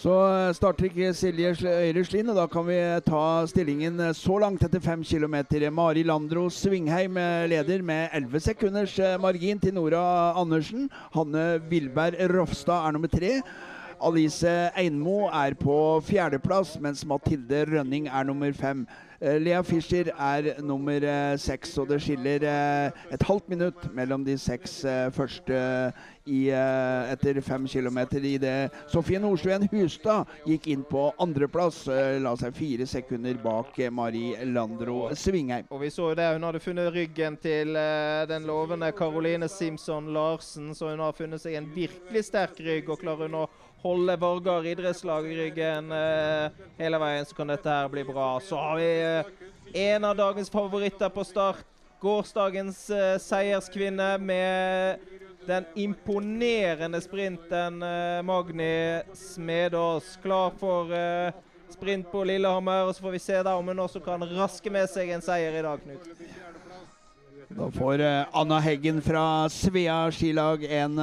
Så 0.00 0.12
starter 0.56 0.86
ikke 0.86 1.10
Silje 1.12 1.50
Øyre 1.66 2.04
Slien, 2.06 2.30
og 2.32 2.38
da 2.38 2.46
kan 2.48 2.64
vi 2.64 2.78
ta 3.04 3.24
stillingen 3.50 3.98
så 4.16 4.38
langt 4.40 4.62
etter 4.64 4.80
5 4.80 5.02
km. 5.04 5.36
Mari 5.76 6.06
Landro 6.06 6.46
Svingheim 6.48 7.18
leder 7.50 7.82
med 7.84 8.08
11 8.16 8.40
sekunders 8.46 8.96
margin 9.20 9.60
til 9.60 9.74
Nora 9.76 10.32
Andersen. 10.40 10.88
Hanne 11.12 11.60
Vilberg 11.68 12.16
Rofstad 12.32 12.86
er 12.86 12.96
nummer 12.96 13.12
tre. 13.12 13.42
Alice 14.00 14.72
Einmo 14.76 15.28
er 15.28 15.54
på 15.60 15.76
fjerdeplass, 16.08 16.78
mens 16.80 17.04
Mathilde 17.04 17.66
Rønning 17.68 18.08
er 18.08 18.24
nummer 18.24 18.52
fem. 18.56 18.86
Eh, 19.20 19.36
Lea 19.36 19.60
Fischer 19.62 20.08
er 20.16 20.62
nummer 20.64 21.04
eh, 21.04 21.34
seks, 21.36 21.74
og 21.78 21.90
det 21.90 21.98
skiller 22.00 22.46
eh, 22.48 23.02
et 23.12 23.24
halvt 23.28 23.50
minutt 23.52 23.82
mellom 23.92 24.24
de 24.24 24.38
seks 24.40 24.78
første 25.12 25.58
i, 26.24 26.46
etter 26.48 27.40
fem 27.44 27.66
kilometer 27.68 28.24
i 28.24 28.38
det. 28.40 28.70
Sofie 28.88 29.20
Nordstuen 29.20 29.68
Hustad 29.68 30.30
gikk 30.48 30.70
inn 30.72 30.84
på 30.88 31.10
andreplass, 31.20 31.82
la 32.22 32.32
seg 32.40 32.56
fire 32.56 32.86
sekunder 32.88 33.36
bak 33.42 33.76
Mari 33.92 34.32
Landro 34.48 35.10
Svingheim. 35.12 35.68
Og 35.68 35.82
vi 35.84 35.90
så 35.92 36.12
jo 36.12 36.16
det, 36.16 36.28
hun 36.36 36.46
hadde 36.48 36.62
funnet 36.64 36.92
ryggen 36.94 37.36
til 37.42 37.76
den 38.30 38.46
lovende 38.48 38.92
Caroline 38.96 39.50
Simpson 39.50 40.12
Larsen, 40.14 40.70
så 40.74 40.94
hun 40.94 41.02
har 41.02 41.18
funnet 41.18 41.42
seg 41.42 41.58
en 41.58 41.68
virkelig 41.74 42.28
sterk 42.30 42.62
rygg. 42.62 42.88
Og 42.88 43.02
klarer 43.02 43.26
hun 43.26 43.42
å 43.42 43.48
holde 43.82 44.16
Vargar 44.16 44.66
idrettslag 44.66 45.26
i 45.26 45.36
ryggen 45.36 45.92
eh, 45.92 46.50
hele 46.78 46.98
veien, 47.00 47.26
så 47.26 47.36
kan 47.36 47.52
dette 47.52 47.72
her 47.72 47.88
bli 47.88 48.04
bra. 48.04 48.34
Så 48.44 48.56
har 48.56 48.76
vi 48.76 48.90
eh, 49.02 49.84
en 49.92 50.04
av 50.04 50.16
dagens 50.16 50.50
favoritter 50.50 51.08
på 51.08 51.24
start. 51.24 51.64
Gårsdagens 52.00 52.90
eh, 52.90 53.16
seierskvinne 53.20 54.14
med 54.18 55.06
den 55.48 55.64
imponerende 55.74 57.00
sprinten 57.00 57.80
Magni 58.24 59.00
Smedås. 59.16 60.18
Klar 60.22 60.52
for 60.60 60.92
sprint 61.72 62.10
på 62.12 62.22
Lillehammer. 62.28 62.84
Og 62.84 62.94
så 62.94 63.02
får 63.02 63.16
vi 63.16 63.22
se 63.24 63.40
da 63.42 63.56
om 63.56 63.72
hun 63.72 63.80
også 63.80 64.02
kan 64.04 64.22
raske 64.36 64.70
med 64.70 64.86
seg 64.92 65.10
en 65.10 65.24
seier 65.24 65.56
i 65.56 65.64
dag, 65.64 65.80
Knut. 65.80 66.12
Da 67.56 67.70
får 67.74 68.04
Anna 68.36 68.60
Heggen 68.62 69.00
fra 69.02 69.24
Svea 69.50 70.04
skilag 70.14 70.68
en 70.68 71.00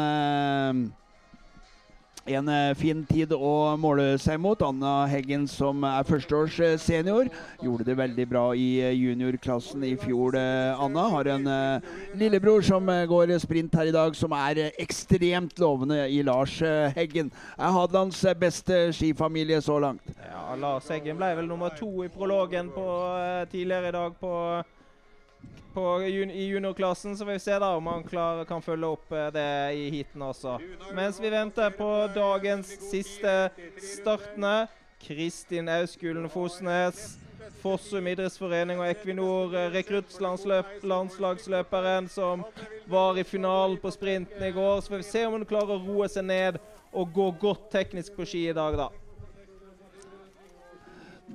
en 2.28 2.49
eh, 2.49 2.75
fin 2.78 3.03
tid 3.07 3.32
å 3.34 3.75
måle 3.80 4.15
seg 4.21 4.39
mot. 4.41 4.61
Anna 4.65 5.05
Heggen, 5.09 5.47
som 5.49 5.84
er 5.88 6.07
førsteårs 6.07 6.59
senior, 6.84 7.30
gjorde 7.63 7.88
det 7.88 7.97
veldig 7.99 8.28
bra 8.30 8.43
i 8.57 8.67
eh, 8.84 8.95
juniorklassen 8.97 9.86
i 9.88 9.93
fjor. 9.99 10.36
eh, 10.39 10.84
Anna 10.84 11.07
har 11.13 11.32
en 11.34 11.47
lillebror 12.17 12.61
som 12.65 12.88
går 12.88 13.34
sprint 13.39 13.75
her 13.75 13.91
i 13.91 13.95
dag, 13.95 14.15
som 14.15 14.34
er 14.36 14.67
ekstremt 14.78 15.59
lovende 15.61 15.99
i 16.11 16.21
Lars 16.25 16.59
Heggen. 16.95 17.32
Er 17.57 17.75
Hadelands 17.75 18.23
beste 18.39 18.88
skifamilie 18.95 19.61
så 19.63 19.80
langt. 19.84 20.15
Ja, 20.28 20.55
Lars 20.59 20.89
Heggen 20.91 21.19
ble 21.19 21.34
vel 21.39 21.49
nummer 21.49 21.73
to 21.78 22.03
i 22.05 22.11
prologen 22.11 22.71
på, 22.75 22.88
tidligere 23.51 23.91
i 23.91 23.95
dag 23.95 24.17
på, 24.19 24.34
på 25.78 26.01
i 26.01 26.47
juniorklassen. 26.47 27.17
Så 27.17 27.25
får 27.25 27.38
vi 27.38 27.45
se 27.45 27.59
da 27.61 27.75
om 27.78 27.88
han 27.88 28.03
klar, 28.03 28.41
kan 28.49 28.61
følge 28.65 28.89
opp 28.97 29.11
eh, 29.13 29.30
det 29.36 29.49
i 29.78 29.89
heaten 29.93 30.21
også. 30.25 30.57
Mens 30.97 31.21
vi 31.21 31.30
venter 31.30 31.69
på 31.78 31.91
dagens 32.15 32.73
siste 32.89 33.51
startende. 33.93 34.67
Kristin 34.97 35.69
Auskulen 35.69 36.25
Fosnes 36.34 37.19
Fossum 37.61 38.07
idrettsforening 38.09 38.80
og 38.82 38.89
Equinor 38.89 39.53
eh, 39.55 39.69
rekruttlandslagsløperen 39.75 42.09
som 42.11 42.43
var 42.89 43.17
i 43.17 43.23
finalen 43.28 43.78
på 43.82 43.91
sprinten 43.93 44.43
i 44.43 44.51
går. 44.55 44.82
Så 44.82 44.88
får 44.91 44.97
vi 45.03 45.11
se 45.11 45.25
om 45.28 45.34
hun 45.38 45.45
klarer 45.47 45.73
å 45.78 45.84
roe 45.84 46.07
seg 46.11 46.23
ned 46.28 46.53
og 46.91 47.13
gå 47.13 47.32
godt 47.41 47.71
teknisk 47.73 48.15
på 48.17 48.25
ski 48.25 48.49
i 48.49 48.57
dag, 48.57 48.78
da. 48.80 48.89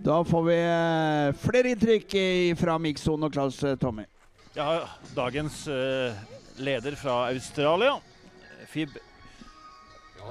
Da 0.03 0.25
får 0.25 0.43
vi 0.49 0.59
eh, 0.59 1.35
flere 1.39 1.69
inntrykk 1.77 2.11
fra 2.59 2.79
Mikson 2.81 3.23
og 3.23 3.33
Klaus 3.35 3.63
eh, 3.63 3.77
Tommy. 4.55 4.81
Ja, 4.81 4.89
dagens 5.15 5.67
uh, 5.67 6.13
leder 6.57 6.97
fra 6.97 7.29
Australia, 7.29 8.01
Fib. 8.69 8.89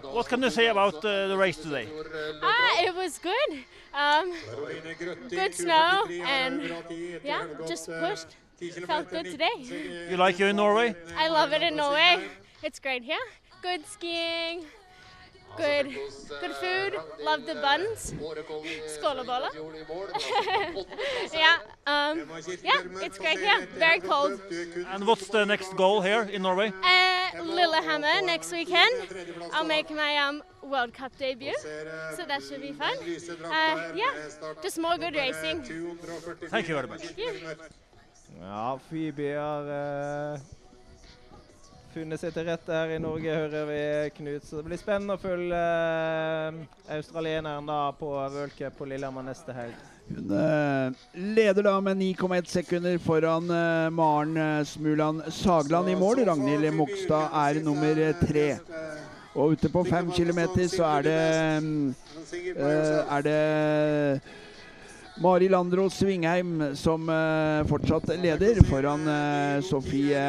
What 0.03 0.28
can 0.28 0.41
you 0.41 0.49
say 0.49 0.67
about 0.67 0.95
uh, 0.95 1.28
the 1.28 1.36
race 1.38 1.61
today? 1.61 1.88
Ah, 2.41 2.82
it 2.88 2.95
was 2.95 3.19
good. 3.19 3.59
Um, 3.93 4.32
good 5.30 5.53
snow 5.53 6.07
and 6.26 6.61
yeah, 7.24 7.45
just 7.67 7.88
pushed. 7.88 8.28
Felt 8.86 9.09
good 9.09 9.26
today. 9.26 10.07
You 10.09 10.17
like 10.17 10.39
you 10.39 10.47
in 10.47 10.55
Norway? 10.55 10.95
I 11.17 11.28
love 11.28 11.51
it 11.51 11.61
in 11.61 11.76
Norway. 11.76 12.30
It's 12.63 12.80
great 12.80 13.03
here. 13.03 13.26
Good 13.61 13.86
skiing. 13.86 14.65
Good, 15.58 15.88
good 16.39 16.56
food. 16.56 16.93
Love 17.24 17.45
the 17.45 17.56
buns. 17.56 18.14
Skåleboller. 18.88 19.49
yeah, 21.34 21.58
um, 21.88 22.28
yeah, 22.64 23.06
it's 23.06 23.18
great 23.18 23.39
here. 23.39 23.68
Very 23.78 23.99
cold. 23.99 24.39
And 24.93 25.06
what's 25.06 25.28
the 25.28 25.45
next 25.45 25.76
goal 25.76 26.02
here 26.02 26.24
in 26.24 26.41
Norway? 26.41 26.72
Uh, 26.84 27.43
Lillehammer 27.43 28.22
next 28.24 28.52
weekend. 28.52 28.91
I'll 29.54 29.66
make 29.66 29.89
my 29.89 30.18
um, 30.18 30.43
World 30.64 30.93
Cup 30.93 31.18
debut, 31.18 31.56
so 32.16 32.26
that 32.26 32.41
should 32.43 32.62
be 32.62 32.72
fun. 32.72 32.95
Uh, 33.45 33.91
yeah, 33.95 34.14
just 34.64 34.80
more 34.80 34.97
good 34.97 35.16
racing. 35.16 35.64
Thank 36.49 36.68
you 36.70 36.76
very 36.76 36.88
much. 36.88 37.04
Yeah. 37.18 37.54
Ja, 38.39 38.80
Phoebe 38.89 39.34
er 39.34 40.34
eh, 40.34 40.39
funnet 41.94 42.22
seg 42.22 42.34
til 42.36 42.48
rette 42.48 42.76
her 42.76 42.94
i 42.96 43.00
Norge, 43.02 43.34
hører 43.36 43.66
vi, 43.70 43.80
Knut. 44.18 44.46
Så 44.48 44.60
det 44.60 44.68
blir 44.68 44.80
spennende 44.80 45.18
å 45.18 45.22
følge 45.22 45.62
eh, 45.62 46.60
australieneren 46.98 47.68
da 47.70 47.80
på 47.98 48.12
World 48.16 48.62
på 48.78 48.88
Lillehammer 48.89 49.26
neste 49.28 49.56
helg. 49.56 49.88
Hun 50.12 50.34
eh, 50.36 51.02
leder 51.38 51.68
da 51.68 51.76
med 51.84 52.02
9,1 52.02 52.52
sekunder 52.52 52.98
foran 53.04 53.52
eh, 53.56 53.88
Maren 53.94 54.66
Smuland 54.68 55.28
Sagland 55.36 55.92
i 55.92 55.98
mål. 56.00 56.24
Ragnhild 56.32 56.72
Mogstad 56.76 57.36
er 57.46 57.62
nummer 57.66 58.04
tre. 58.26 58.48
Og 59.32 59.56
ute 59.56 59.72
på 59.72 59.86
fem 59.88 60.12
kilometer 60.12 60.68
så 60.68 60.84
er 60.98 61.06
det 61.08 61.20
mm, 61.64 61.94
Er 63.08 63.22
det 63.24 64.22
Mari 65.22 65.49
Landro 65.49 65.89
Svingheim 65.89 66.76
som 66.76 67.09
uh, 67.09 67.67
fortsatt 67.69 68.07
leder, 68.24 68.57
foran 68.65 69.03
uh, 69.05 69.61
Sofie 69.61 70.22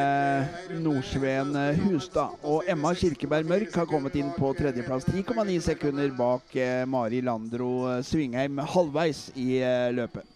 Nordsveen 0.84 1.56
eh, 1.56 1.80
Hustad. 1.86 2.36
Og 2.44 2.68
Emma 2.68 2.92
Kirkeberg 2.92 3.48
Mørk 3.48 3.72
har 3.80 3.88
kommet 3.88 4.18
inn 4.20 4.28
på 4.36 4.52
tredjeplass, 4.58 5.08
10,9 5.08 5.56
sekunder 5.64 6.12
bak 6.18 6.52
uh, 6.60 6.84
Mari 6.84 7.22
Landro 7.24 8.02
Svingheim 8.04 8.60
halvveis 8.74 9.30
i 9.32 9.62
løpet. 9.96 10.31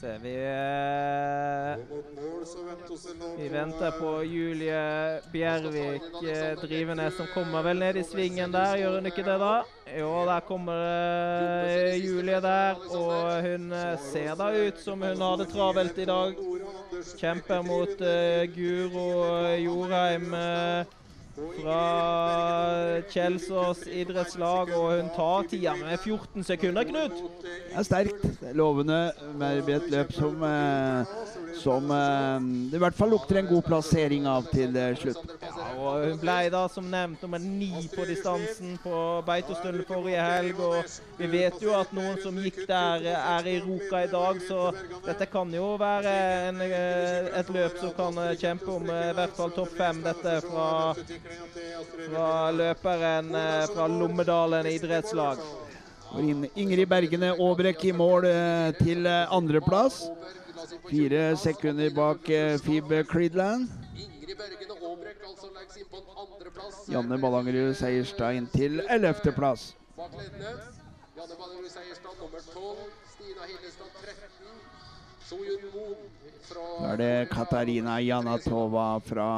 Ser 0.00 0.18
vi 0.18 0.34
eh, 0.36 1.76
Vi 3.38 3.48
venter 3.48 3.90
på 3.90 4.24
Julie 4.24 5.20
Bjervik 5.32 6.02
eh, 6.22 6.60
Drivenes, 6.60 7.16
som 7.16 7.26
kommer 7.34 7.62
vel 7.62 7.78
ned 7.80 7.96
i 7.96 8.04
svingen 8.04 8.52
der. 8.52 8.76
Gjør 8.80 8.98
hun 8.98 9.06
ikke 9.10 9.24
det, 9.24 9.38
da? 9.40 9.54
Jo, 9.96 10.10
der 10.28 10.44
kommer 10.48 10.82
eh, 11.70 11.96
Julie 11.96 12.40
der. 12.44 12.84
Og 12.92 13.48
hun 13.48 13.72
ser 14.10 14.34
da 14.36 14.50
ut 14.52 14.84
som 14.84 15.02
hun 15.02 15.24
har 15.28 15.40
det 15.40 15.48
travelt 15.54 15.98
i 15.98 16.08
dag. 16.10 16.36
Kjemper 17.16 17.64
mot 17.64 18.06
Guro 18.56 19.08
Jorheim. 19.64 20.34
Eh, 21.38 21.62
fra 21.62 23.02
Kjelsås 23.12 23.86
idrettslag, 23.86 24.72
og 24.76 24.92
hun 24.96 25.10
tar 25.16 25.48
tida 25.50 25.74
med 25.80 25.98
14 25.98 26.44
sekunder, 26.44 26.84
Knut. 26.88 27.16
Det 27.42 27.76
er 27.76 27.86
sterkt. 27.86 28.26
Er 28.42 28.56
lovende 28.56 29.00
med 29.36 29.68
et 29.68 29.90
løp 29.92 30.12
som, 30.16 30.42
eh, 30.42 31.16
som 31.60 31.90
eh, 31.90 32.46
det 32.70 32.78
i 32.78 32.82
hvert 32.82 32.96
fall 32.96 33.12
lukter 33.12 33.40
en 33.40 33.50
god 33.50 33.64
plassering 33.66 34.26
av 34.30 34.48
til 34.52 34.76
eh, 34.76 34.94
slutt. 34.98 35.36
Ja, 35.42 35.66
og 35.76 36.06
hun 36.06 36.20
ble 36.22 36.36
da 36.52 36.62
som 36.72 36.88
nevnt 36.90 37.22
nummer 37.24 37.42
ni 37.42 37.86
på 37.92 38.06
distansen 38.08 38.76
på 38.82 39.00
Beitostølen 39.26 39.84
forrige 39.88 40.22
helg. 40.22 40.60
Og 40.62 40.96
vi 41.20 41.30
vet 41.32 41.60
jo 41.62 41.74
at 41.76 41.92
noen 41.96 42.18
som 42.22 42.36
gikk 42.40 42.62
der, 42.68 43.04
eh, 43.12 43.30
er 43.36 43.50
i 43.50 43.58
Roka 43.64 44.02
i 44.04 44.10
dag, 44.12 44.40
så 44.46 44.70
dette 45.06 45.28
kan 45.32 45.52
jo 45.52 45.74
være 45.80 46.12
en, 46.48 46.60
eh, 46.64 47.30
et 47.40 47.52
løp 47.52 47.78
som 47.80 47.92
kan 47.96 48.18
eh, 48.24 48.36
kjempe 48.40 48.68
om 48.72 48.90
eh, 48.90 49.10
i 49.10 49.16
hvert 49.16 49.36
fall 49.36 49.52
topp 49.56 49.74
fem. 49.78 50.02
Dette 50.06 50.36
fra, 50.46 50.94
fra 52.10 52.50
løperen 52.50 53.34
eh, 53.34 53.66
fra 53.74 53.86
Lommedalen 53.86 54.66
idrettslag. 54.70 55.38
Ingrid 56.54 56.88
Bergene 56.88 57.32
Aabrekk 57.34 57.84
i 57.88 57.92
mål 57.92 58.28
eh, 58.30 58.70
til 58.78 59.06
eh, 59.06 59.32
andreplass. 59.34 60.06
Fire 60.86 61.36
sekunder 61.36 61.90
bak 61.94 62.28
Fib 62.62 62.92
Creedland. 63.10 63.68
Janne 66.86 67.18
Ballangerud 67.18 67.74
Seierstad 67.74 68.38
inn 68.38 68.46
til 68.52 68.80
ellevteplass. 68.90 69.72
Janne 69.98 71.36
Ballangerud 71.40 71.72
Seierstad 71.72 72.14
nummer 72.22 72.42
12. 72.52 72.86
Stina 73.14 73.50
Hillestad 73.50 73.90
13. 74.02 74.62
Sojun 75.26 75.66
Moen 75.74 76.25
Da 76.54 76.92
er 76.92 76.98
det 77.00 77.28
Katarina 77.32 77.96
Janatova 78.00 79.00
fra 79.02 79.28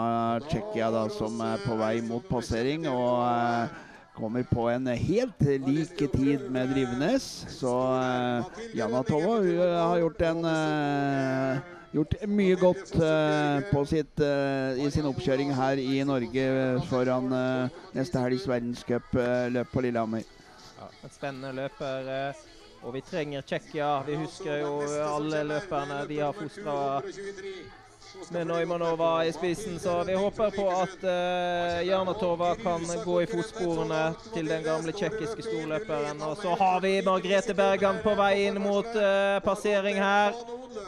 Tsjekkia 0.49 1.07
som 1.15 1.41
er 1.41 1.63
på 1.65 1.77
vei 1.79 2.01
mot 2.05 2.25
passering. 2.29 2.85
Og 2.91 3.23
eh, 3.25 3.77
kommer 4.19 4.45
på 4.51 4.69
en 4.73 4.87
helt 4.87 5.41
lik 5.65 5.97
tid 6.13 6.51
med 6.51 6.75
Drivenes. 6.75 7.27
Så 7.55 7.73
eh, 8.03 8.63
Janatova 8.77 9.41
har 9.41 9.99
gjort 10.05 10.23
en 10.33 10.45
eh, 10.53 11.75
Gjort 11.89 12.19
mye 12.29 12.57
godt 12.61 12.91
eh, 13.01 13.85
sitt, 13.89 14.21
eh, 14.21 14.77
i 14.85 14.91
sin 14.93 15.07
oppkjøring 15.09 15.55
her 15.57 15.81
i 15.81 16.03
Norge 16.05 16.43
foran 16.91 17.33
eh, 17.33 17.79
neste 17.97 18.21
helgs 18.21 18.45
verdenscupløp 18.45 19.73
på 19.73 19.85
Lillehammer. 19.87 20.27
Ja, 20.77 20.91
et 21.09 21.17
spennende 21.17 21.55
løp. 21.57 21.81
eh, 22.13 22.43
Og 22.89 22.95
vi 22.95 23.01
trenger 23.05 23.43
Tsjekkia. 23.45 24.03
Vi 24.07 24.15
husker 24.17 24.63
jo 24.63 24.79
alle 25.05 25.43
løperne 25.45 26.07
de 26.09 26.23
har 26.23 26.33
fostra 26.33 26.77
med 28.33 28.47
Neumanova 28.49 29.11
i 29.29 29.33
spissen. 29.33 29.77
Så 29.79 30.05
vi 30.09 30.15
håper 30.17 30.55
på 30.57 30.65
at 30.73 31.05
uh, 31.05 31.87
Janatova 31.87 32.55
kan 32.57 32.87
gå 33.05 33.21
i 33.23 33.29
fotsporene 33.29 34.01
til 34.33 34.49
den 34.49 34.65
gamle 34.65 34.97
tsjekkiske 34.97 35.45
storløperen. 35.51 36.25
Og 36.25 36.41
så 36.41 36.57
har 36.57 36.81
vi 36.81 36.95
Margrethe 37.05 37.53
Bergan 37.55 38.01
på 38.01 38.17
vei 38.17 38.33
inn 38.47 38.57
mot 38.63 38.89
uh, 38.97 39.37
passering 39.45 40.01
her. 40.01 40.33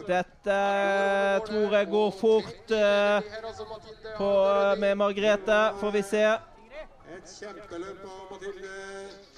Dette 0.09 0.57
uh, 0.57 1.45
tror 1.45 1.81
jeg 1.83 1.91
går 1.93 2.13
fort 2.17 2.73
eh, 2.81 3.33
på, 4.17 4.31
med 4.81 4.97
Margrethe. 4.97 5.65
Får 5.85 5.99
vi 5.99 6.09
se. 6.15 6.29
Et 7.11 7.35
kjempeløp 7.43 8.07
av 8.09 8.33
Mathilde 8.33 9.30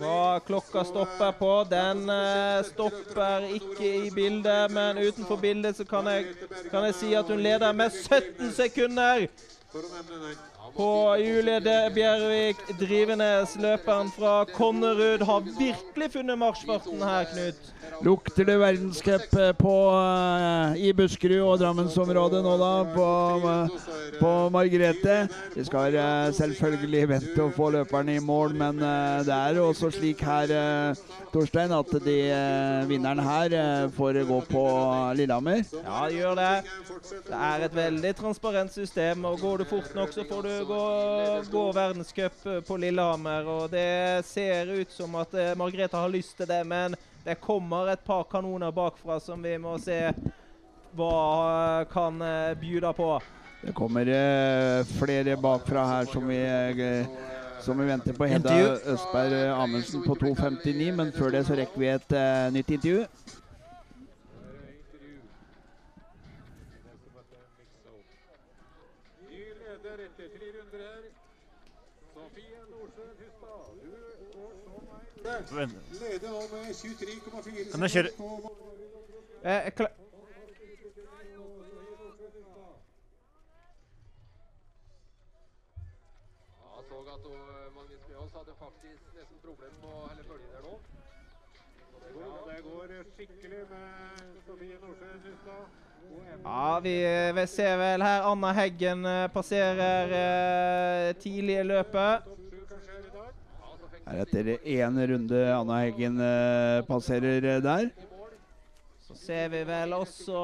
Hva 0.00 0.40
klokka 0.46 0.84
stopper 0.84 1.32
på. 1.38 1.52
Den 1.70 2.02
eh, 2.10 2.64
stopper 2.68 3.46
ikke 3.54 3.94
i 4.06 4.10
bildet, 4.14 4.70
men 4.72 4.98
utenfor 4.98 5.36
bildet 5.40 5.76
så 5.76 5.84
kan 5.88 6.06
jeg, 6.10 6.26
kan 6.70 6.84
jeg 6.88 6.94
si 6.98 7.14
at 7.14 7.30
hun 7.30 7.40
leder 7.40 7.72
med 7.72 7.90
17 7.90 8.52
sekunder 8.56 9.26
på 10.76 11.16
Julie 11.20 11.60
Bjervik 11.94 12.56
Drivenes. 12.80 13.56
Løperen 13.60 14.10
fra 14.14 14.44
Konnerud 14.54 15.22
har 15.26 15.44
virkelig 15.58 16.12
funnet 16.12 16.38
marsjfarten 16.38 17.02
her, 17.02 17.28
Knut. 17.32 17.70
Lukter 18.00 18.46
det 18.48 18.56
verdenscup 18.60 19.34
uh, 19.64 20.76
i 20.78 20.92
Buskerud 20.96 21.42
og 21.42 21.58
Drammensområdet 21.60 22.40
nå, 22.44 22.54
da, 22.60 22.70
på, 22.94 23.08
uh, 23.44 23.90
på 24.20 24.30
Margrethe. 24.54 25.16
Vi 25.56 25.64
skal 25.68 25.96
uh, 25.98 26.30
selvfølgelig 26.36 27.02
vente 27.10 27.44
å 27.44 27.50
få 27.52 27.68
løperne 27.74 28.16
i 28.16 28.22
mål, 28.24 28.54
men 28.56 28.80
det 28.80 29.34
er 29.34 29.60
også 29.60 29.90
slik 29.92 30.22
her, 30.24 30.52
Torstein, 31.30 31.72
at 31.74 31.92
de 32.04 32.16
vinneren 32.88 33.20
her 33.22 33.54
får 33.94 34.22
gå 34.26 34.40
på 34.48 34.64
Lillehammer. 35.18 35.62
Ja, 35.84 36.06
de 36.08 36.16
gjør 36.18 36.38
det. 36.40 36.54
Det 37.28 37.36
er 37.36 37.66
et 37.66 37.76
veldig 37.76 38.14
transparent 38.18 38.72
system, 38.74 39.24
og 39.28 39.40
går 39.44 39.62
du 39.62 39.68
fort 39.70 39.94
nok, 39.94 40.14
så 40.14 40.24
får 40.28 40.48
du 40.48 40.59
gå, 40.68 40.82
gå 41.50 41.64
verdenscup 41.72 42.44
på 42.66 42.76
Lillehammer. 42.76 43.48
Og 43.48 43.70
det 43.70 44.26
ser 44.28 44.72
ut 44.74 44.92
som 44.92 45.14
at 45.20 45.34
eh, 45.34 45.54
Margrethe 45.58 45.96
har 45.96 46.12
lyst 46.12 46.36
til 46.40 46.48
det, 46.50 46.62
men 46.66 46.96
det 47.24 47.40
kommer 47.40 47.92
et 47.92 48.04
par 48.04 48.24
kanoner 48.30 48.72
bakfra 48.72 49.20
som 49.20 49.42
vi 49.42 49.58
må 49.60 49.76
se 49.82 50.00
hva 50.96 51.16
eh, 51.80 51.88
kan 51.92 52.22
eh, 52.22 52.54
bjuda 52.60 52.92
på. 52.92 53.10
Det 53.60 53.74
kommer 53.76 54.08
eh, 54.08 54.84
flere 54.98 55.36
bakfra 55.36 55.84
her 55.86 56.04
som 56.04 56.28
vi 56.28 56.40
som 57.60 57.78
vi 57.78 57.86
venter 57.86 58.12
på 58.12 58.24
Hedda 58.24 58.54
Østberg 58.88 59.50
Amundsen 59.52 60.02
på 60.02 60.14
2.59, 60.14 60.92
men 60.96 61.12
før 61.12 61.30
det 61.34 61.44
så 61.44 61.58
rekker 61.58 61.80
vi 61.80 61.90
et 61.92 62.14
uh, 62.16 62.48
nytt 62.54 62.70
intervju. 62.72 63.02
Ny 69.28 69.42
leder 69.60 70.00
etter 70.06 70.32
tre 70.38 70.48
runder 70.56 70.86
her. 70.86 71.04
Sofie 72.14 72.64
Nordsjø 72.72 73.10
Hustad. 73.20 73.62
Du 73.82 74.26
går 74.38 74.52
så 74.64 74.80
veien. 74.88 75.29
Vent. 75.50 75.74
Leder 76.00 76.28
23,4 76.72 77.70
Kan 77.72 77.82
jeg 77.82 77.90
kjøre 77.90 78.10
Eh, 79.42 79.50
jeg 79.50 79.72
Ja, 86.60 86.82
så 86.88 86.96
at 87.14 87.24
Magnus 87.74 88.02
Mjøs 88.08 88.32
hadde 88.38 88.54
faktisk 88.64 89.02
nesten 89.16 89.38
problem 89.44 89.72
med 89.82 89.88
å 89.88 90.00
holde 90.06 90.24
følge 90.28 90.48
der 90.54 90.62
nå. 90.66 90.74
Ja, 92.20 92.32
det 92.48 92.58
går 92.66 92.92
skikkelig 93.16 93.62
med 93.70 93.86
Sofie 94.46 94.76
Nordsjø 94.82 95.10
Hustad. 95.24 95.64
Ja, 96.44 96.78
vi, 96.84 96.94
vi 97.40 97.46
ser 97.46 97.76
vel 97.80 98.02
her 98.02 98.28
Anna 98.32 98.52
Heggen 98.56 99.06
eh, 99.06 99.26
passerer 99.32 100.14
eh, 100.20 101.08
tidlig 101.22 101.58
i 101.60 101.66
løpet. 101.72 102.39
Her 104.10 104.24
etter 104.24 104.48
én 104.66 104.96
runde 105.06 105.40
Anna 105.54 105.84
Heggen 105.84 106.18
eh, 106.18 106.82
passerer 106.88 107.44
eh, 107.46 107.60
der. 107.62 107.90
Så 109.06 109.14
ser 109.14 109.48
vi 109.52 109.60
vel 109.68 109.94
også 109.94 110.40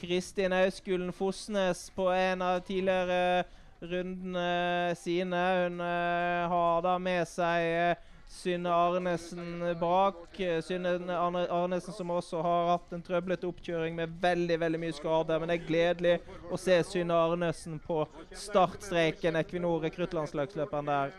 Kristin 0.00 0.52
Auskulen 0.56 1.12
Fosnes 1.14 1.84
på 1.94 2.08
en 2.10 2.42
av 2.42 2.58
tidligere 2.66 3.44
rundene 3.80 4.96
sine. 4.98 5.44
Hun 5.62 5.78
eh, 5.86 6.50
har 6.50 6.82
da 6.88 6.96
med 6.98 7.22
seg 7.30 8.02
Synne 8.30 8.74
Arnesen 8.74 9.62
bak. 9.78 10.42
Synne 10.66 10.98
Arnesen 11.22 11.94
som 11.94 12.10
også 12.18 12.42
har 12.42 12.74
hatt 12.74 12.98
en 12.98 13.06
trøblete 13.06 13.46
oppkjøring 13.46 13.94
med 13.94 14.18
veldig 14.22 14.58
veldig 14.66 14.84
mye 14.88 14.98
skader. 14.98 15.38
Men 15.38 15.54
det 15.54 15.60
er 15.60 15.70
gledelig 15.70 16.18
å 16.50 16.58
se 16.58 16.82
Synne 16.82 17.14
Arnesen 17.30 17.78
på 17.86 18.02
startstreken. 18.34 19.38
Equinor 19.38 19.86
rekruttlandslagsløperen 19.86 20.94
der. 20.96 21.10
Mathilde 21.10 21.18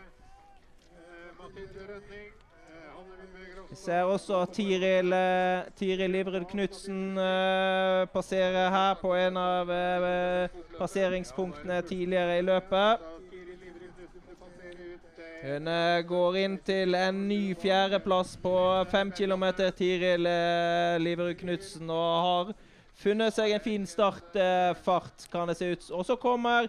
eh, 0.92 1.41
Hanne 1.41 1.41
Vindberg 1.41 1.41
Vi 3.72 3.76
ser 3.76 4.02
også 4.04 4.44
Tiril, 4.52 5.12
eh, 5.16 5.64
Tiril 5.76 6.10
Livrud 6.12 6.44
Knutsen 6.50 7.16
uh, 7.16 8.04
passere 8.12 8.66
her 8.72 8.98
på 9.00 9.14
en 9.16 9.38
av 9.40 9.70
uh, 9.72 10.60
passeringspunktene 10.76 11.78
tidligere 11.88 12.38
i 12.38 12.44
løpet. 12.44 13.06
Hun 15.42 15.66
uh, 15.72 16.02
går 16.06 16.36
inn 16.42 16.58
til 16.62 16.94
en 16.94 17.24
ny 17.30 17.40
fjerdeplass 17.58 18.36
på 18.44 18.54
fem 18.92 19.08
kilometer, 19.16 19.72
Tiril 19.74 20.28
eh, 20.28 21.00
Livrud 21.02 21.34
Knutsen, 21.40 21.88
og 21.90 22.12
har 22.26 22.52
funnet 23.02 23.34
seg 23.34 23.56
en 23.56 23.64
fin 23.64 23.88
startfart, 23.88 25.26
kan 25.32 25.48
det 25.50 25.56
se 25.58 25.72
ut. 25.72 25.88
Og 25.96 26.06
så 26.06 26.20
kommer 26.20 26.68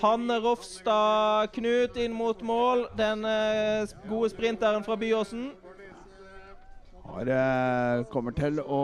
Hanne 0.00 0.38
Rofstad 0.40 1.52
Knut 1.52 1.96
inn 1.96 2.12
mot 2.16 2.42
mål. 2.42 2.86
Den 2.96 3.24
eh, 3.24 3.88
gode 4.08 4.30
sprinteren 4.32 4.84
fra 4.84 4.96
Byåsen. 4.96 5.50
Har, 7.10 7.26
eh, 7.26 8.04
kommer 8.12 8.32
til 8.36 8.60
å 8.62 8.82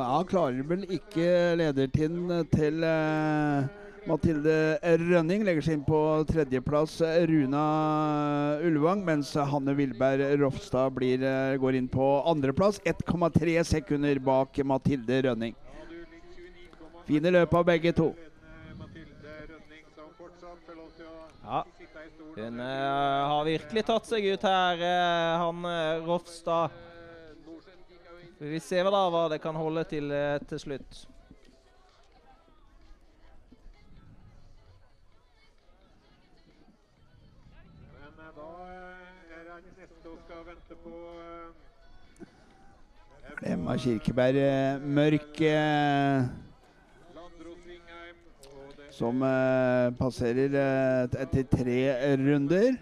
Ja, 0.00 0.22
klarer 0.26 0.64
vel 0.66 0.86
ikke 0.88 1.28
ledertiden 1.60 2.48
til 2.50 2.82
eh, 2.82 3.68
Mathilde 4.08 4.56
Rønning. 5.04 5.44
Legger 5.46 5.66
seg 5.66 5.78
inn 5.78 5.86
på 5.86 6.00
tredjeplass 6.30 6.98
Runa 7.28 7.64
Ulvang, 8.64 9.04
mens 9.06 9.34
Hanne 9.36 9.76
Vilberg 9.76 10.24
Rofstad 10.40 10.96
blir, 10.96 11.22
går 11.60 11.78
inn 11.78 11.90
på 11.92 12.08
andreplass. 12.26 12.80
1,3 12.88 13.60
sekunder 13.76 14.18
bak 14.24 14.58
Mathilde 14.64 15.22
Rønning. 15.28 15.54
Fine 17.08 17.30
løp 17.32 17.54
av 17.54 17.68
begge 17.68 17.92
to. 17.96 18.10
Hun 22.38 22.60
eh, 22.60 23.26
har 23.26 23.44
virkelig 23.44 23.82
tatt 23.82 24.06
seg 24.06 24.22
ut 24.30 24.44
her, 24.46 24.78
uh, 24.78 25.40
Hanne 25.42 25.72
Rofstad. 26.06 26.70
Vi 28.38 28.60
ser 28.62 28.84
vel 28.86 28.94
da 28.94 29.00
hva 29.10 29.24
det 29.32 29.40
kan 29.42 29.56
holde 29.58 29.82
til 29.90 30.12
eh, 30.14 30.38
til 30.46 30.60
slutt. 30.62 31.00
Men 37.98 38.22
eh, 38.22 38.30
da 38.36 38.46
eh, 38.68 39.34
er 39.34 39.42
det 39.48 39.74
neste 39.80 40.06
og 40.12 40.22
skal 40.22 40.46
vente 40.46 40.78
på 40.84 40.94
eh, 41.26 41.50
Emma 43.50 43.74
Kirkeberg 43.82 44.38
eh, 44.44 44.78
Mørk 44.86 45.42
eh, 45.42 46.30
som 48.98 49.22
eh, 49.22 49.88
passerer 49.98 50.54
eh, 50.58 51.18
etter 51.22 51.44
tre 51.52 51.80
runder. 52.18 52.76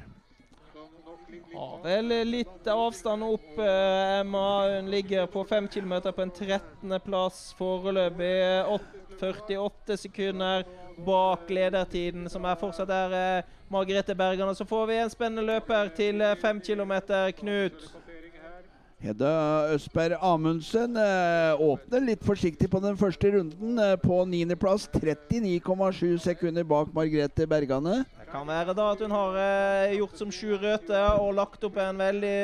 Har 1.57 1.79
vel 1.85 2.13
litt 2.29 2.67
avstand 2.69 3.25
opp, 3.25 3.53
eh, 3.61 4.21
Emma. 4.21 4.47
Hun 4.77 4.91
ligger 4.93 5.27
på 5.33 5.45
5 5.49 5.69
km 5.73 5.95
på 6.13 6.23
en 6.25 6.31
13.-plass 6.33 7.55
foreløpig. 7.59 8.35
åt- 8.69 8.93
48 9.17 9.97
sekunder 9.97 10.65
bak 11.07 11.49
ledertiden, 11.49 12.29
som 12.29 12.45
er 12.45 12.59
fortsatt 12.61 12.91
er 12.93 13.15
eh, 13.17 13.47
Margrethe 13.73 14.15
Bergan. 14.15 14.51
Og 14.53 14.57
så 14.59 14.67
får 14.69 14.87
vi 14.91 14.99
en 15.01 15.13
spennende 15.13 15.47
løper 15.47 15.89
til 15.97 16.21
5 16.43 16.61
km, 16.61 16.93
Knut. 17.39 17.87
Hedda 18.97 19.31
Østberg 19.75 20.17
Amundsen 20.25 20.97
eh, 20.97 21.61
åpner 21.61 22.01
litt 22.01 22.23
forsiktig 22.25 22.71
på 22.73 22.81
den 22.81 22.97
første 22.97 23.29
runden 23.35 23.77
eh, 23.83 23.93
på 24.01 24.23
niendeplass. 24.25 24.87
39,7 24.95 26.17
sekunder 26.25 26.65
bak 26.65 26.95
Margrethe 26.97 27.45
Bergane. 27.47 27.99
Det 28.17 28.29
kan 28.33 28.49
være 28.49 28.73
da 28.77 28.89
at 28.95 29.05
hun 29.05 29.13
har 29.13 29.37
eh, 29.43 29.99
gjort 29.99 30.17
som 30.17 30.33
sju 30.33 30.57
Røthe 30.63 31.03
og 31.21 31.35
lagt 31.37 31.69
opp 31.69 31.77
en 31.83 32.01
veldig 32.01 32.39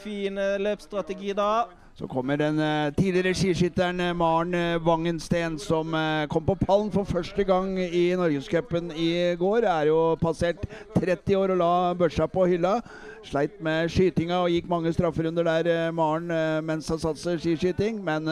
fin 0.00 0.40
løpsstrategi 0.64 1.36
da. 1.36 1.50
Så 1.94 2.08
kommer 2.10 2.36
den 2.36 2.58
eh, 2.58 2.90
tidligere 2.90 3.34
skiskytteren 3.38 4.00
eh, 4.00 4.14
Maren 4.18 4.54
eh, 4.54 4.80
Wangensten, 4.82 5.58
som 5.62 5.94
kom 6.28 6.42
på 6.42 6.54
pallen 6.58 6.88
for 6.90 7.06
første 7.06 7.44
gang 7.46 7.76
i 7.78 8.16
Norgescupen 8.18 8.90
i 8.98 9.36
går. 9.38 9.62
Er 9.62 9.86
jo 9.86 9.98
passert 10.18 10.64
30 10.96 11.36
år 11.38 11.52
og 11.54 11.60
la 11.60 11.92
børsa 11.94 12.26
på 12.26 12.48
hylla. 12.50 12.80
Sleit 13.22 13.60
med 13.62 13.92
skytinga 13.94 14.40
og 14.42 14.50
gikk 14.50 14.66
mange 14.68 14.90
strafferunder 14.92 15.46
der, 15.46 15.92
Maren, 15.94 16.26
mens 16.66 16.88
han 16.90 16.98
satser 16.98 17.38
skiskyting. 17.38 18.02
Men 18.04 18.26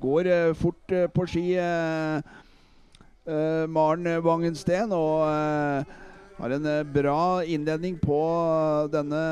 går 0.00 0.52
fort 0.60 0.92
på 1.14 1.26
ski, 1.26 1.54
Maren 3.24 4.10
Wangensten. 4.26 4.92
Og 4.92 5.24
har 6.36 6.56
en 6.58 6.68
bra 6.92 7.40
innledning 7.48 7.96
på 8.00 8.20
denne 8.92 9.24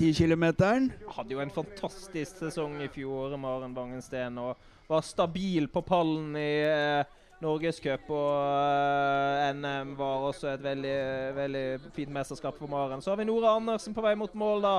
10 0.00 0.14
kilometeren. 0.14 0.86
Hadde 1.12 1.34
jo 1.34 1.40
en 1.42 1.50
fantastisk 1.52 2.38
sesong 2.40 2.78
i 2.80 2.86
fjor, 2.88 3.34
Maren 3.36 3.74
Vangensten, 3.76 4.38
og 4.40 4.56
var 4.88 5.02
stabil 5.04 5.66
på 5.68 5.82
pallen 5.84 6.30
i 6.40 6.52
eh, 6.64 7.10
Norgescup. 7.44 8.06
Og 8.08 8.38
eh, 8.40 9.50
NM 9.58 9.90
var 9.98 10.24
også 10.30 10.54
et 10.54 10.62
veldig, 10.64 10.94
veldig 11.36 11.64
fint 11.92 12.14
mesterskap 12.16 12.56
for 12.56 12.72
Maren. 12.72 13.04
Så 13.04 13.12
har 13.12 13.20
vi 13.20 13.26
Nora 13.28 13.52
Andersen 13.58 13.92
på 13.92 14.04
vei 14.06 14.14
mot 14.16 14.32
mål, 14.32 14.64
da. 14.64 14.72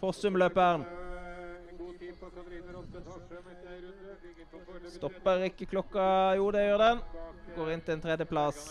Fossum-løperen. 0.00 0.86
Stopper 4.94 5.44
ikke 5.50 5.68
klokka? 5.74 6.06
Jo, 6.40 6.48
det 6.56 6.64
gjør 6.70 6.86
den. 6.86 7.04
Går 7.58 7.74
inn 7.74 7.84
til 7.84 7.98
en 7.98 8.06
tredjeplass. 8.06 8.64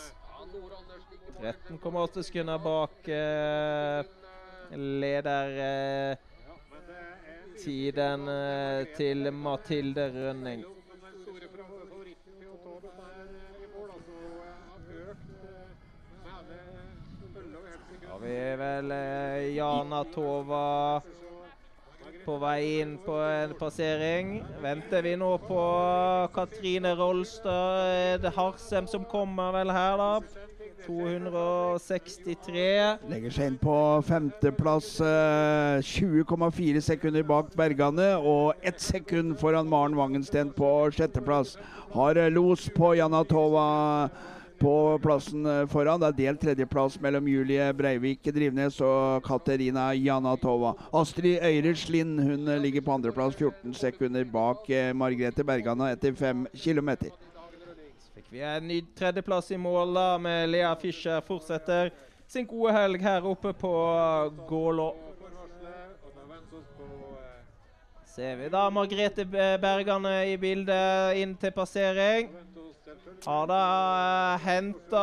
13,8 1.42 2.26
sekunder 2.26 2.58
bak 2.66 3.14
eh, 3.14 4.10
leder 4.78 5.50
eh, 5.60 6.18
tiden 7.64 8.28
eh, 8.28 8.86
til 8.98 9.34
Mathilde 9.34 10.12
Rønning. 10.16 10.64
Har 18.08 18.20
vi 18.20 18.38
vel 18.58 18.92
eh, 18.92 19.56
Jana 19.56 20.04
Tova 20.14 21.02
på 22.22 22.38
vei 22.38 22.82
inn 22.82 22.98
på 23.02 23.16
en 23.18 23.56
passering. 23.58 24.36
Venter 24.62 25.02
vi 25.02 25.16
nå 25.18 25.32
på 25.48 25.64
Katrine 26.36 26.94
Rolstad. 26.96 28.28
Harsem 28.36 28.88
som 28.88 29.06
kommer 29.10 29.52
vel 29.58 29.74
her, 29.74 29.98
da? 29.98 30.41
263. 30.86 32.66
Legger 33.12 33.36
seg 33.36 33.52
inn 33.52 33.58
på 33.62 33.76
femteplass. 34.08 34.90
Eh, 35.04 35.80
20,4 35.86 36.82
sekunder 36.86 37.24
bak 37.28 37.54
Bergane 37.58 38.12
og 38.18 38.54
ett 38.66 38.82
sekund 38.82 39.38
foran 39.42 39.70
Maren 39.72 39.98
Wangensten 40.00 40.52
på 40.56 40.92
sjetteplass. 40.96 41.58
Har 41.96 42.18
eh, 42.18 42.32
los 42.34 42.70
på 42.76 42.96
Janatova 43.00 44.10
på 44.62 45.00
plassen 45.02 45.46
eh, 45.46 45.66
foran. 45.70 46.02
Det 46.02 46.10
er 46.12 46.18
delt 46.20 46.42
tredjeplass 46.44 47.00
mellom 47.02 47.28
Julie 47.30 47.72
Breivik 47.74 48.30
Drivnes 48.34 48.78
og 48.86 49.24
Katerina 49.26 49.90
Janatova. 49.98 50.76
Astrid 50.94 51.42
Øyres 51.42 51.88
Lind 51.90 52.22
hun 52.22 52.48
eh, 52.48 52.62
ligger 52.62 52.86
på 52.86 52.94
andreplass, 52.94 53.38
14 53.40 53.74
sekunder 53.78 54.28
bak 54.30 54.70
eh, 54.70 54.92
Margrethe 54.94 55.46
Bergana 55.48 55.92
etter 55.96 56.14
fem 56.18 56.46
kilometer. 56.54 57.10
Vi 58.32 58.40
en 58.42 58.68
ny 58.68 58.82
tredjeplass 58.96 59.52
i 59.52 59.58
mål 59.58 59.94
da 59.94 60.18
med 60.18 60.50
Lea 60.50 60.76
Fischer. 60.80 61.20
Fortsetter 61.22 61.90
sin 62.32 62.46
gode 62.48 62.72
helg 62.72 63.02
her 63.04 63.26
oppe 63.28 63.52
på 63.54 63.72
Gålå. 64.48 64.86
Ser 68.08 68.40
vi 68.40 68.48
da 68.54 68.62
Margrethe 68.72 69.26
Bergane 69.60 70.14
i 70.32 70.38
bildet 70.40 71.20
inn 71.20 71.36
til 71.44 71.52
passering. 71.52 72.32
Har 73.22 73.46
da 73.48 74.38
henta 74.42 75.02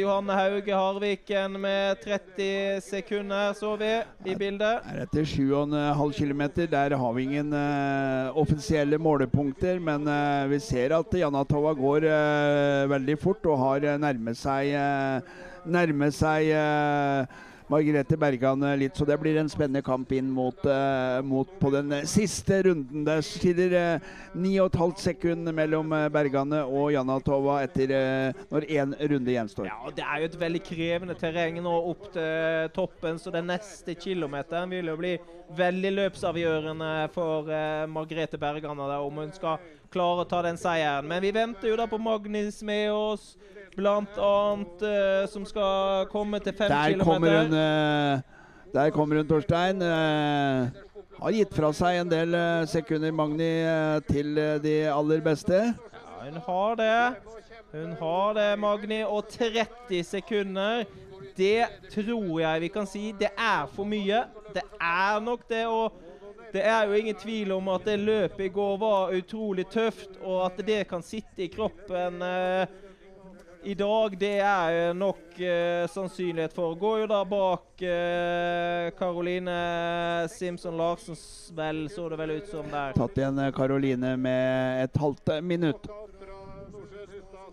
Johanne 0.00 0.32
Hauge 0.32 0.72
Harviken 0.72 1.58
med 1.60 2.00
30 2.00 2.80
sekunder, 2.80 3.52
så 3.52 3.74
vi 3.76 3.90
i 4.24 4.36
bildet. 4.38 4.80
Er 4.88 5.02
etter 5.04 5.28
7,5 5.28 6.14
km. 6.16 6.42
Der 6.72 6.96
har 6.96 7.12
vi 7.12 7.26
ingen 7.28 7.52
uh, 7.52 8.32
offisielle 8.40 8.98
målepunkter, 8.98 9.78
men 9.78 10.08
uh, 10.08 10.48
vi 10.50 10.58
ser 10.64 10.96
at 10.96 11.12
Janatova 11.20 11.74
går 11.76 12.08
uh, 12.08 12.90
veldig 12.94 13.18
fort 13.20 13.44
og 13.46 13.60
har 13.60 13.88
nærmet 14.00 14.40
seg, 14.40 14.72
nærmet 15.68 16.16
seg 16.16 16.48
eh, 16.56 17.42
Margrethe 17.72 18.18
Bergan 18.20 18.62
eh, 18.66 18.76
litt, 18.84 18.96
så 18.98 19.06
det 19.08 19.16
blir 19.20 19.38
en 19.40 19.48
spennende 19.50 19.82
kamp 19.84 20.12
inn 20.12 20.28
mot, 20.32 20.58
eh, 20.68 21.18
mot 21.24 21.48
på 21.60 21.72
den 21.72 21.92
eh, 21.96 22.06
siste 22.08 22.60
runden. 22.68 23.04
Det 23.06 23.18
skiller 23.26 23.76
eh, 23.78 24.10
9,5 24.36 24.94
sekunder 25.06 25.56
mellom 25.56 25.94
eh, 25.96 26.08
Bergane 26.12 26.62
og 26.68 26.90
Janatova 26.92 27.60
etter 27.64 27.94
når 28.52 28.66
én 28.68 28.96
runde 29.12 29.34
gjenstår. 29.34 29.68
Ja, 29.70 29.78
og 29.86 29.96
Det 29.96 30.04
er 30.04 30.22
jo 30.22 30.30
et 30.30 30.40
veldig 30.40 30.62
krevende 30.66 31.16
terreng 31.18 31.60
nå 31.64 31.76
opp 31.92 32.10
til 32.14 32.72
toppen, 32.76 33.20
så 33.20 33.32
den 33.34 33.48
neste 33.50 33.96
kilometeren 33.98 34.70
vil 34.72 34.92
jo 34.92 34.98
bli 35.00 35.16
veldig 35.56 35.92
løpsavgjørende 35.92 36.90
for 37.12 37.48
uh, 37.50 37.84
Margrethe 37.90 38.40
Bergane 38.40 38.88
der, 38.88 39.04
om 39.04 39.20
hun 39.20 39.32
skal 39.34 39.60
klare 39.92 40.24
å 40.24 40.28
ta 40.28 40.40
den 40.46 40.58
seieren. 40.60 41.08
Men 41.08 41.22
vi 41.24 41.32
venter 41.34 41.68
jo 41.68 41.76
da 41.78 41.86
på 41.90 42.00
Magnus 42.00 42.62
med 42.64 42.88
oss, 42.92 43.34
blant 43.76 44.18
annet, 44.18 44.84
uh, 44.84 45.26
som 45.32 45.44
skal 45.48 46.06
komme 46.12 46.40
til 46.42 46.54
fem 46.56 46.70
Der 46.70 47.04
kommer 47.04 47.28
kilometer. 47.28 47.42
hun, 47.42 47.52
uh, 47.52 48.74
der 48.74 48.90
kommer 48.90 49.16
hun 49.16 49.28
Torstein. 49.28 49.82
Uh, 49.82 50.68
har 51.22 51.36
gitt 51.36 51.54
fra 51.54 51.70
seg 51.76 52.00
en 52.00 52.10
del 52.10 52.36
sekunder, 52.66 53.12
Magni, 53.14 53.50
til 54.08 54.34
de 54.64 54.72
aller 54.90 55.20
beste. 55.22 55.60
Ja, 55.70 56.16
hun 56.24 56.40
har 56.46 56.74
det. 56.80 56.96
Hun 57.72 57.92
har 58.00 58.32
det, 58.34 58.48
Magni. 58.58 59.02
Og 59.06 59.28
30 59.30 60.02
sekunder, 60.04 60.82
det 61.36 61.68
tror 61.92 62.40
jeg 62.40 62.64
vi 62.64 62.72
kan 62.74 62.88
si, 62.90 63.12
det 63.20 63.30
er 63.38 63.68
for 63.70 63.86
mye. 63.86 64.24
Det 64.52 64.64
er 64.80 65.20
nok 65.20 65.46
det. 65.48 65.66
og 65.66 65.92
det 66.52 66.66
er 66.66 66.84
jo 66.84 66.92
ingen 66.92 67.16
tvil 67.16 67.52
om 67.54 67.68
at 67.72 67.86
det 67.88 68.00
løpet 68.00 68.44
i 68.44 68.52
går 68.52 68.74
var 68.76 69.14
utrolig 69.16 69.64
tøft, 69.72 70.18
og 70.20 70.44
at 70.46 70.58
det 70.66 70.82
kan 70.88 71.02
sitte 71.02 71.46
i 71.46 71.48
kroppen 71.52 72.20
eh, 72.22 72.66
i 73.64 73.74
dag, 73.74 74.14
det 74.18 74.38
er 74.42 74.92
nok 74.94 75.38
eh, 75.40 75.84
sannsynlighet 75.90 76.54
for. 76.54 76.74
Går 76.78 77.02
jo 77.02 77.08
da 77.10 77.20
bak 77.28 77.82
eh, 77.86 78.88
Caroline 78.98 79.54
Simpson 80.30 80.76
Larsen, 80.76 81.18
vel, 81.54 81.84
så 81.90 82.08
det 82.10 82.18
vel 82.18 82.34
ut 82.40 82.50
som 82.50 82.66
der. 82.72 82.96
Tatt 82.96 83.20
igjen 83.20 83.38
eh, 83.38 83.52
Karoline 83.54 84.16
med 84.18 84.82
et 84.82 84.98
halvt 84.98 85.36
eh, 85.36 85.44
minutt. 85.46 85.86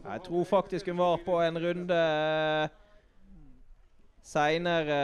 Jeg 0.09 0.25
tror 0.25 0.49
faktisk 0.49 0.89
hun 0.89 0.97
var 0.97 1.21
på 1.21 1.37
en 1.45 1.61
runde 1.61 2.01
seinere, 4.25 4.99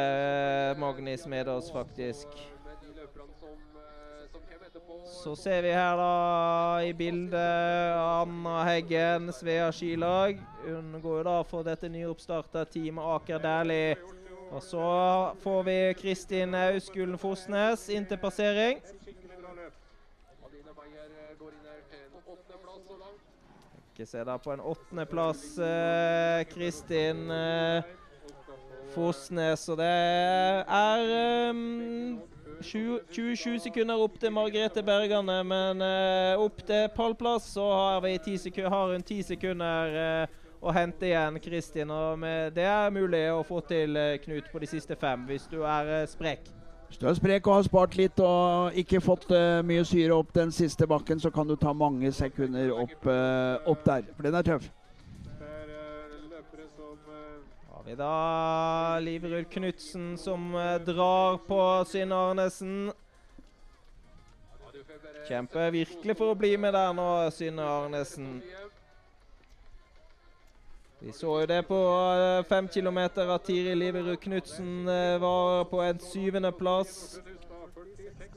Magnis 0.82 1.28
med 1.30 1.50
oss, 1.54 1.70
faktisk. 1.74 2.34
Så 5.16 5.36
ser 5.36 5.62
vi 5.62 5.72
her 5.72 5.96
da 5.98 6.82
i 6.84 6.92
bildet 6.94 7.96
Anna 7.98 8.64
Heggen, 8.68 9.32
Svea 9.34 9.72
skilag. 9.72 10.42
Hun 10.66 11.00
går 11.02 11.18
jo 11.18 11.24
da 11.24 11.36
for 11.48 11.64
dette 11.64 11.90
nyoppstarta 11.90 12.66
teamet 12.68 13.08
Aker 13.16 13.40
Dæhlie. 13.40 13.96
Og 14.52 14.62
så 14.64 14.90
får 15.42 15.64
vi 15.64 15.78
Kristin 16.02 16.54
Auskulen 16.56 17.18
Fosnes 17.18 17.88
inn 17.90 18.06
til 18.06 18.20
passering. 18.22 18.84
Ikke 23.96 24.06
se 24.12 24.24
da 24.28 24.36
på 24.38 24.52
en 24.52 24.60
åttendeplass, 24.60 25.44
eh, 25.64 26.44
Kristin 26.52 27.30
eh, 27.32 27.84
Fosnes. 28.92 29.70
Og 29.72 29.80
det 29.80 29.92
er 30.68 31.52
um, 31.56 32.20
20, 32.20 32.35
27 32.62 33.60
sekunder 33.60 34.00
opp 34.00 34.20
til 34.20 34.32
Margrethe 34.34 34.84
Bergane, 34.86 35.38
men 35.48 35.84
uh, 35.84 36.42
opp 36.44 36.62
til 36.68 36.88
pallplass 36.96 37.52
så 37.56 37.66
har, 37.72 38.08
10 38.26 38.52
har 38.62 38.92
hun 38.94 39.04
ti 39.04 39.22
sekunder 39.24 39.96
uh, 39.96 40.36
å 40.62 40.74
hente 40.76 41.10
igjen, 41.10 41.40
Kristin. 41.44 41.92
Og 41.92 42.20
med, 42.20 42.54
det 42.56 42.68
er 42.70 42.94
mulig 42.94 43.24
å 43.34 43.44
få 43.48 43.60
til, 43.68 43.98
uh, 43.98 44.16
Knut, 44.24 44.48
på 44.52 44.62
de 44.64 44.70
siste 44.70 44.96
fem, 45.00 45.26
hvis 45.30 45.50
du 45.52 45.62
er 45.64 46.06
sprek. 46.12 46.48
Hvis 46.88 47.02
du 47.02 47.10
er 47.10 47.18
sprek 47.18 47.48
og 47.48 47.60
har 47.60 47.68
spart 47.68 47.98
litt 47.98 48.22
og 48.22 48.78
ikke 48.78 49.02
fått 49.02 49.32
mye 49.66 49.84
syre 49.90 50.16
opp 50.16 50.30
den 50.36 50.54
siste 50.54 50.86
bakken, 50.88 51.20
så 51.20 51.32
kan 51.34 51.50
du 51.50 51.56
ta 51.60 51.74
mange 51.74 52.12
sekunder 52.14 52.72
opp, 52.72 53.10
opp 53.66 53.86
der. 53.90 54.06
For 54.14 54.30
den 54.30 54.38
er 54.38 54.46
tøff. 54.46 54.70
Har 57.86 57.90
vi 57.90 57.96
da 57.96 59.00
Liverud 59.00 59.50
Knutsen 59.50 60.18
som 60.18 60.56
eh, 60.56 60.82
drar 60.82 61.38
på 61.38 61.86
Synne 61.86 62.16
Arnesen. 62.16 62.92
Kjemper 65.28 65.70
virkelig 65.70 66.16
for 66.18 66.34
å 66.34 66.38
bli 66.40 66.56
med 66.58 66.74
der 66.74 66.96
nå, 66.98 67.06
Synne 67.30 67.68
Arnesen. 67.70 68.40
Vi 70.98 71.14
så 71.14 71.36
jo 71.44 71.52
det 71.54 71.62
på 71.70 71.78
eh, 72.18 72.42
fem 72.50 72.66
kilometer 72.74 73.30
at 73.36 73.46
Tiril 73.46 73.78
Liverud 73.78 74.18
Knutsen 74.24 74.90
eh, 74.90 75.22
var 75.22 75.70
på 75.70 75.86
en 75.86 76.02
syvendeplass. 76.02 77.20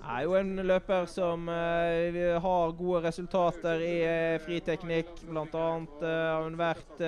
Er 0.09 0.23
jo 0.25 0.35
en 0.39 0.57
løper 0.67 1.07
som 1.11 1.49
uh, 1.51 2.39
har 2.43 2.73
gode 2.79 3.03
resultater 3.05 3.83
i 3.85 3.97
uh, 4.07 4.39
friteknikk. 4.45 5.11
Blant 5.29 5.55
annet 5.59 6.03
uh, 6.03 6.09
har 6.09 6.47
hun 6.47 6.57
vært 6.59 7.03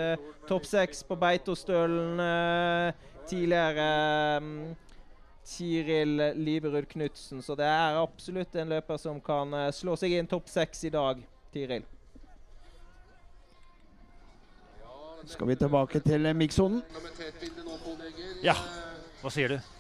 topp 0.49 0.68
seks 0.68 1.03
på 1.07 1.16
Beitostølen 1.20 2.20
tidligere. 3.30 3.88
Um, 4.41 4.76
Tiril 5.51 6.20
Liverud 6.36 6.86
Knutsen. 6.91 7.41
Så 7.43 7.57
det 7.59 7.66
er 7.66 7.99
absolutt 7.99 8.55
en 8.61 8.70
løper 8.70 9.01
som 9.01 9.18
kan 9.24 9.57
slå 9.74 9.97
seg 9.99 10.14
inn 10.18 10.28
topp 10.30 10.51
seks 10.53 10.84
i 10.86 10.93
dag, 10.95 11.24
Tiril. 11.55 11.86
Skal 15.26 15.51
vi 15.51 15.57
tilbake 15.59 16.01
til 16.05 16.30
mikssonen? 16.36 16.84
Ja, 18.45 18.55
hva 19.24 19.32
sier 19.32 19.57
du? 19.57 19.80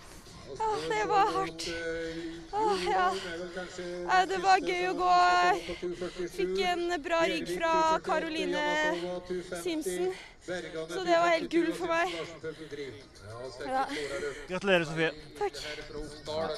Åh, 0.58 0.76
det 0.88 1.04
var 1.08 1.32
hardt. 1.32 1.68
Åh, 2.52 2.84
ja. 2.90 3.14
ja. 4.08 4.26
Det 4.26 4.38
var 4.42 4.58
gøy 4.58 4.88
å 4.90 4.94
gå. 4.98 5.12
Fikk 6.34 6.58
en 6.72 6.84
bra 7.02 7.20
rigg 7.30 7.52
fra 7.54 7.72
Caroline 8.04 8.64
Simpson. 9.62 10.12
Så 10.88 11.04
det 11.04 11.18
var 11.20 11.28
helt 11.28 11.50
gull 11.52 11.72
for 11.76 11.86
meg. 11.86 12.14
Ja. 13.66 13.84
Gratulerer, 14.48 14.84
Sofie. 14.88 15.12
Takk. 15.38 15.60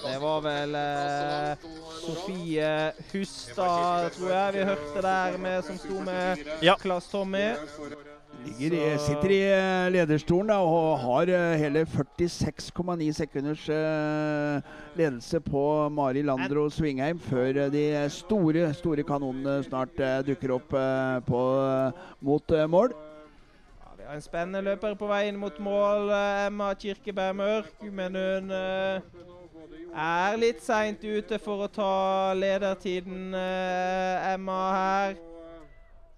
Det 0.04 0.14
var 0.22 0.40
vel 0.46 0.78
eh, 0.78 1.66
Sofie 2.00 2.70
Hustad, 3.12 4.08
tror 4.16 4.32
jeg 4.32 4.56
vi 4.56 4.64
hørte 4.70 5.04
der, 5.08 5.38
med, 5.38 5.64
som 5.66 5.82
sto 5.82 6.00
med 6.00 6.46
Ja. 6.62 6.78
Klass 6.82 7.10
Tommy. 7.12 7.52
Ligger 8.42 8.98
sitter 8.98 9.30
i 9.30 9.40
eh, 9.46 9.92
lederstolen 9.94 10.48
da, 10.50 10.56
og 10.66 10.98
har 10.98 11.30
eh, 11.30 11.60
hele 11.60 11.84
46,9 11.86 13.12
sekunders 13.14 13.68
eh, 13.70 14.72
ledelse 14.98 15.40
på 15.46 15.62
Mari 15.94 16.24
Landro 16.26 16.66
Svingheim 16.70 17.20
før 17.22 17.68
de 17.70 17.84
store 18.10 18.72
store 18.74 19.06
kanonene 19.06 19.62
snart 19.62 19.94
dukker 20.26 20.56
opp 20.58 20.74
på, 21.28 21.40
mot 22.20 22.50
mål. 22.50 22.68
mål. 22.68 22.94
Vi 23.96 24.06
har 24.08 24.18
en 24.18 24.24
spennende 24.24 24.64
løper 24.66 24.98
på 24.98 25.06
vei 25.06 25.28
inn 25.30 25.38
mot 25.38 25.58
mål, 25.62 26.10
Emma 26.48 26.72
Kirkeberg 26.74 27.36
Mørk. 27.38 27.74
Men 27.94 28.18
hun 28.18 28.50
er 29.94 30.40
litt 30.40 30.64
seint 30.64 31.04
ute 31.04 31.38
for 31.38 31.68
å 31.68 31.70
ta 31.70 31.92
ledertiden, 32.34 33.36
Emma 33.38 34.62
her. 34.74 35.20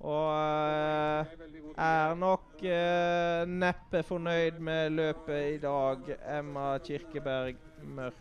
Og 0.04 0.26
eh, 0.36 1.32
er 1.80 2.18
nok 2.20 2.60
eh, 2.60 3.46
neppe 3.48 4.02
fornøyd 4.04 4.60
med 4.60 4.92
løpet 4.98 5.54
i 5.54 5.62
dag, 5.62 6.10
Emma 6.38 6.74
Kirkeberg 6.84 7.56
Mørk. 7.96 8.20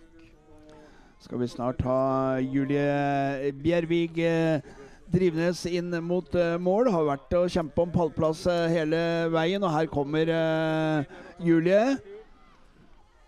Skal 1.19 1.39
vi 1.39 1.47
snart 1.47 1.83
ha 1.87 2.39
Julie 2.39 3.51
Bjervig 3.63 4.23
eh, 4.23 4.63
Drivnes 5.13 5.65
inn 5.69 5.91
mot 6.01 6.35
eh, 6.39 6.55
mål. 6.57 6.89
Har 6.93 7.05
vært 7.11 7.35
å 7.37 7.45
kjempe 7.51 7.83
om 7.83 7.91
pallplass 7.93 8.45
eh, 8.49 8.65
hele 8.71 8.99
veien, 9.33 9.63
og 9.63 9.75
her 9.75 9.89
kommer 9.91 10.31
eh, 10.31 11.13
Julie. 11.43 11.97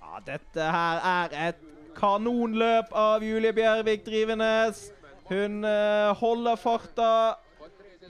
Ja, 0.01 0.21
dette 0.25 0.69
her 0.75 1.03
er 1.11 1.39
et 1.49 1.63
kanonløp 1.95 2.95
av 2.95 3.23
Julie 3.23 3.53
Bjervik 3.55 4.07
Drivenes. 4.07 4.87
Hun 5.29 5.63
holder 6.19 6.59
farta 6.61 7.09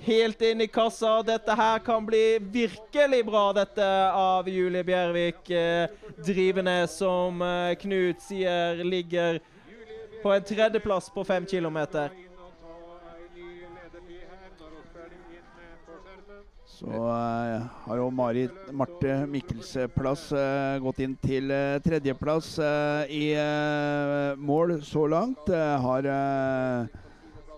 helt 0.01 0.41
inn 0.41 0.61
i 0.61 0.67
kassa. 0.67 1.21
Dette 1.23 1.55
her 1.55 1.79
kan 1.85 2.05
bli 2.05 2.39
virkelig 2.39 3.21
bra, 3.25 3.53
dette 3.53 3.87
av 4.11 4.49
Julie 4.49 4.83
Bjervik 4.83 5.49
eh, 5.49 5.87
Drivenes, 6.25 6.97
som 6.97 7.41
eh, 7.41 7.75
Knut 7.81 8.21
sier 8.21 8.83
ligger 8.83 9.41
på 10.23 10.33
en 10.33 10.45
tredjeplass 10.45 11.09
på 11.13 11.23
fem 11.23 11.45
kilometer. 11.45 12.13
Så 16.75 16.91
eh, 16.91 17.61
har 17.85 17.97
jo 17.97 18.09
Marit 18.11 18.71
Marte 18.75 19.21
Mikkelsplass 19.31 20.25
eh, 20.35 20.75
gått 20.83 20.99
inn 21.05 21.13
til 21.21 21.53
eh, 21.53 21.77
tredjeplass 21.85 22.49
eh, 22.59 23.13
i 23.15 23.25
mål 24.35 24.75
så 24.83 25.05
langt. 25.07 25.47
Har 25.85 26.09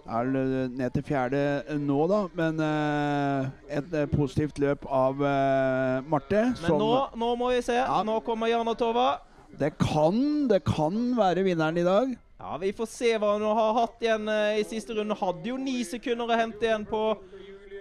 er 0.08 0.30
ned 0.72 0.94
til 0.96 1.04
fjerde 1.06 1.42
nå, 1.84 2.00
da. 2.10 2.20
Men 2.38 2.62
eh, 2.64 3.50
et 3.80 3.96
eh, 4.02 4.08
positivt 4.12 4.60
løp 4.64 4.86
av 4.88 5.20
eh, 5.20 6.06
Marte. 6.08 6.44
Men 6.64 6.80
nå, 6.80 6.92
nå 7.16 7.34
må 7.40 7.52
vi 7.56 7.64
se. 7.66 7.78
Nå 8.08 8.20
kommer 8.28 8.52
Jana 8.52 8.76
Tova. 8.78 9.10
Det 9.58 9.74
kan, 9.80 10.48
det 10.48 10.62
kan 10.68 10.96
være 11.18 11.44
vinneren 11.48 11.78
i 11.80 11.86
dag. 11.86 12.16
Ja, 12.40 12.58
Vi 12.62 12.70
får 12.78 12.86
se 12.92 13.16
hva 13.18 13.34
hun 13.34 13.46
har 13.48 13.74
hatt 13.80 14.04
igjen 14.04 14.28
eh, 14.30 14.60
i 14.62 14.66
siste 14.68 14.94
runde. 14.94 15.18
Hadde 15.18 15.50
jo 15.50 15.58
ni 15.58 15.80
sekunder 15.88 16.30
å 16.30 16.38
hente 16.38 16.68
igjen 16.68 16.86
på 16.86 17.02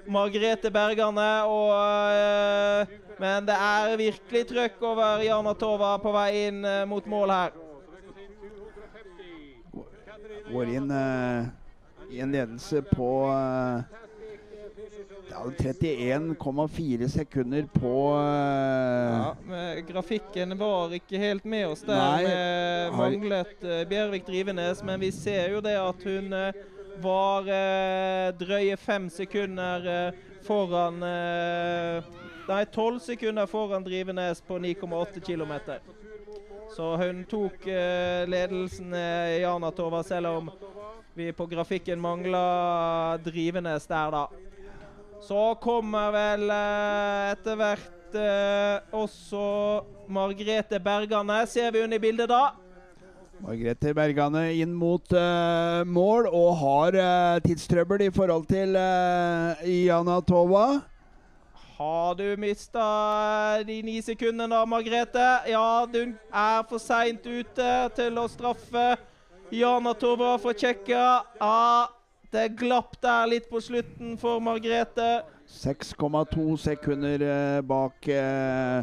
Margrethe 0.08 0.70
Bergane. 0.72 1.28
Og, 1.50 1.68
eh, 2.16 2.96
men 3.20 3.46
det 3.48 3.58
er 3.58 3.98
virkelig 4.00 4.46
trøkk 4.48 4.82
over 4.94 5.22
Jana 5.26 5.52
Tova 5.58 5.92
på 6.00 6.14
vei 6.16 6.30
inn 6.46 6.64
eh, 6.64 6.82
mot 6.88 7.04
mål 7.04 7.34
her. 7.34 7.62
Går 10.46 10.74
inn 10.78 10.90
eh, 10.94 11.52
en 12.20 12.32
ledelse 12.32 12.82
på 12.82 13.28
eh, 13.28 13.80
ja, 15.30 15.44
31,4 15.58 17.08
sekunder 17.08 17.66
på 17.72 18.16
eh, 18.18 19.18
Ja, 19.18 19.36
men 19.46 19.86
Grafikken 19.86 20.58
var 20.58 20.94
ikke 20.94 21.18
helt 21.18 21.44
med 21.44 21.66
oss 21.68 21.82
der. 21.86 21.98
Nei, 21.98 22.22
med 22.24 22.96
manglet 23.00 23.64
eh, 23.64 23.82
Bjervik 23.88 24.26
Drivenes, 24.26 24.82
men 24.82 25.00
vi 25.00 25.10
ser 25.12 25.50
jo 25.56 25.60
det 25.64 25.76
at 25.80 26.06
hun 26.06 26.32
var 26.96 27.44
drøye 28.40 28.76
fem 28.80 29.10
sekunder 29.12 29.84
foran 30.46 31.02
Nei, 32.46 32.62
tolv 32.72 33.02
sekunder 33.04 33.44
foran 33.50 33.84
Drivenes 33.84 34.40
på 34.40 34.56
9,8 34.56 35.20
km. 35.20 35.52
Så 36.72 36.88
hun 36.96 37.20
tok 37.28 37.68
ledelsen, 38.32 38.96
Jana 39.42 39.70
Tova, 39.76 40.00
selv 40.08 40.32
om 40.38 40.50
vi 41.16 41.32
på 41.32 41.46
grafikken 41.48 42.00
mangler 42.00 43.18
Drivenes 43.24 43.86
der, 43.88 44.10
da. 44.12 44.26
Så 45.24 45.54
kommer 45.62 46.12
vel 46.14 46.44
eh, 46.52 47.30
etter 47.32 47.56
hvert 47.58 48.18
eh, 48.20 48.94
også 48.94 49.46
Margrethe 50.12 50.80
Bergane. 50.82 51.40
Ser 51.48 51.72
vi 51.72 51.82
hun 51.82 51.96
i 51.96 52.00
bildet 52.02 52.28
da? 52.30 52.42
Margrethe 53.40 53.94
Bergane 53.96 54.44
inn 54.56 54.72
mot 54.76 55.12
uh, 55.12 55.82
mål 55.84 56.28
og 56.30 56.54
har 56.60 56.96
uh, 56.96 57.40
tidstrøbbel 57.44 58.06
i 58.06 58.12
forhold 58.12 58.46
til 58.48 58.78
uh, 58.80 59.60
Jana 59.60 60.20
Tova. 60.24 60.66
Har 61.76 62.14
du 62.16 62.24
mista 62.40 62.86
de 63.68 63.82
ni 63.84 63.98
sekundene 64.00 64.48
da, 64.54 64.62
Margrethe? 64.64 65.26
Ja, 65.52 65.84
du 65.84 66.00
er 66.32 66.64
for 66.70 66.80
seint 66.80 67.28
ute 67.28 67.74
til 67.98 68.16
å 68.16 68.24
straffe 68.32 68.94
Jana 69.50 69.94
Tova 69.94 70.38
for 70.38 70.52
Tsjekkia. 70.52 71.22
Ah, 71.40 71.88
det 72.32 72.48
glapp 72.58 72.96
der 73.02 73.28
litt 73.30 73.48
på 73.50 73.60
slutten 73.62 74.16
for 74.18 74.40
Margrethe. 74.42 75.22
6,2 75.46 76.56
sekunder 76.58 77.22
eh, 77.22 77.60
bak 77.62 78.08
eh, 78.10 78.82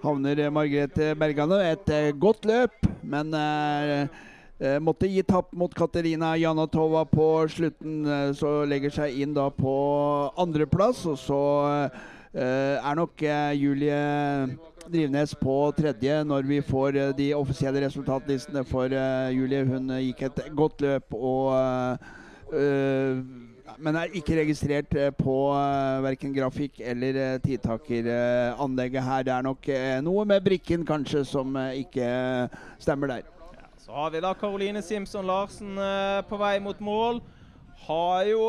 havner 0.00 0.40
Margrethe 0.50 1.12
Bergane. 1.20 1.60
Et 1.74 1.92
eh, 1.92 2.08
godt 2.16 2.48
løp, 2.48 2.88
men 3.04 3.34
eh, 3.36 4.06
eh, 4.60 4.78
måtte 4.80 5.10
gi 5.10 5.20
tapp 5.28 5.52
mot 5.52 5.74
Katerina 5.76 6.32
Janatova 6.40 7.04
på 7.04 7.28
slutten. 7.52 8.00
eh, 8.06 8.30
så 8.32 8.62
legger 8.64 8.96
seg 8.96 9.20
inn 9.20 9.36
da 9.36 9.50
på 9.52 9.74
andreplass, 10.40 11.04
og 11.10 11.20
så 11.20 11.42
er 12.30 12.94
nok 12.94 13.18
Julie 13.58 13.96
Drivnes 14.88 15.34
på 15.36 15.54
tredje 15.76 16.22
når 16.24 16.46
vi 16.48 16.60
får 16.64 16.96
eh, 16.96 17.12
de 17.16 17.28
offisielle 17.36 17.82
resultatlistene 17.84 18.64
for 18.68 18.92
eh, 18.92 19.30
Julie. 19.36 19.66
Hun 19.68 19.90
eh, 19.92 20.06
gikk 20.08 20.24
et 20.28 20.42
godt 20.56 20.80
løp 20.84 21.14
og 21.14 21.52
eh, 22.54 23.20
men 23.80 23.96
er 23.96 24.16
ikke 24.18 24.34
registrert 24.40 24.90
på 25.16 25.34
uh, 25.54 26.02
verken 26.02 26.32
grafikk 26.34 26.80
eller 26.82 27.16
uh, 27.16 27.36
tidtakeranlegget 27.40 29.04
her. 29.06 29.22
Det 29.24 29.32
er 29.32 29.44
nok 29.46 29.68
noe 30.02 30.24
med 30.26 30.42
brikken 30.44 30.82
kanskje 30.84 31.22
som 31.24 31.54
ikke 31.70 32.08
stemmer 32.82 33.12
der. 33.14 33.28
Så 33.78 33.94
har 33.94 34.10
vi 34.10 34.24
da 34.24 34.34
Caroline 34.34 34.82
Simpson 34.82 35.30
Larsen 35.30 35.78
på 36.28 36.40
vei 36.42 36.58
mot 36.60 36.82
mål. 36.82 37.22
Har 37.86 38.26
jo 38.28 38.42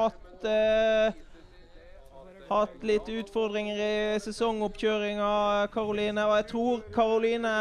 hatt 0.00 0.50
Hatt 2.46 2.84
litt 2.86 3.08
utfordringer 3.10 3.78
i 3.82 4.18
sesongoppkjøringa, 4.22 5.66
Karoline. 5.74 6.22
Og 6.28 6.36
jeg 6.38 6.44
tror 6.52 6.82
Karoline 6.94 7.54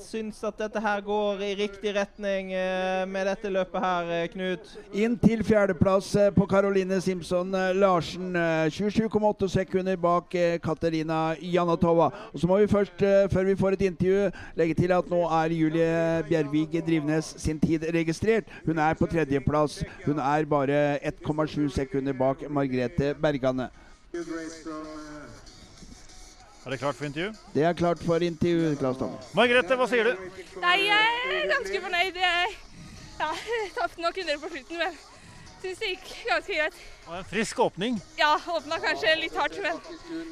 syns 0.00 0.38
at 0.48 0.56
dette 0.62 0.80
her 0.80 1.02
går 1.04 1.42
i 1.44 1.50
riktig 1.58 1.92
retning 1.92 2.54
eh, 2.56 3.02
med 3.04 3.28
dette 3.28 3.50
løpet 3.52 3.84
her, 3.84 4.08
eh, 4.16 4.28
Knut. 4.32 4.70
Inn 4.96 5.18
til 5.20 5.44
fjerdeplass 5.44 6.08
eh, 6.16 6.30
på 6.32 6.46
Karoline 6.48 7.02
Simpson 7.04 7.52
Larsen. 7.76 8.30
eh, 8.32 8.70
27,8 8.72 9.50
sekunder 9.58 10.00
bak 10.00 10.32
Katerina 10.64 11.34
Janatova. 11.36 12.08
Og 12.32 12.40
så 12.40 12.48
må 12.48 12.62
vi 12.62 12.70
først, 12.72 13.04
før 13.34 13.44
vi 13.50 13.58
får 13.60 13.76
et 13.76 13.86
intervju, 13.90 14.32
legge 14.56 14.78
til 14.80 14.96
at 14.96 15.12
nå 15.12 15.20
er 15.42 15.56
Julie 15.58 16.24
Bjervig 16.30 16.80
Drivnes 16.86 17.34
sin 17.36 17.60
tid 17.60 17.84
registrert. 17.92 18.48
Hun 18.64 18.80
er 18.80 18.96
på 18.96 19.10
tredjeplass. 19.10 19.82
Hun 20.06 20.16
er 20.16 20.48
bare 20.48 20.82
1,7 21.12 21.68
sekunder 21.76 22.16
bak 22.16 22.48
Margrethe 22.48 23.12
Bergane. 23.20 23.68
Er 24.10 24.18
det 26.70 26.78
klart 26.78 26.94
for 26.94 27.04
intervju? 27.04 27.32
Det 27.54 27.62
er 27.62 27.72
klart 27.72 27.98
for 27.98 28.16
intervju, 28.16 28.76
Klaus 28.76 28.96
Tommer. 28.98 29.18
Margrethe, 29.38 29.76
hva 29.78 29.86
sier 29.86 30.04
du? 30.10 30.14
Nei, 30.64 30.78
jeg 30.88 31.06
er 31.36 31.46
ganske 31.52 31.80
fornøyd. 31.84 32.14
Jeg 32.18 32.46
ja, 33.20 33.28
tapte 33.76 34.00
nok 34.02 34.18
100 34.18 34.40
på 34.42 34.48
slutten, 34.50 34.76
men 34.82 34.92
syns 35.62 35.78
det 35.78 35.88
gikk 35.92 36.08
ganske 36.26 36.52
greit. 36.58 36.74
Og 37.06 37.14
en 37.20 37.28
frisk 37.30 37.54
åpning. 37.62 38.02
Ja, 38.18 38.34
åpna 38.56 38.80
kanskje 38.82 39.14
litt 39.20 39.36
hardt, 39.38 39.54
men 39.62 39.78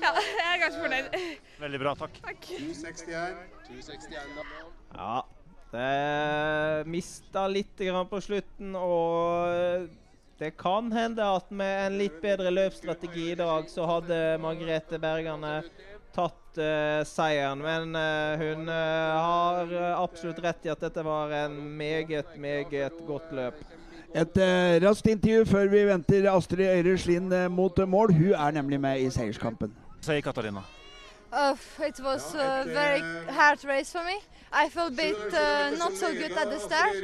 ja, 0.03 0.11
jeg 0.27 0.49
er 0.49 0.59
ganske 0.65 0.81
fornøyd. 0.83 1.07
Veldig 1.63 1.81
bra, 1.85 1.93
takk. 2.03 2.15
Takk. 2.27 2.43
261. 2.51 3.39
Ja, 4.99 5.23
det 5.71 6.83
mista 6.91 7.47
litt 7.53 7.77
grann 7.79 8.11
på 8.11 8.19
slutten, 8.27 8.75
og 8.75 9.87
det 10.39 10.53
kan 10.59 10.93
hende 10.93 11.25
at 11.25 11.51
med 11.51 11.87
en 11.87 11.99
litt 11.99 12.21
bedre 12.23 12.51
løpsstrategi 12.55 13.33
i 13.33 13.39
dag, 13.39 13.67
så 13.71 13.87
hadde 13.91 14.19
Margrethe 14.43 15.01
Bergane 15.03 15.63
tatt 16.15 16.61
uh, 16.61 17.03
seieren. 17.07 17.63
Men 17.65 17.99
uh, 17.99 18.39
hun 18.39 18.71
uh, 18.71 19.19
har 19.19 19.75
absolutt 19.99 20.39
rett 20.45 20.69
i 20.69 20.73
at 20.73 20.87
dette 20.87 21.05
var 21.07 21.35
en 21.45 21.59
meget, 21.79 22.37
meget 22.39 23.03
godt 23.07 23.35
løp. 23.35 23.59
Et 24.17 24.39
raskt 24.81 25.11
intervju 25.13 25.45
før 25.51 25.67
vi 25.69 25.83
venter 25.85 26.31
Astrid 26.33 26.65
Øyre 26.65 26.97
Slind 26.97 27.35
mot 27.53 27.77
mål. 27.85 28.15
Hun 28.17 28.33
er 28.33 28.57
nemlig 28.57 28.81
med 28.81 29.03
i 29.05 29.11
seierskampen. 29.13 29.75
Sier 30.01 30.25
Katarina. 30.25 30.63
Uh, 31.31 31.53
it 31.87 32.01
was 32.01 32.35
a 32.35 32.65
very 32.65 33.03
hard 33.29 33.65
race 33.65 33.93
for 33.93 34.01
me. 34.01 34.17
I 34.53 34.69
felt 34.69 34.93
a 34.93 34.97
bit 34.97 35.35
uh, 35.35 35.71
not 35.77 35.93
so 35.95 36.13
good 36.13 36.33
at 36.33 36.51
the 36.51 36.59
start, 36.59 36.97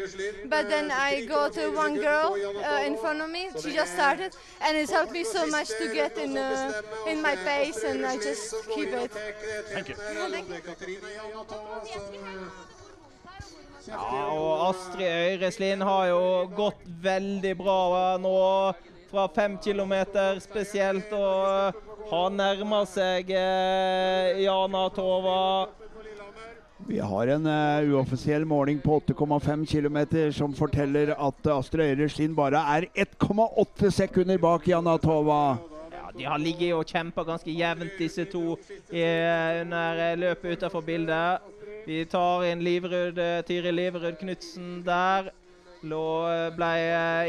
but 0.46 0.68
then 0.68 0.90
I 0.90 1.24
got 1.26 1.58
uh, 1.58 1.70
one 1.70 1.94
girl 1.96 2.34
uh, 2.34 2.80
in 2.86 2.96
front 2.96 3.20
of 3.20 3.30
me. 3.30 3.50
She 3.60 3.72
just 3.72 3.92
started, 3.92 4.34
and 4.62 4.76
it 4.76 4.90
helped 4.90 5.12
me 5.12 5.24
so 5.24 5.46
much 5.46 5.68
to 5.68 5.92
get 5.92 6.16
in 6.16 6.36
uh, 6.36 6.80
in 7.06 7.20
my 7.20 7.36
pace, 7.36 7.84
and 7.84 8.06
I 8.06 8.16
just 8.16 8.54
keep 8.74 8.88
it. 8.88 9.10
Thank 9.72 9.88
you. 9.88 9.96
Ja, 13.86 14.00
og 14.32 14.68
Astrid 14.70 15.06
Øyreslien 15.06 15.82
har 15.84 16.06
jo 16.08 16.46
gått 16.56 16.86
veldig 17.04 17.50
bra 17.58 17.80
nå 18.16 18.38
fra 19.10 19.26
fem 19.34 19.58
kilometer 19.60 20.40
spesielt, 20.40 21.12
og 21.12 21.76
har 22.08 22.30
nærma 22.32 22.80
seg 22.88 23.28
eh, 23.36 24.40
Jana 24.40 24.88
Tova. 24.96 25.68
Vi 26.76 26.98
har 26.98 27.26
en 27.26 27.46
uh, 27.46 27.94
uoffisiell 27.94 28.44
måling 28.44 28.80
på 28.82 29.00
8,5 29.00 29.66
km 29.66 29.98
som 30.32 30.54
forteller 30.54 31.14
at 31.14 31.46
Astrid 31.46 31.94
Øyre 31.94 32.08
Slinn 32.10 32.34
bare 32.34 32.60
er 32.76 32.88
1,8 32.98 33.90
sekunder 33.90 34.38
bak 34.38 34.66
Janatova. 34.68 35.56
Ja, 35.92 36.10
de 36.18 36.24
har 36.24 36.38
ligget 36.38 36.74
og 36.74 36.84
kjempa 36.86 37.22
ganske 37.24 37.54
jevnt, 37.54 37.94
disse 37.98 38.24
to, 38.24 38.58
i, 38.90 39.04
under 39.62 40.16
løpet 40.16 40.58
utenfor 40.58 40.80
bildet. 40.80 41.38
Vi 41.86 42.04
tar 42.10 42.44
inn 42.48 42.64
Livrud, 42.64 43.20
Tiril 43.46 43.74
Livrud 43.78 44.18
Knutsen 44.20 44.82
der. 44.84 45.30
Lå, 45.84 46.04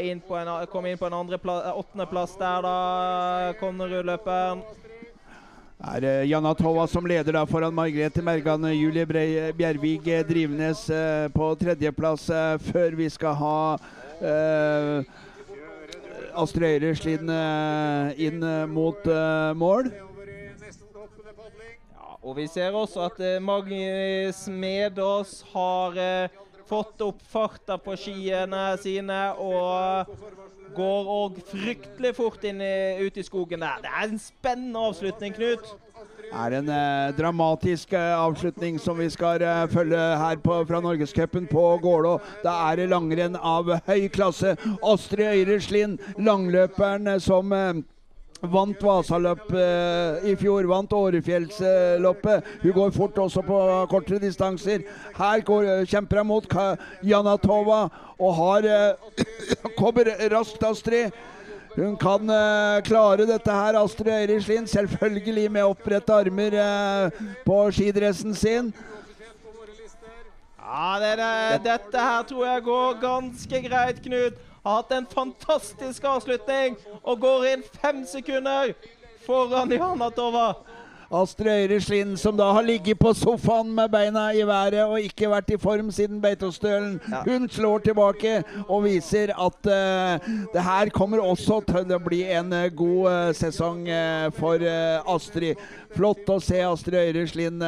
inn 0.00 0.22
en, 0.24 0.50
kom 0.72 0.86
inn 0.88 0.98
på 0.98 1.06
en 1.06 1.18
åttendeplass 1.20 2.38
der, 2.40 2.64
da. 2.64 2.76
Konnerud-løperen. 3.60 4.64
Er 5.76 6.24
Janatova 6.24 6.86
som 6.88 7.04
leder 7.04 7.36
da 7.36 7.42
foran 7.44 7.74
Margrethe 7.74 8.22
Mergan. 8.24 8.62
Julie 8.72 9.04
Bjervig 9.52 10.06
Drivnes 10.24 10.88
eh, 10.88 11.28
på 11.28 11.50
tredjeplass 11.60 12.30
eh, 12.32 12.56
før 12.72 12.96
vi 12.96 13.08
skal 13.12 13.34
ha 13.36 13.76
eh, 14.24 15.04
Astrid 16.32 16.80
Øyre 16.80 16.96
Slinn 16.96 17.28
eh, 17.28 18.16
inn 18.24 18.40
mot 18.72 19.04
eh, 19.04 19.52
mål. 19.52 19.92
Ja, 21.92 22.08
og 22.24 22.36
vi 22.40 22.48
ser 22.48 22.72
også 22.72 23.10
at 23.10 23.20
eh, 23.20 23.36
Magnus 23.44 24.46
Medås 24.48 25.42
har 25.52 25.92
fått 26.68 27.02
opp 27.04 27.22
farta 27.30 27.78
på 27.78 27.96
skiene 28.00 28.68
sine 28.82 29.20
og 29.38 30.12
går 30.76 31.10
òg 31.16 31.40
fryktelig 31.48 32.12
fort 32.16 32.44
inn 32.44 32.60
i, 32.60 32.76
ut 33.06 33.16
i 33.16 33.24
skogen 33.24 33.62
der. 33.64 33.82
Det 33.84 33.92
er 33.92 34.08
en 34.10 34.20
spennende 34.20 34.86
avslutning, 34.90 35.34
Knut. 35.36 35.74
Det 36.26 36.34
er 36.34 36.54
en 36.58 36.68
eh, 36.74 37.12
dramatisk 37.16 37.92
eh, 37.94 38.12
avslutning 38.18 38.80
som 38.82 38.98
vi 38.98 39.06
skal 39.14 39.42
eh, 39.46 39.62
følge 39.70 40.00
her 40.18 40.40
på, 40.42 40.56
fra 40.66 40.80
Norgescupen 40.82 41.46
på 41.46 41.64
Gålå. 41.82 42.16
Da 42.42 42.56
er 42.66 42.80
det 42.80 42.88
langrenn 42.90 43.38
av 43.38 43.70
høy 43.86 44.08
klasse. 44.12 44.56
Astrid 44.82 45.30
Øyre 45.30 45.60
Slind, 45.62 46.02
langløperen 46.18 47.14
eh, 47.14 47.22
som 47.22 47.54
eh, 47.54 47.78
Vant 48.42 48.82
Vasaløp 48.82 49.48
eh, 49.56 50.26
i 50.30 50.34
fjor, 50.36 50.66
vant 50.68 50.92
Årefjellsloppet. 50.92 52.50
Hun 52.62 52.74
går 52.76 52.90
fort 52.94 53.18
også 53.18 53.42
på 53.46 53.60
kortere 53.90 54.20
distanser. 54.22 54.84
Her 55.16 55.40
går, 55.46 55.86
kjemper 55.88 56.20
hun 56.20 56.30
mot 56.34 56.58
Janatova 57.02 57.86
og 58.18 58.36
har 58.40 58.68
eh, 58.68 59.24
kommer 59.80 60.12
raskt, 60.32 60.62
Astrid. 60.64 61.16
Hun 61.76 61.96
kan 62.00 62.30
eh, 62.32 62.82
klare 62.84 63.26
dette 63.28 63.52
her, 63.52 63.76
Astrid 63.80 64.12
Øyrislin. 64.12 64.68
Selvfølgelig 64.68 65.50
med 65.52 65.72
opprette 65.72 66.12
armer 66.12 66.56
eh, 66.60 67.24
på 67.44 67.58
skidressen 67.72 68.34
sin. 68.34 68.72
Ja, 70.66 70.96
det, 71.00 71.12
det, 71.20 71.64
dette 71.64 72.04
her 72.08 72.22
tror 72.26 72.46
jeg 72.46 72.62
går 72.66 73.00
ganske 73.00 73.62
greit, 73.68 74.02
Knut 74.02 74.45
har 74.66 74.82
hatt 74.82 74.96
en 74.96 75.06
fantastisk 75.06 76.04
avslutning 76.04 76.74
og 77.02 77.20
går 77.22 77.46
inn 77.52 77.66
fem 77.80 78.02
sekunder 78.08 78.74
foran 79.26 79.70
Janatova. 79.72 80.54
Astrid 81.14 81.46
Øyre 81.46 81.80
Slind, 81.80 82.16
som 82.18 82.34
da 82.36 82.48
har 82.50 82.64
ligget 82.66 82.98
på 82.98 83.12
sofaen 83.14 83.68
med 83.74 83.88
beina 83.88 84.24
i 84.34 84.42
været 84.46 84.80
og 84.84 85.00
ikke 85.00 85.30
vært 85.30 85.52
i 85.54 85.58
form 85.62 85.90
siden 85.94 86.18
Beitostølen. 86.22 86.96
Ja. 87.10 87.20
Hun 87.22 87.48
slår 87.48 87.78
tilbake 87.78 88.40
og 88.68 88.84
viser 88.84 89.30
at 89.30 89.68
uh, 89.70 90.32
det 90.54 90.62
her 90.62 90.90
kommer 90.90 91.22
også 91.22 91.60
til 91.68 91.94
å 91.94 92.00
bli 92.02 92.24
en 92.26 92.50
uh, 92.52 92.66
god 92.74 93.06
uh, 93.06 93.30
sesong 93.38 93.86
for 94.34 94.66
Astrid. 95.14 95.62
Flott 95.94 96.26
å 96.26 96.40
se 96.42 96.58
Astrid 96.66 96.98
Øyre 96.98 97.26
Slind 97.30 97.62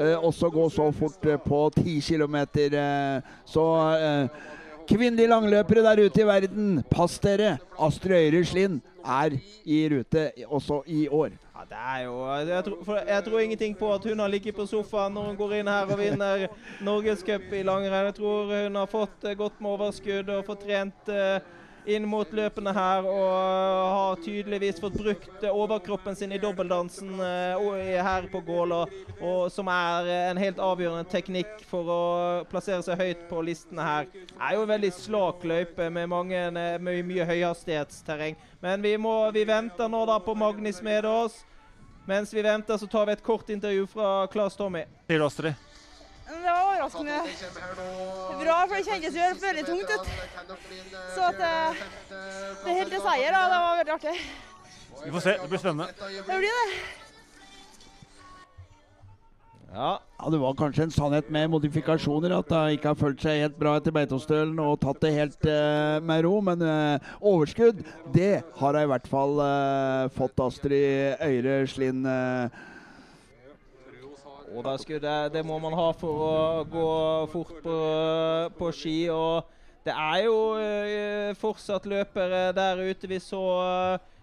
også 0.00 0.48
gå 0.54 0.68
så 0.70 0.86
fort 0.94 1.26
på 1.44 1.60
10 1.76 2.00
km. 2.00 2.36
så 3.44 3.66
Kvinnelige 4.90 5.30
langløpere 5.30 5.82
der 5.86 6.00
ute 6.02 6.20
i 6.20 6.24
verden, 6.26 6.70
pass 6.90 7.20
dere! 7.22 7.58
Astrid 7.78 8.16
Øyre 8.34 8.44
Slind 8.44 8.80
er 9.06 9.36
i 9.64 9.76
rute 9.92 10.24
også 10.50 10.80
i 10.86 11.04
år. 11.08 11.30
Ja, 11.54 11.62
det 11.68 11.78
er 11.78 12.00
jo, 12.04 12.14
jeg 12.48 12.64
tror, 12.64 12.98
jeg 13.08 13.24
tror, 13.24 13.38
ingenting 13.38 13.76
på 13.78 13.92
at 13.94 14.04
hun 14.04 14.18
har 14.18 14.28
ligget 14.28 14.54
på 14.56 14.66
sofaen 14.66 15.14
når 15.14 15.28
hun 15.28 15.38
går 15.38 15.54
inn 15.60 15.70
her 15.70 15.92
og 15.94 15.98
vinner 16.00 16.46
Norgescup 16.82 17.54
i 17.54 17.62
langrenn. 17.62 18.08
Jeg 18.10 18.16
tror 18.18 18.50
hun 18.50 18.80
har 18.80 18.90
fått 18.90 19.30
godt 19.38 19.62
med 19.62 19.70
overskudd 19.76 20.34
og 20.34 20.44
fått 20.50 20.66
trent 20.66 21.14
uh, 21.14 21.38
inn 21.88 22.06
mot 22.08 22.32
løpene 22.34 22.72
her 22.76 23.06
og 23.08 23.30
har 23.30 24.20
tydeligvis 24.24 24.80
fått 24.82 24.98
brukt 25.00 25.44
overkroppen 25.50 26.16
sin 26.18 26.32
i 26.32 26.40
dobbeltdansen 26.42 27.14
uh, 27.20 27.78
her 28.04 28.28
på 28.32 28.42
Gål, 28.46 28.74
og 29.20 29.46
som 29.52 29.68
er 29.72 30.08
en 30.30 30.40
helt 30.40 30.60
avgjørende 30.62 31.08
teknikk 31.10 31.64
for 31.70 31.92
å 31.92 32.00
plassere 32.50 32.82
seg 32.86 33.00
høyt 33.00 33.26
på 33.30 33.44
listene 33.46 33.86
her. 33.86 34.10
Det 34.12 34.38
er 34.38 34.56
jo 34.56 34.64
en 34.64 34.72
veldig 34.74 34.92
slak 34.96 35.46
løype 35.46 35.90
med, 35.92 36.10
mange, 36.10 36.42
med 36.52 37.06
mye 37.08 37.28
høyhastighetsterreng. 37.28 38.38
Men 38.60 38.84
vi, 38.84 38.96
må, 39.00 39.14
vi 39.34 39.46
venter 39.48 39.88
nå 39.88 40.04
da 40.08 40.20
på 40.22 40.36
Magnus 40.38 40.82
med 40.84 41.08
oss. 41.08 41.42
Mens 42.08 42.34
vi 42.34 42.42
venter, 42.42 42.76
så 42.80 42.86
tar 42.90 43.06
vi 43.06 43.12
et 43.12 43.22
kort 43.22 43.50
intervju 43.52 43.86
fra 43.92 44.26
Claes 44.32 44.56
Tommy. 44.58 44.86
Astrid? 46.30 46.42
Det 46.42 46.50
var 46.50 46.62
overraskende 46.68 47.18
bra, 48.44 48.66
for 48.66 48.74
det 48.76 48.84
kjentes 48.86 49.14
jo 49.18 49.26
veldig 49.46 49.64
tungt 49.66 49.90
ut. 49.90 50.06
Så 51.14 51.26
at 51.26 51.36
det, 51.40 51.56
det 52.64 52.78
helt 52.78 52.94
til 52.94 53.02
seier, 53.02 53.34
da. 53.34 53.42
Det 53.50 53.58
var 53.64 53.76
veldig 53.82 53.94
artig. 53.98 54.16
Vi 55.04 55.10
får 55.10 55.20
se. 55.26 55.36
Det 55.42 55.48
blir 55.48 55.58
spennende. 55.58 55.86
Det 55.98 56.38
blir 56.38 56.58
det. 56.60 56.70
Ja. 59.74 59.90
ja. 60.18 60.30
Det 60.30 60.40
var 60.42 60.54
kanskje 60.58 60.82
en 60.86 60.94
sannhet 60.94 61.30
med 61.30 61.50
modifikasjoner. 61.50 62.38
At 62.38 62.50
hun 62.54 62.76
ikke 62.76 62.92
har 62.92 62.98
følt 63.02 63.22
seg 63.22 63.44
helt 63.44 63.58
bra 63.58 63.76
etter 63.78 63.94
Beitostølen 63.94 64.58
og 64.62 64.80
tatt 64.82 65.02
det 65.02 65.14
helt 65.16 65.46
uh, 65.46 65.98
med 66.04 66.24
ro. 66.26 66.40
Men 66.44 66.62
uh, 66.62 67.12
overskudd, 67.20 67.82
det 68.14 68.42
har 68.60 68.74
hun 68.74 68.82
i 68.82 68.90
hvert 68.94 69.10
fall 69.10 69.38
uh, 69.40 70.10
fått 70.14 70.42
Astrid 70.46 71.22
Øyre 71.26 71.62
Slind. 71.70 72.06
Overskudd, 74.50 75.02
det, 75.04 75.32
det, 75.34 75.44
må 75.46 75.58
man 75.62 75.76
ha 75.78 75.88
for 75.94 76.22
å 76.26 76.36
gå 76.66 76.90
fort 77.32 77.56
på, 77.62 77.78
på 78.58 78.70
ski. 78.74 78.98
og 79.14 79.46
det 79.86 79.94
er 79.94 80.24
jo 80.26 80.36
fortsatt 81.40 81.86
løpere 81.88 82.50
der 82.52 82.82
ute. 82.82 83.08
Vi 83.08 83.20
så 83.22 83.44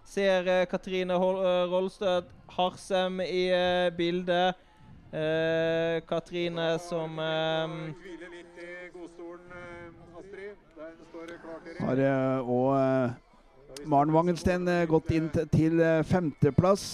ser 0.06 0.66
Katrine 0.70 1.16
Rolstød 1.18 2.28
Harsem 2.54 3.20
i 3.24 3.48
bildet. 3.96 4.60
Eh, 5.12 6.02
Katrine 6.04 6.78
som 6.78 7.18
eh, 7.18 7.68
Har 11.80 11.96
òg 12.44 12.74
eh, 12.76 13.27
Maren 13.86 14.12
Wangensten 14.14 14.68
eh, 14.68 14.86
gått 14.88 15.10
inn 15.14 15.28
til 15.30 15.82
eh, 15.82 16.00
femteplass. 16.06 16.90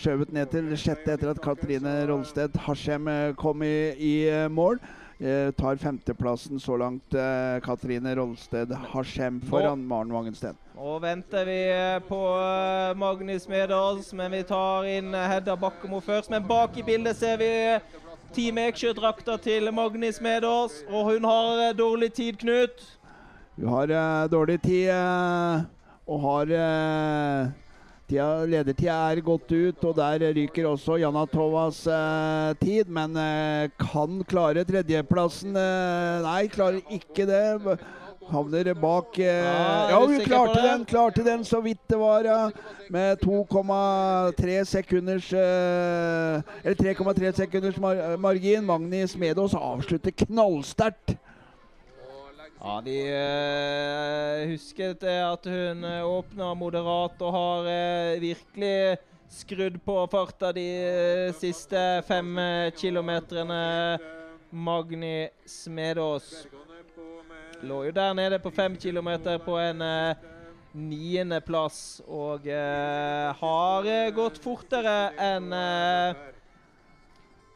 Skjøvet 0.00 0.32
ned 0.34 0.50
til 0.52 0.72
sjette 0.76 1.14
etter 1.14 1.32
at 1.32 1.40
Katrine 1.44 1.94
Rolstedt 2.10 2.58
Hashem 2.66 3.08
kom 3.40 3.62
i, 3.66 3.76
i 3.96 4.14
mål. 4.50 4.80
Tar 5.22 5.76
femteplassen 5.78 6.58
så 6.58 6.74
langt, 6.80 7.14
Katrine 7.62 8.16
Rolsted 8.18 8.72
Hashem 8.90 9.38
foran 9.46 9.84
Maren 9.86 10.10
Wangensten. 10.10 10.58
Nå 10.82 10.98
venter 10.98 11.44
vi 11.44 11.58
eh, 11.70 11.98
på 12.08 12.18
eh, 12.42 12.96
Magnus 12.98 13.48
Medals, 13.48 14.08
men 14.12 14.32
vi 14.32 14.40
tar 14.42 14.86
inn 14.90 15.12
eh, 15.14 15.28
Hedda 15.30 15.54
Bakkemo 15.56 16.00
først. 16.02 16.30
Men 16.32 16.42
bak 16.48 16.74
i 16.74 16.82
bildet 16.82 17.20
ser 17.20 17.36
vi 17.38 17.50
Team 18.34 18.58
Eksjø-drakta 18.58 19.36
til 19.44 19.70
Magnus 19.70 20.18
Medals, 20.20 20.80
og 20.88 21.12
hun 21.12 21.28
har 21.28 21.76
dårlig 21.78 22.10
tid, 22.16 22.40
Knut. 22.40 22.82
Hun 23.60 23.68
har 23.68 24.26
dårlig 24.32 24.58
tid 24.64 24.90
og 26.06 26.20
har 26.26 26.52
eh, 26.58 27.50
tida, 28.10 28.28
Ledertida 28.50 28.98
er 29.12 29.22
gått 29.24 29.52
ut, 29.52 29.84
og 29.88 29.96
der 29.96 30.26
ryker 30.36 30.68
også 30.72 30.98
Janatovas 31.02 31.84
eh, 31.86 32.52
tid. 32.62 32.90
Men 32.92 33.18
kan 33.80 34.22
klare 34.28 34.66
tredjeplassen. 34.68 35.54
nei, 35.54 36.46
klarer 36.52 36.82
ikke 37.00 37.28
det. 37.28 37.42
Havner 38.30 38.74
bak 38.74 39.18
eh, 39.18 39.26
Ja, 39.26 39.90
ja 39.90 39.98
hun 40.00 40.20
klarte 40.24 40.60
den, 40.62 40.84
klarte 40.84 41.24
den 41.26 41.44
så 41.44 41.60
vidt 41.60 41.80
det 41.90 41.98
var, 41.98 42.24
ja. 42.24 42.50
Med 42.92 43.20
2,3 43.24 44.62
sekunders 44.68 45.32
eh, 45.32 46.42
Eller 46.62 46.78
3,3 46.78 47.32
sekunders 47.36 47.80
mar 47.82 48.16
margin. 48.16 48.64
Magni 48.64 49.06
Smedås 49.08 49.54
avslutter 49.54 50.14
knallsterkt. 50.24 51.16
Ja, 52.64 52.80
de 52.80 52.94
eh, 53.10 54.48
husket 54.52 55.02
at 55.02 55.46
hun 55.50 55.84
eh, 55.84 56.04
åpna 56.06 56.52
moderat 56.54 57.18
og 57.18 57.32
har 57.34 57.64
eh, 57.66 58.20
virkelig 58.22 58.98
skrudd 59.34 59.80
på 59.82 59.96
farta 60.12 60.52
de 60.54 60.66
eh, 60.78 61.32
siste 61.34 61.80
fem 62.06 62.38
kilometerne. 62.78 63.98
Magni 64.54 65.26
Smedås 65.48 66.44
lå 67.66 67.78
jo 67.88 67.94
der 67.96 68.14
nede 68.14 68.38
på 68.38 68.52
fem 68.54 68.76
kilometer 68.78 69.40
på 69.42 69.56
en 69.58 69.82
niendeplass. 70.72 72.02
Og 72.06 72.46
har 72.46 73.88
gått 74.14 74.38
fortere 74.44 74.94
enn 75.18 75.48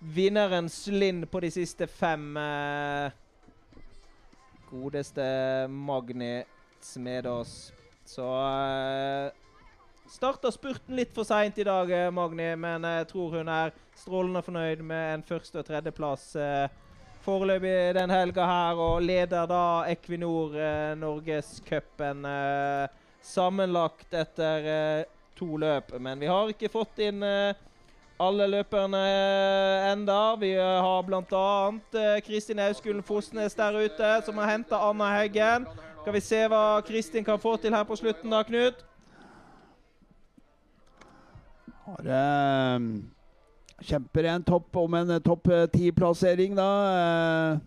vinnerens 0.01 0.81
Linn 0.91 1.23
på 1.31 1.45
de 1.47 1.53
siste 1.55 1.87
fem. 1.87 2.27
Eh, 2.41 3.15
godeste 4.71 5.27
Magni 5.69 6.45
Smedås. 6.81 7.73
Så 8.07 8.27
uh, 8.27 9.31
starta 10.11 10.53
spurten 10.55 10.97
litt 10.97 11.15
for 11.15 11.27
seint 11.27 11.59
i 11.59 11.67
dag, 11.67 11.91
eh, 11.91 12.11
Magni, 12.15 12.53
men 12.57 12.85
jeg 12.87 13.09
tror 13.11 13.39
hun 13.39 13.49
er 13.51 13.75
strålende 13.99 14.43
fornøyd 14.47 14.83
med 14.87 15.15
en 15.15 15.25
første- 15.27 15.59
og 15.61 15.67
tredjeplass 15.67 16.29
eh, 16.39 16.69
foreløpig 17.27 17.95
den 17.97 18.13
helga 18.15 18.47
her, 18.47 18.79
og 18.79 19.03
leder 19.03 19.49
da 19.51 19.65
Equinor 19.91 20.55
eh, 20.55 20.95
Norgescupen 21.01 22.25
eh, 22.31 22.87
sammenlagt 23.27 24.15
etter 24.15 24.71
eh, 24.71 25.05
to 25.37 25.57
løp. 25.59 25.97
Men 26.01 26.23
vi 26.23 26.31
har 26.31 26.53
ikke 26.53 26.71
fått 26.73 27.03
inn 27.03 27.23
eh, 27.27 27.66
alle 28.21 28.47
løperne 28.47 28.97
ender. 28.97 29.93
enda. 29.93 30.37
Vi 30.37 30.53
eh, 30.53 30.83
har 30.83 31.03
bl.a. 31.03 31.73
Eh, 31.95 32.23
Kristin 32.27 32.59
Auskulen 32.59 33.03
Fosnes 33.03 33.55
der 33.55 33.85
ute, 33.85 34.23
som 34.25 34.39
har 34.39 34.51
henta 34.51 34.77
Anna 34.77 35.11
Heggen. 35.19 35.67
Skal 36.03 36.13
vi 36.15 36.21
se 36.21 36.47
hva 36.49 36.81
Kristin 36.87 37.25
kan 37.25 37.39
få 37.39 37.57
til 37.57 37.75
her 37.75 37.85
på 37.85 37.97
slutten, 37.97 38.31
da, 38.31 38.43
Knut? 38.43 38.85
Har 41.87 42.11
eh, 42.19 42.81
kjemper 43.83 44.31
en 44.35 44.45
topp 44.45 44.77
om 44.77 44.95
en 44.95 45.17
topp 45.23 45.49
eh, 45.49 45.67
ti-plassering, 45.73 46.57
da. 46.57 46.69
eh. 46.93 47.59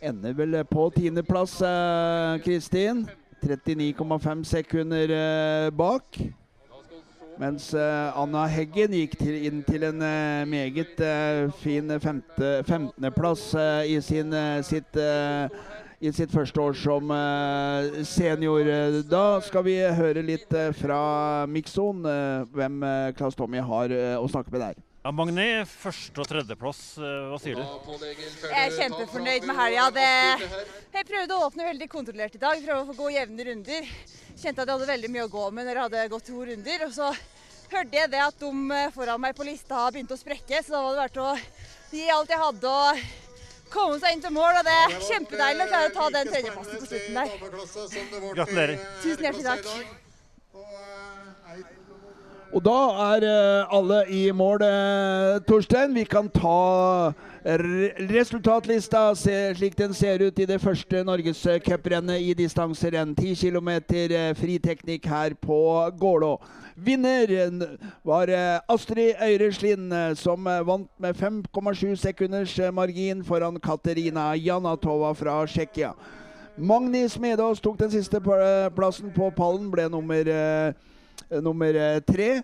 Ender 0.00 0.32
vel 0.32 0.64
på 0.64 0.90
tiendeplass, 0.96 1.60
eh, 1.62 2.38
Kristin. 2.44 3.04
39,5 3.42 4.44
sekunder 4.44 5.10
eh, 5.10 5.70
bak. 5.70 6.18
Mens 7.40 7.70
eh, 7.74 8.18
Anna 8.20 8.44
Heggen 8.50 8.92
gikk 8.92 9.16
til, 9.18 9.36
inn 9.48 9.62
til 9.64 9.86
en 9.88 10.02
eh, 10.04 10.44
meget 10.48 11.00
fin 11.62 11.90
15.-plass 11.90 13.46
i 13.88 14.00
sin, 14.04 14.34
sitt 14.66 15.00
i 16.00 16.08
sitt 16.16 16.32
første 16.32 16.60
år 16.60 16.76
som 16.80 17.10
senior. 18.08 18.68
Da 19.04 19.24
skal 19.44 19.64
vi 19.66 19.76
høre 19.84 20.24
litt 20.24 20.54
fra 20.80 21.00
Mikson 21.44 22.00
hvem 22.54 22.80
Klaus 23.18 23.36
Tommy 23.36 23.60
har 23.60 23.92
å 24.16 24.28
snakke 24.32 24.52
med 24.54 24.64
der. 24.64 24.89
Ja, 25.02 25.10
Magni, 25.16 25.64
første- 25.64 26.20
og 26.20 26.26
tredjeplass. 26.28 26.98
eh, 26.98 27.30
Hva 27.30 27.38
sier 27.40 27.54
du? 27.56 27.62
Jeg 27.62 28.66
er 28.66 28.70
kjempefornøyd 28.76 29.46
med 29.46 29.56
helga. 29.56 30.38
Jeg 30.92 31.06
prøvde 31.08 31.30
å 31.38 31.46
åpne 31.48 31.64
veldig 31.72 31.88
kontrollert 31.88 32.34
i 32.34 32.38
dag. 32.38 32.60
Prøvde 32.60 32.82
å 32.84 32.86
få 32.90 32.96
gå 32.98 33.08
jevne 33.14 33.46
runder. 33.48 33.82
Kjente 34.36 34.58
at 34.60 34.66
jeg 34.68 34.76
hadde 34.76 34.86
veldig 34.92 35.10
mye 35.10 35.24
å 35.24 35.30
gå 35.30 35.52
med 35.52 35.66
når 35.66 35.74
jeg 35.74 35.82
hadde 35.86 36.08
gått 36.10 36.26
to 36.26 36.44
runder. 36.44 36.84
Og 36.84 36.92
så 36.92 37.16
hørte 37.72 37.92
jeg 37.96 38.10
det 38.10 38.20
at 38.20 38.38
de 38.38 38.50
eh, 38.72 38.90
foran 38.90 39.20
meg 39.20 39.34
på 39.36 39.44
lista 39.44 39.90
begynte 39.90 40.12
å 40.12 40.20
sprekke, 40.20 40.60
så 40.64 40.68
da 40.70 40.82
var 40.82 40.92
det 40.92 41.02
verdt 41.02 41.16
å 41.24 41.40
gi 41.96 42.10
alt 42.10 42.28
jeg 42.28 42.38
hadde 42.38 42.64
og 42.68 42.98
komme 43.70 43.98
seg 44.00 44.12
inn 44.12 44.20
til 44.20 44.30
mål. 44.36 44.52
Og 44.60 44.64
det 44.68 44.76
er 44.84 45.00
kjempedeilig 45.00 45.64
å 45.64 45.68
klare 45.72 45.88
å 45.88 45.94
ta 45.96 46.10
den 46.10 46.28
tredjeplassen 46.28 46.76
på 46.76 46.86
slutten 46.92 47.14
der. 47.14 47.28
Gratulerer. 48.36 48.76
Tusen 49.00 49.24
hjertelig 49.24 49.48
takk. 49.48 49.64
Og 52.50 52.62
da 52.66 52.78
er 53.14 53.24
eh, 53.28 53.74
alle 53.76 54.00
i 54.10 54.20
mål, 54.34 54.62
eh, 54.66 55.36
Torstein. 55.46 55.94
Vi 55.94 56.02
kan 56.04 56.26
ta 56.34 57.12
resultatlista 58.10 59.14
se, 59.14 59.54
slik 59.54 59.76
den 59.78 59.94
ser 59.94 60.20
ut 60.26 60.38
i 60.38 60.46
det 60.50 60.58
første 60.60 61.04
norgescuprennet 61.06 62.20
i 62.20 62.34
distanserenn. 62.34 63.14
10 63.14 63.36
km 63.38 63.68
eh, 63.94 64.34
friteknikk 64.34 65.06
her 65.06 65.38
på 65.38 65.60
Gålå. 66.00 66.40
Vinneren 66.74 67.62
var 68.04 68.28
eh, 68.28 68.58
Astrid 68.68 69.14
Øyreslind, 69.22 69.92
eh, 69.92 70.14
som 70.14 70.46
eh, 70.46 70.66
vant 70.66 70.90
med 70.98 71.14
5,7 71.14 71.94
sekunders 71.96 72.58
eh, 72.58 72.72
margin 72.72 73.24
foran 73.24 73.60
Katerina 73.60 74.34
Janatova 74.34 75.14
fra 75.14 75.46
Tsjekkia. 75.46 75.94
Magni 76.58 77.08
Smedås 77.08 77.60
tok 77.60 77.78
den 77.78 77.90
siste 77.90 78.20
plassen 78.74 79.12
på 79.14 79.30
pallen, 79.30 79.70
ble 79.70 79.88
nummer, 79.88 80.26
eh, 80.26 80.72
nummer 81.38 81.74
eh, 81.74 82.00
tre. 82.00 82.42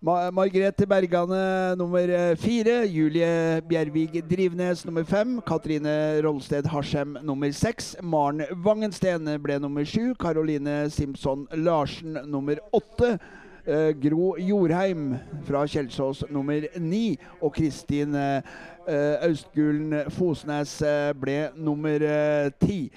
Ma 0.00 0.30
Margrethe 0.30 0.86
Bergane 0.86 1.74
nummer 1.76 2.08
eh, 2.08 2.36
fire. 2.36 2.84
Julie 2.86 3.60
Bjervig 3.68 4.22
Drivnes 4.28 4.84
nummer 4.84 5.04
fem. 5.04 5.40
Katrine 5.40 6.20
Rollsted 6.22 6.66
Harsem 6.66 7.18
nummer 7.22 7.52
seks. 7.52 7.96
Maren 8.02 8.44
Wangensten 8.64 9.28
ble 9.42 9.58
nummer 9.58 9.84
sju. 9.84 10.14
Karoline 10.14 10.90
Simpson 10.90 11.46
Larsen 11.52 12.20
nummer 12.26 12.60
åtte. 12.72 13.18
Eh, 13.66 13.90
Gro 13.98 14.36
Jorheim 14.38 15.16
fra 15.44 15.64
Kjelsås 15.66 16.22
nummer 16.30 16.68
ni. 16.78 17.18
Og 17.40 17.54
Kristin 17.56 18.14
eh, 18.14 18.42
eh, 18.86 19.26
Austgulen 19.26 20.04
Fosnes 20.14 20.76
eh, 20.82 21.10
ble 21.18 21.50
nummer 21.56 22.04
eh, 22.04 22.50
ti. 22.60 22.90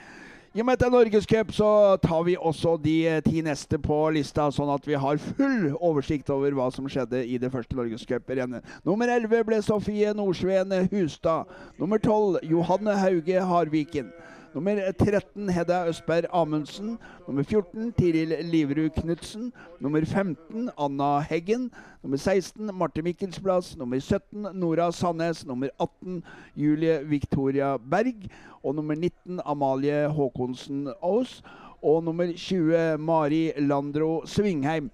I 0.59 0.61
og 0.61 0.65
med 0.65 0.75
at 0.75 0.81
det 0.81 0.87
er 0.87 0.91
Norgescup, 0.91 1.51
så 1.55 1.95
tar 2.03 2.23
vi 2.27 2.33
også 2.35 2.73
de 2.83 3.07
eh, 3.07 3.21
ti 3.23 3.39
neste 3.39 3.77
på 3.79 3.95
lista, 4.11 4.49
sånn 4.51 4.67
at 4.73 4.83
vi 4.83 4.97
har 4.99 5.21
full 5.23 5.69
oversikt 5.79 6.27
over 6.35 6.51
hva 6.57 6.65
som 6.75 6.89
skjedde 6.91 7.21
i 7.23 7.37
det 7.39 7.47
første 7.53 7.77
norgescuprennet. 7.79 8.67
Nummer 8.83 9.07
11 9.07 9.45
ble 9.47 9.61
Sofie 9.63 10.11
Nordsveen 10.11 10.75
Hustad. 10.91 11.47
Nummer 11.79 12.03
12 12.03 12.43
Johanne 12.51 12.97
Hauge 12.99 13.39
Harviken. 13.39 14.11
Nummer 14.53 14.91
13 14.91 15.49
Hedda 15.49 15.87
Østberg 15.87 16.25
Amundsen. 16.33 16.97
Nummer 17.27 17.43
14 17.43 17.91
Tiril 17.93 18.33
Liverud 18.49 18.89
Knutsen. 18.89 19.53
Nummer 19.79 20.01
15 20.05 20.69
Anna 20.77 21.19
Heggen. 21.19 21.71
Nummer 22.03 22.17
16 22.17 22.71
Marte 22.73 23.01
Mikkelsplass. 23.01 23.77
Nummer 23.77 23.99
17 23.99 24.47
Nora 24.53 24.91
Sandnes. 24.91 25.45
Nummer 25.45 25.69
18 25.79 26.23
Julie 26.55 27.03
Victoria 27.03 27.77
Berg. 27.77 28.25
Og 28.63 28.75
nummer 28.75 28.95
19 28.95 29.39
Amalie 29.45 30.07
Håkonsen 30.07 30.87
Aas. 31.03 31.43
Og 31.83 32.03
nummer 32.03 32.33
20 32.35 32.97
Mari 32.97 33.51
Landro 33.57 34.25
Svingheim. 34.25 34.89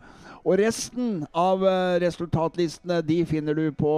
Og 0.45 0.59
resten 0.61 1.23
av 1.33 1.63
eh, 1.65 1.95
resultatlistene 2.03 2.99
de 3.01 3.17
finner 3.25 3.57
du 3.57 3.71
på 3.73 3.93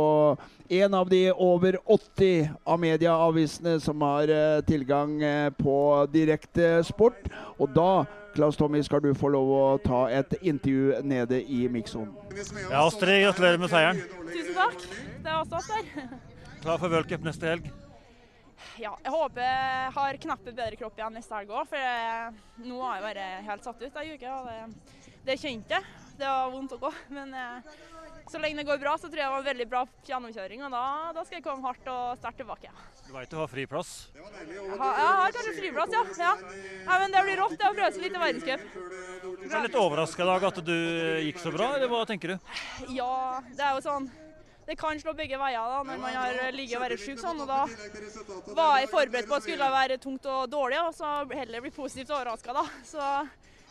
en 0.79 0.93
av 0.95 1.09
de 1.11 1.25
over 1.33 1.75
80 1.83 2.53
av 2.63 2.79
medieavisene 2.79 3.73
som 3.83 4.05
har 4.07 4.31
eh, 4.31 4.61
tilgang 4.67 5.17
eh, 5.23 5.49
på 5.59 5.75
direkte 6.13 6.77
sport. 6.87 7.27
Og 7.59 7.75
da 7.75 8.05
Klaus 8.37 8.55
Tommy, 8.55 8.79
skal 8.85 9.01
du 9.03 9.09
få 9.17 9.33
lov 9.33 9.51
å 9.57 9.65
ta 9.83 10.05
et 10.13 10.37
intervju 10.39 11.01
nede 11.03 11.41
i 11.41 11.65
mikssonen. 11.73 12.13
Ja, 12.69 12.85
Astrid, 12.85 13.25
gratulerer 13.25 13.59
med 13.59 13.73
seieren. 13.73 14.01
Tusen 14.29 14.55
takk. 14.55 14.87
Det 15.25 15.31
er 15.33 15.39
også 15.41 15.59
Astrid. 15.59 16.17
Klar 16.63 16.79
for 16.79 16.93
v-cup 16.93 17.27
neste 17.27 17.49
helg. 17.49 17.71
Ja, 18.77 18.93
jeg 19.03 19.11
håper 19.11 19.41
jeg 19.41 19.93
har 19.97 20.19
knappet 20.21 20.53
bedre 20.53 20.79
kropp 20.79 20.99
igjen 21.01 21.17
neste 21.17 21.33
helg 21.33 21.51
òg, 21.51 21.65
for 21.69 22.67
nå 22.69 22.81
har 22.85 22.99
jeg 22.99 23.07
vært 23.09 23.47
helt 23.49 23.67
satt 23.67 23.81
ut 23.81 24.03
ei 24.03 24.11
uke. 24.13 24.35
og 24.37 24.51
Det, 24.51 25.15
det 25.27 25.41
kjente 25.41 25.81
jeg. 25.81 26.06
Det 26.17 26.25
var 26.25 26.51
vondt 26.51 26.73
å 26.73 26.79
gå. 26.81 26.91
Men 27.13 27.33
eh, 27.37 27.73
så 28.27 28.41
lenge 28.41 28.59
det 28.59 28.67
går 28.67 28.79
bra, 28.81 28.97
så 28.97 29.07
tror 29.07 29.21
jeg 29.21 29.27
det 29.27 29.33
var 29.33 29.43
en 29.43 29.47
veldig 29.47 29.67
bra 29.71 29.83
gjennomkjøring. 30.09 30.63
Og 30.67 30.73
da, 30.73 30.83
da 31.15 31.23
skal 31.23 31.39
jeg 31.39 31.45
komme 31.45 31.63
hardt 31.67 31.89
og 31.93 32.19
sterkt 32.19 32.41
tilbake. 32.41 32.71
Du 33.07 33.13
veit 33.15 33.31
du 33.31 33.37
har 33.39 33.47
fri 33.51 33.63
plass. 33.69 33.91
Jeg 34.17 34.25
har, 34.81 34.99
jeg 34.99 35.11
har 35.21 35.35
kanskje 35.37 35.55
friplass, 35.61 35.93
ja. 35.95 36.03
ja. 36.19 36.31
ja. 36.83 36.99
Men 37.03 37.13
det 37.15 37.25
blir 37.29 37.39
rått 37.39 37.57
det 37.59 37.69
å 37.69 37.75
prøve 37.77 37.91
seg 37.95 38.07
litt 38.07 38.17
i 38.17 38.23
verdenscup. 38.23 38.65
Du 39.23 39.45
er 39.47 39.67
litt 39.67 39.77
overraska 39.79 40.25
i 40.25 40.29
dag 40.33 40.47
at 40.49 40.63
du 40.67 40.77
gikk 41.27 41.43
så 41.43 41.53
bra, 41.55 41.73
eller 41.77 41.91
hva 41.91 42.03
tenker 42.09 42.33
du? 42.33 42.55
Ja, 42.91 43.43
det 43.53 43.63
er 43.63 43.77
jo 43.77 43.85
sånn 43.85 44.09
det 44.67 44.75
kan 44.75 44.99
slå 44.99 45.13
begge 45.15 45.37
veier 45.39 45.63
da, 45.63 45.77
når 45.87 45.99
man 46.01 46.11
har 46.11 46.51
ligget 46.51 46.75
og 46.75 46.81
vært 46.83 46.99
syk 46.99 47.21
sånn. 47.21 47.37
og 47.39 47.47
Da 47.47 47.61
var 48.51 48.81
jeg 48.81 48.89
forberedt 48.91 49.29
på 49.29 49.37
at 49.37 49.45
det 49.45 49.53
skulle 49.53 49.69
være 49.71 49.97
tungt 50.03 50.27
og 50.27 50.49
dårlig, 50.51 50.81
og 50.83 50.91
så 50.97 51.11
heller 51.31 51.63
bli 51.63 51.71
positivt 51.71 52.11
overraska. 52.11 52.65
Så 52.83 53.05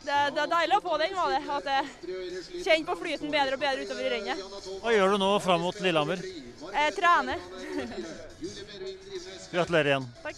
det, 0.06 0.18
det 0.36 0.42
er 0.44 0.50
deilig 0.52 0.76
å 0.78 0.84
få 0.84 0.94
den, 1.02 1.12
var 1.16 1.28
det. 1.34 1.40
At 1.56 1.66
jeg 1.72 1.84
kjenner 2.64 2.86
på 2.88 2.94
flyten 3.02 3.28
bedre 3.32 3.54
og 3.58 3.62
bedre 3.62 3.80
utover 3.86 4.04
i 4.06 4.12
rennet. 4.14 4.36
Hva 4.82 4.90
gjør 4.94 5.08
du 5.14 5.16
nå 5.22 5.30
fram 5.44 5.60
mot 5.66 5.76
Lillehammer? 5.82 6.18
Jeg 6.66 6.90
trener. 6.96 7.38
Gratulerer 9.54 9.88
igjen. 9.92 10.06
Takk. 10.22 10.36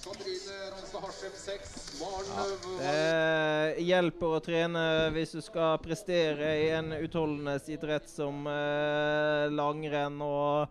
Det 2.78 3.82
hjelper 3.82 4.28
å 4.36 4.40
trene 4.44 4.82
hvis 5.14 5.32
du 5.34 5.40
skal 5.42 5.78
prestere 5.82 6.48
i 6.60 6.68
en 6.76 6.92
utholdenhetsidrett 6.98 8.08
som 8.10 8.46
eh, 8.50 9.48
langrenn. 9.50 10.20
Og 10.22 10.68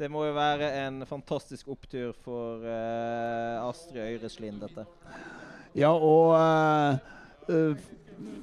det 0.00 0.08
må 0.12 0.24
jo 0.26 0.34
være 0.36 0.66
en 0.82 1.06
fantastisk 1.08 1.68
opptur 1.72 2.12
for 2.24 2.66
eh, 2.66 3.62
Astrid 3.62 4.02
Øyreslind, 4.02 4.60
dette. 4.64 4.84
Ja, 5.76 5.92
og 5.92 6.34
eh, 6.40 6.92
eh, 7.52 7.76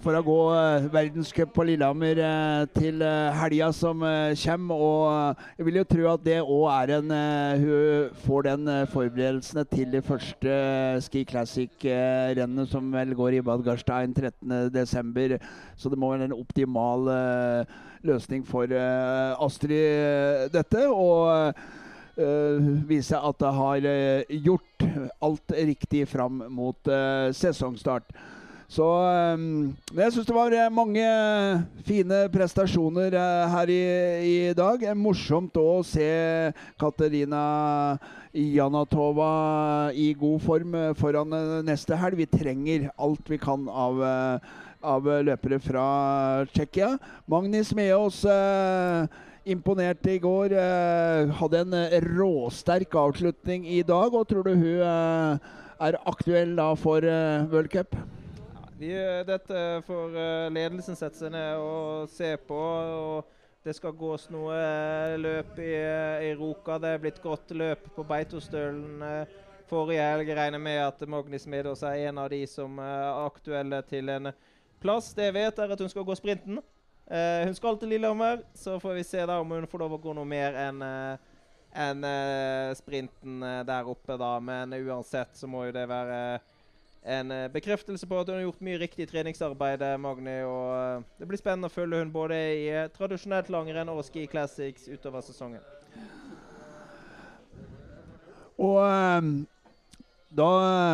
for 0.04 0.18
å 0.18 0.22
gå 0.26 0.38
uh, 0.52 0.86
verdenscup 0.92 1.54
på 1.56 1.64
Lillehammer 1.66 2.20
uh, 2.20 2.64
til 2.76 3.00
uh, 3.02 3.32
helga 3.40 3.70
som 3.76 4.04
uh, 4.04 4.34
kommer. 4.38 4.82
Og 4.88 5.44
jeg 5.58 5.68
vil 5.68 5.80
jo 5.80 5.86
tro 5.90 6.08
at 6.12 6.26
det 6.26 6.40
òg 6.42 6.66
er 6.74 6.94
en 6.98 7.14
Hun 7.64 8.18
får 8.26 8.46
den 8.50 8.72
forberedelsene 8.92 9.64
til 9.72 9.94
de 9.94 10.02
første 10.04 10.58
Ski 11.06 11.24
Classic-rennene 11.30 12.66
som 12.70 12.92
vel 12.94 13.14
går 13.18 13.38
i 13.38 13.44
Bad 13.46 13.64
Garstein 13.66 14.16
13.12. 14.16 15.38
Så 15.78 15.92
det 15.92 16.00
må 16.00 16.12
være 16.12 16.28
en 16.30 16.36
optimal 16.36 17.08
løsning 18.04 18.44
for 18.48 18.68
Astrid, 18.74 20.52
dette. 20.54 20.86
Og 20.90 21.54
vise 22.90 23.18
at 23.18 23.40
det 23.42 23.54
har 23.58 23.88
gjort 24.50 24.88
alt 25.24 25.58
riktig 25.72 26.06
fram 26.12 26.44
mot 26.54 26.94
sesongstart. 27.34 28.12
Så 28.74 28.86
um, 29.38 29.74
jeg 29.94 30.14
syns 30.16 30.26
det 30.26 30.34
var 30.34 30.56
eh, 30.58 30.72
mange 30.74 31.04
fine 31.86 32.24
prestasjoner 32.34 33.14
uh, 33.14 33.44
her 33.54 33.70
i, 33.70 33.82
i 34.26 34.38
dag. 34.58 34.88
Morsomt 34.98 35.60
å 35.62 35.84
se 35.86 36.08
Katerina 36.82 37.44
Janatova 38.34 39.92
i 39.94 40.10
god 40.18 40.42
form 40.42 40.78
foran 40.98 41.38
neste 41.68 42.00
helg. 42.02 42.24
Vi 42.24 42.32
trenger 42.32 42.90
alt 42.98 43.30
vi 43.30 43.38
kan 43.38 43.68
av, 43.70 44.02
av 44.82 45.12
løpere 45.30 45.62
fra 45.62 45.86
Tsjekkia. 46.50 46.96
Magnus 47.30 47.76
Meås 47.78 48.24
imponerte 49.46 50.12
i 50.12 50.20
går. 50.20 50.56
Eh, 50.56 51.32
hadde 51.40 51.62
en 51.64 51.78
råsterk 52.18 52.96
avslutning 52.96 53.68
i 53.68 53.82
dag. 53.84 54.14
Og 54.14 54.28
tror 54.28 54.48
du 54.48 54.56
hun 54.56 54.82
eh, 54.82 55.54
er 55.88 56.02
aktuell 56.06 56.56
da 56.60 56.74
for 56.80 57.04
eh, 57.04 57.48
World 57.52 57.72
Cup? 57.74 57.96
Vi, 58.78 58.90
dette 59.28 59.82
får 59.86 60.16
eh, 60.18 60.50
ledelsen 60.50 60.98
sette 60.98 61.20
seg 61.20 61.34
ned 61.34 61.62
og 61.62 62.10
se 62.10 62.34
på. 62.48 62.58
og 62.58 63.64
Det 63.64 63.76
skal 63.78 63.96
gås 63.98 64.26
noe 64.34 64.56
eh, 64.58 65.16
løp 65.22 65.60
i, 65.62 65.72
eh, 65.78 66.26
i 66.30 66.34
Roka. 66.40 66.80
Det 66.82 66.94
er 66.96 67.04
blitt 67.04 67.22
godt 67.22 67.54
løp 67.54 67.86
på 67.94 68.06
Beitostølen 68.08 69.04
forrige 69.70 70.08
helg. 70.08 70.32
Regner 70.36 70.62
med 70.62 70.80
at 70.88 71.04
Magnus 71.10 71.46
Medås 71.48 71.84
er 71.86 72.08
en 72.08 72.22
av 72.24 72.32
de 72.34 72.42
som 72.50 72.80
er 72.82 73.26
aktuelle 73.28 73.82
til 73.90 74.10
en 74.10 74.32
plass. 74.82 75.12
Det 75.14 75.30
jeg 75.30 75.38
vet, 75.38 75.60
er 75.60 75.76
at 75.76 75.84
hun 75.84 75.92
skal 75.94 76.08
gå 76.08 76.18
sprinten. 76.18 76.58
Hun 77.14 77.54
skal 77.54 77.78
til 77.78 77.92
Lillehammer, 77.92 78.40
så 78.56 78.78
får 78.80 78.96
vi 78.96 79.04
se 79.06 79.22
da 79.28 79.36
om 79.42 79.52
hun 79.52 79.68
får 79.70 79.82
lov 79.84 79.98
å 79.98 80.00
gå 80.02 80.14
noe 80.16 80.26
mer 80.26 80.56
enn 80.58 80.80
enn 81.74 82.06
en, 82.06 82.76
sprinten 82.78 83.44
der 83.68 83.90
oppe, 83.92 84.16
da. 84.18 84.38
Men 84.40 84.74
uansett 84.78 85.36
så 85.38 85.50
må 85.52 85.66
jo 85.68 85.76
det 85.76 85.84
være 85.92 86.18
en 87.04 87.32
eh, 87.32 87.48
bekreftelse 87.52 88.08
på 88.08 88.20
at 88.20 88.30
hun 88.30 88.38
har 88.38 88.46
gjort 88.46 88.64
mye 88.64 88.80
riktig 88.80 89.08
treningsarbeid. 89.12 89.84
Magne 90.00 90.38
og 90.48 90.68
eh, 90.76 91.06
Det 91.20 91.28
blir 91.28 91.42
spennende 91.42 91.68
å 91.68 91.74
følge 91.74 92.00
hun 92.00 92.14
både 92.14 92.38
i 92.56 92.68
tradisjonelt 92.96 93.52
langrenn 93.52 93.92
og 93.92 94.04
Ski 94.08 94.26
Classics 94.32 94.88
utover 94.88 95.26
sesongen. 95.26 95.64
Og 98.54 98.80
da 100.34 100.50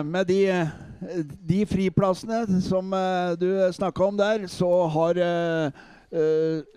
med 0.08 0.30
de, 0.32 0.40
de 1.46 1.60
friplassene 1.68 2.62
som 2.64 2.94
du 3.38 3.50
snakka 3.76 4.08
om 4.08 4.18
der, 4.18 4.48
så 4.48 4.70
har 4.88 5.20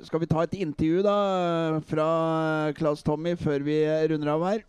Skal 0.02 0.20
vi 0.20 0.28
ta 0.28 0.42
et 0.42 0.58
intervju 0.58 1.04
da 1.06 1.16
fra 1.88 2.08
Claes 2.76 3.06
Tommy 3.06 3.36
før 3.38 3.62
vi 3.64 3.78
runder 4.10 4.34
av 4.34 4.44
her? 4.50 4.66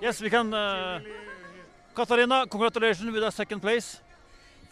Yes, 0.00 0.20
we 0.20 0.30
can. 0.30 0.54
Uh, 0.54 1.00
Katarina, 1.94 2.46
congratulations 2.46 3.12
with 3.12 3.24
a 3.24 3.32
second 3.32 3.60
place. 3.60 4.00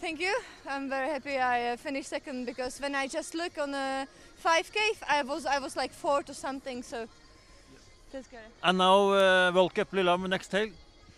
Thank 0.00 0.20
you. 0.20 0.34
I'm 0.68 0.88
very 0.88 1.08
happy 1.08 1.36
I 1.38 1.72
uh, 1.72 1.76
finished 1.76 2.08
second 2.10 2.46
because 2.46 2.80
when 2.80 2.94
I 2.94 3.08
just 3.08 3.34
look 3.34 3.58
on 3.58 3.72
the 3.72 4.06
5K, 4.44 4.76
I 5.08 5.22
was 5.22 5.44
I 5.46 5.58
was 5.58 5.74
like 5.76 5.92
fourth 5.92 6.30
or 6.30 6.34
something. 6.34 6.82
So 6.84 7.08
that's 8.12 8.28
good. 8.28 8.46
And 8.62 8.78
now 8.78 9.10
uh, 9.10 9.52
World 9.52 9.74
Cup 9.74 9.92
Lillehammer 9.92 10.28
next 10.28 10.48
tail. 10.48 10.68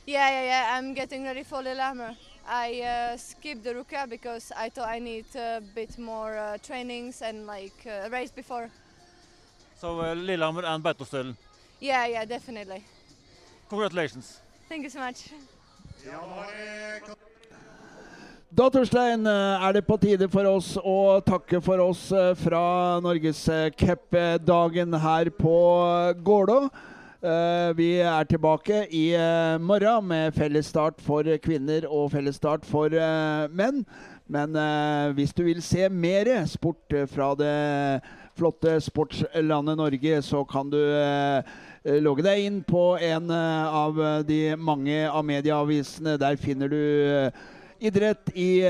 Yeah, 0.06 0.30
yeah, 0.30 0.44
yeah. 0.44 0.78
I'm 0.78 0.94
getting 0.94 1.24
ready 1.24 1.42
for 1.42 1.62
Lillehammer. 1.62 2.16
I 2.48 2.80
uh, 2.80 3.16
skipped 3.18 3.62
the 3.64 3.74
Ruka 3.74 4.08
because 4.08 4.52
I 4.56 4.70
thought 4.70 4.88
I 4.88 5.00
need 5.00 5.26
a 5.36 5.60
bit 5.74 5.98
more 5.98 6.38
uh, 6.38 6.56
trainings 6.62 7.20
and 7.20 7.46
like 7.46 7.84
uh, 7.86 8.06
a 8.06 8.10
race 8.10 8.30
before. 8.30 8.70
So 9.76 10.00
uh, 10.00 10.14
Lillehammer 10.14 10.64
and 10.64 10.82
Beitostølen. 10.82 11.36
Yeah, 11.80 12.06
yeah, 12.06 12.24
definitely. 12.24 12.84
Congratulations. 13.68 14.40
Thank 14.68 14.84
you 14.84 14.90
so 14.90 15.00
much. 15.00 15.30
Da 18.50 18.70
Torstein, 18.70 19.26
eh, 19.26 19.66
er 19.68 19.72
det 19.72 19.86
på 19.86 19.96
tide 20.00 20.28
for 20.32 20.46
oss 20.48 20.70
å 20.80 21.20
takke 21.20 21.60
for 21.60 21.82
oss 21.84 22.06
eh, 22.12 22.32
fra 22.34 22.96
Norgescupdagen 23.04 24.96
her 25.02 25.28
på 25.36 25.56
Gålå. 26.24 26.70
Eh, 27.20 27.72
vi 27.76 27.90
er 28.00 28.24
tilbake 28.24 28.86
i 28.88 29.12
morgen 29.60 30.08
med 30.08 30.32
fellesstart 30.32 31.02
for 31.04 31.28
kvinner 31.44 31.84
og 31.90 32.12
fellesstart 32.14 32.64
for 32.64 32.88
menn. 33.52 33.84
Men 34.28 34.56
hvis 35.16 35.32
du 35.32 35.42
vil 35.44 35.60
se 35.64 35.88
mer 35.88 36.28
sport 36.46 36.92
fra 37.08 37.34
det 37.36 38.00
flotte 38.36 38.80
sportslandet 38.84 39.76
Norge, 39.76 40.22
så 40.22 40.44
kan 40.48 40.68
du 40.72 40.78
Eh, 40.78 41.42
logge 42.02 42.24
deg 42.26 42.44
inn 42.44 42.58
på 42.66 42.96
en 43.00 43.30
eh, 43.32 43.76
av 43.80 44.00
de 44.28 44.40
mange 44.60 44.98
av 45.08 45.24
medieavisene. 45.24 46.16
Der 46.20 46.36
finner 46.40 46.68
du 46.68 46.78
eh, 46.78 47.46
idrett 47.78 48.32
i 48.34 48.66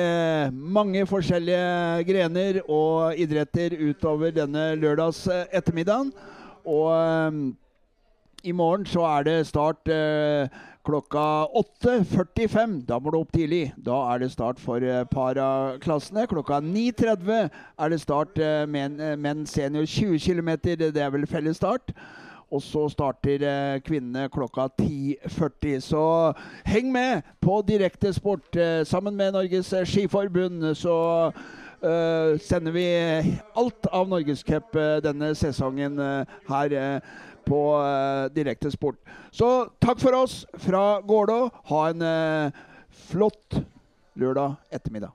mange 0.52 1.06
forskjellige 1.08 2.04
grener 2.04 2.58
og 2.68 3.16
idretter 3.16 3.72
utover 3.80 4.34
denne 4.36 4.74
lørdags 4.76 5.22
ettermiddagen. 5.48 6.10
Og 6.68 6.92
i 8.44 8.52
morgen 8.52 8.84
så 8.84 9.06
er 9.08 9.24
det 9.24 9.38
start 9.48 9.88
klokka 10.84 11.24
8.45. 11.56 12.76
Da 12.84 13.00
må 13.00 13.14
du 13.14 13.22
opp 13.22 13.32
tidlig. 13.32 13.72
Da 13.80 13.96
er 14.12 14.20
det 14.20 14.30
start 14.34 14.60
for 14.60 14.84
paraklassene. 15.08 16.28
Klokka 16.28 16.60
9.30 16.60 17.48
er 17.48 17.88
det 17.88 18.02
start 18.04 18.36
menn 18.68 19.00
en 19.00 19.48
senior 19.48 19.88
20 19.88 20.20
km. 20.20 20.52
Det 20.68 20.92
er 21.00 21.16
vel 21.16 21.24
felles 21.32 21.56
start. 21.64 21.96
Og 22.48 22.62
så 22.64 22.86
starter 22.88 23.42
eh, 23.44 23.80
kvinnene 23.84 24.30
klokka 24.32 24.70
10.40. 24.80 25.80
Så 25.84 26.02
heng 26.64 26.88
med 26.92 27.26
på 27.44 27.60
Direktesport. 27.68 28.56
Eh, 28.56 28.84
sammen 28.88 29.16
med 29.16 29.34
Norges 29.36 29.72
eh, 29.76 29.84
Skiforbund 29.84 30.64
så 30.76 30.96
eh, 31.28 32.38
sender 32.40 32.72
vi 32.72 32.86
alt 33.52 33.90
av 33.92 34.08
Norgescup 34.08 34.76
eh, 34.80 34.96
denne 35.04 35.34
sesongen 35.36 36.00
eh, 36.00 36.38
her 36.48 36.78
på 37.48 37.60
Direktesport. 38.34 38.98
Så 39.32 39.68
takk 39.80 40.00
for 40.00 40.16
oss 40.18 40.42
fra 40.60 41.00
Gålå. 41.00 41.38
Ha 41.70 41.86
en 41.88 42.04
flott 43.08 43.56
lørdag 44.20 44.58
ettermiddag. 44.68 45.14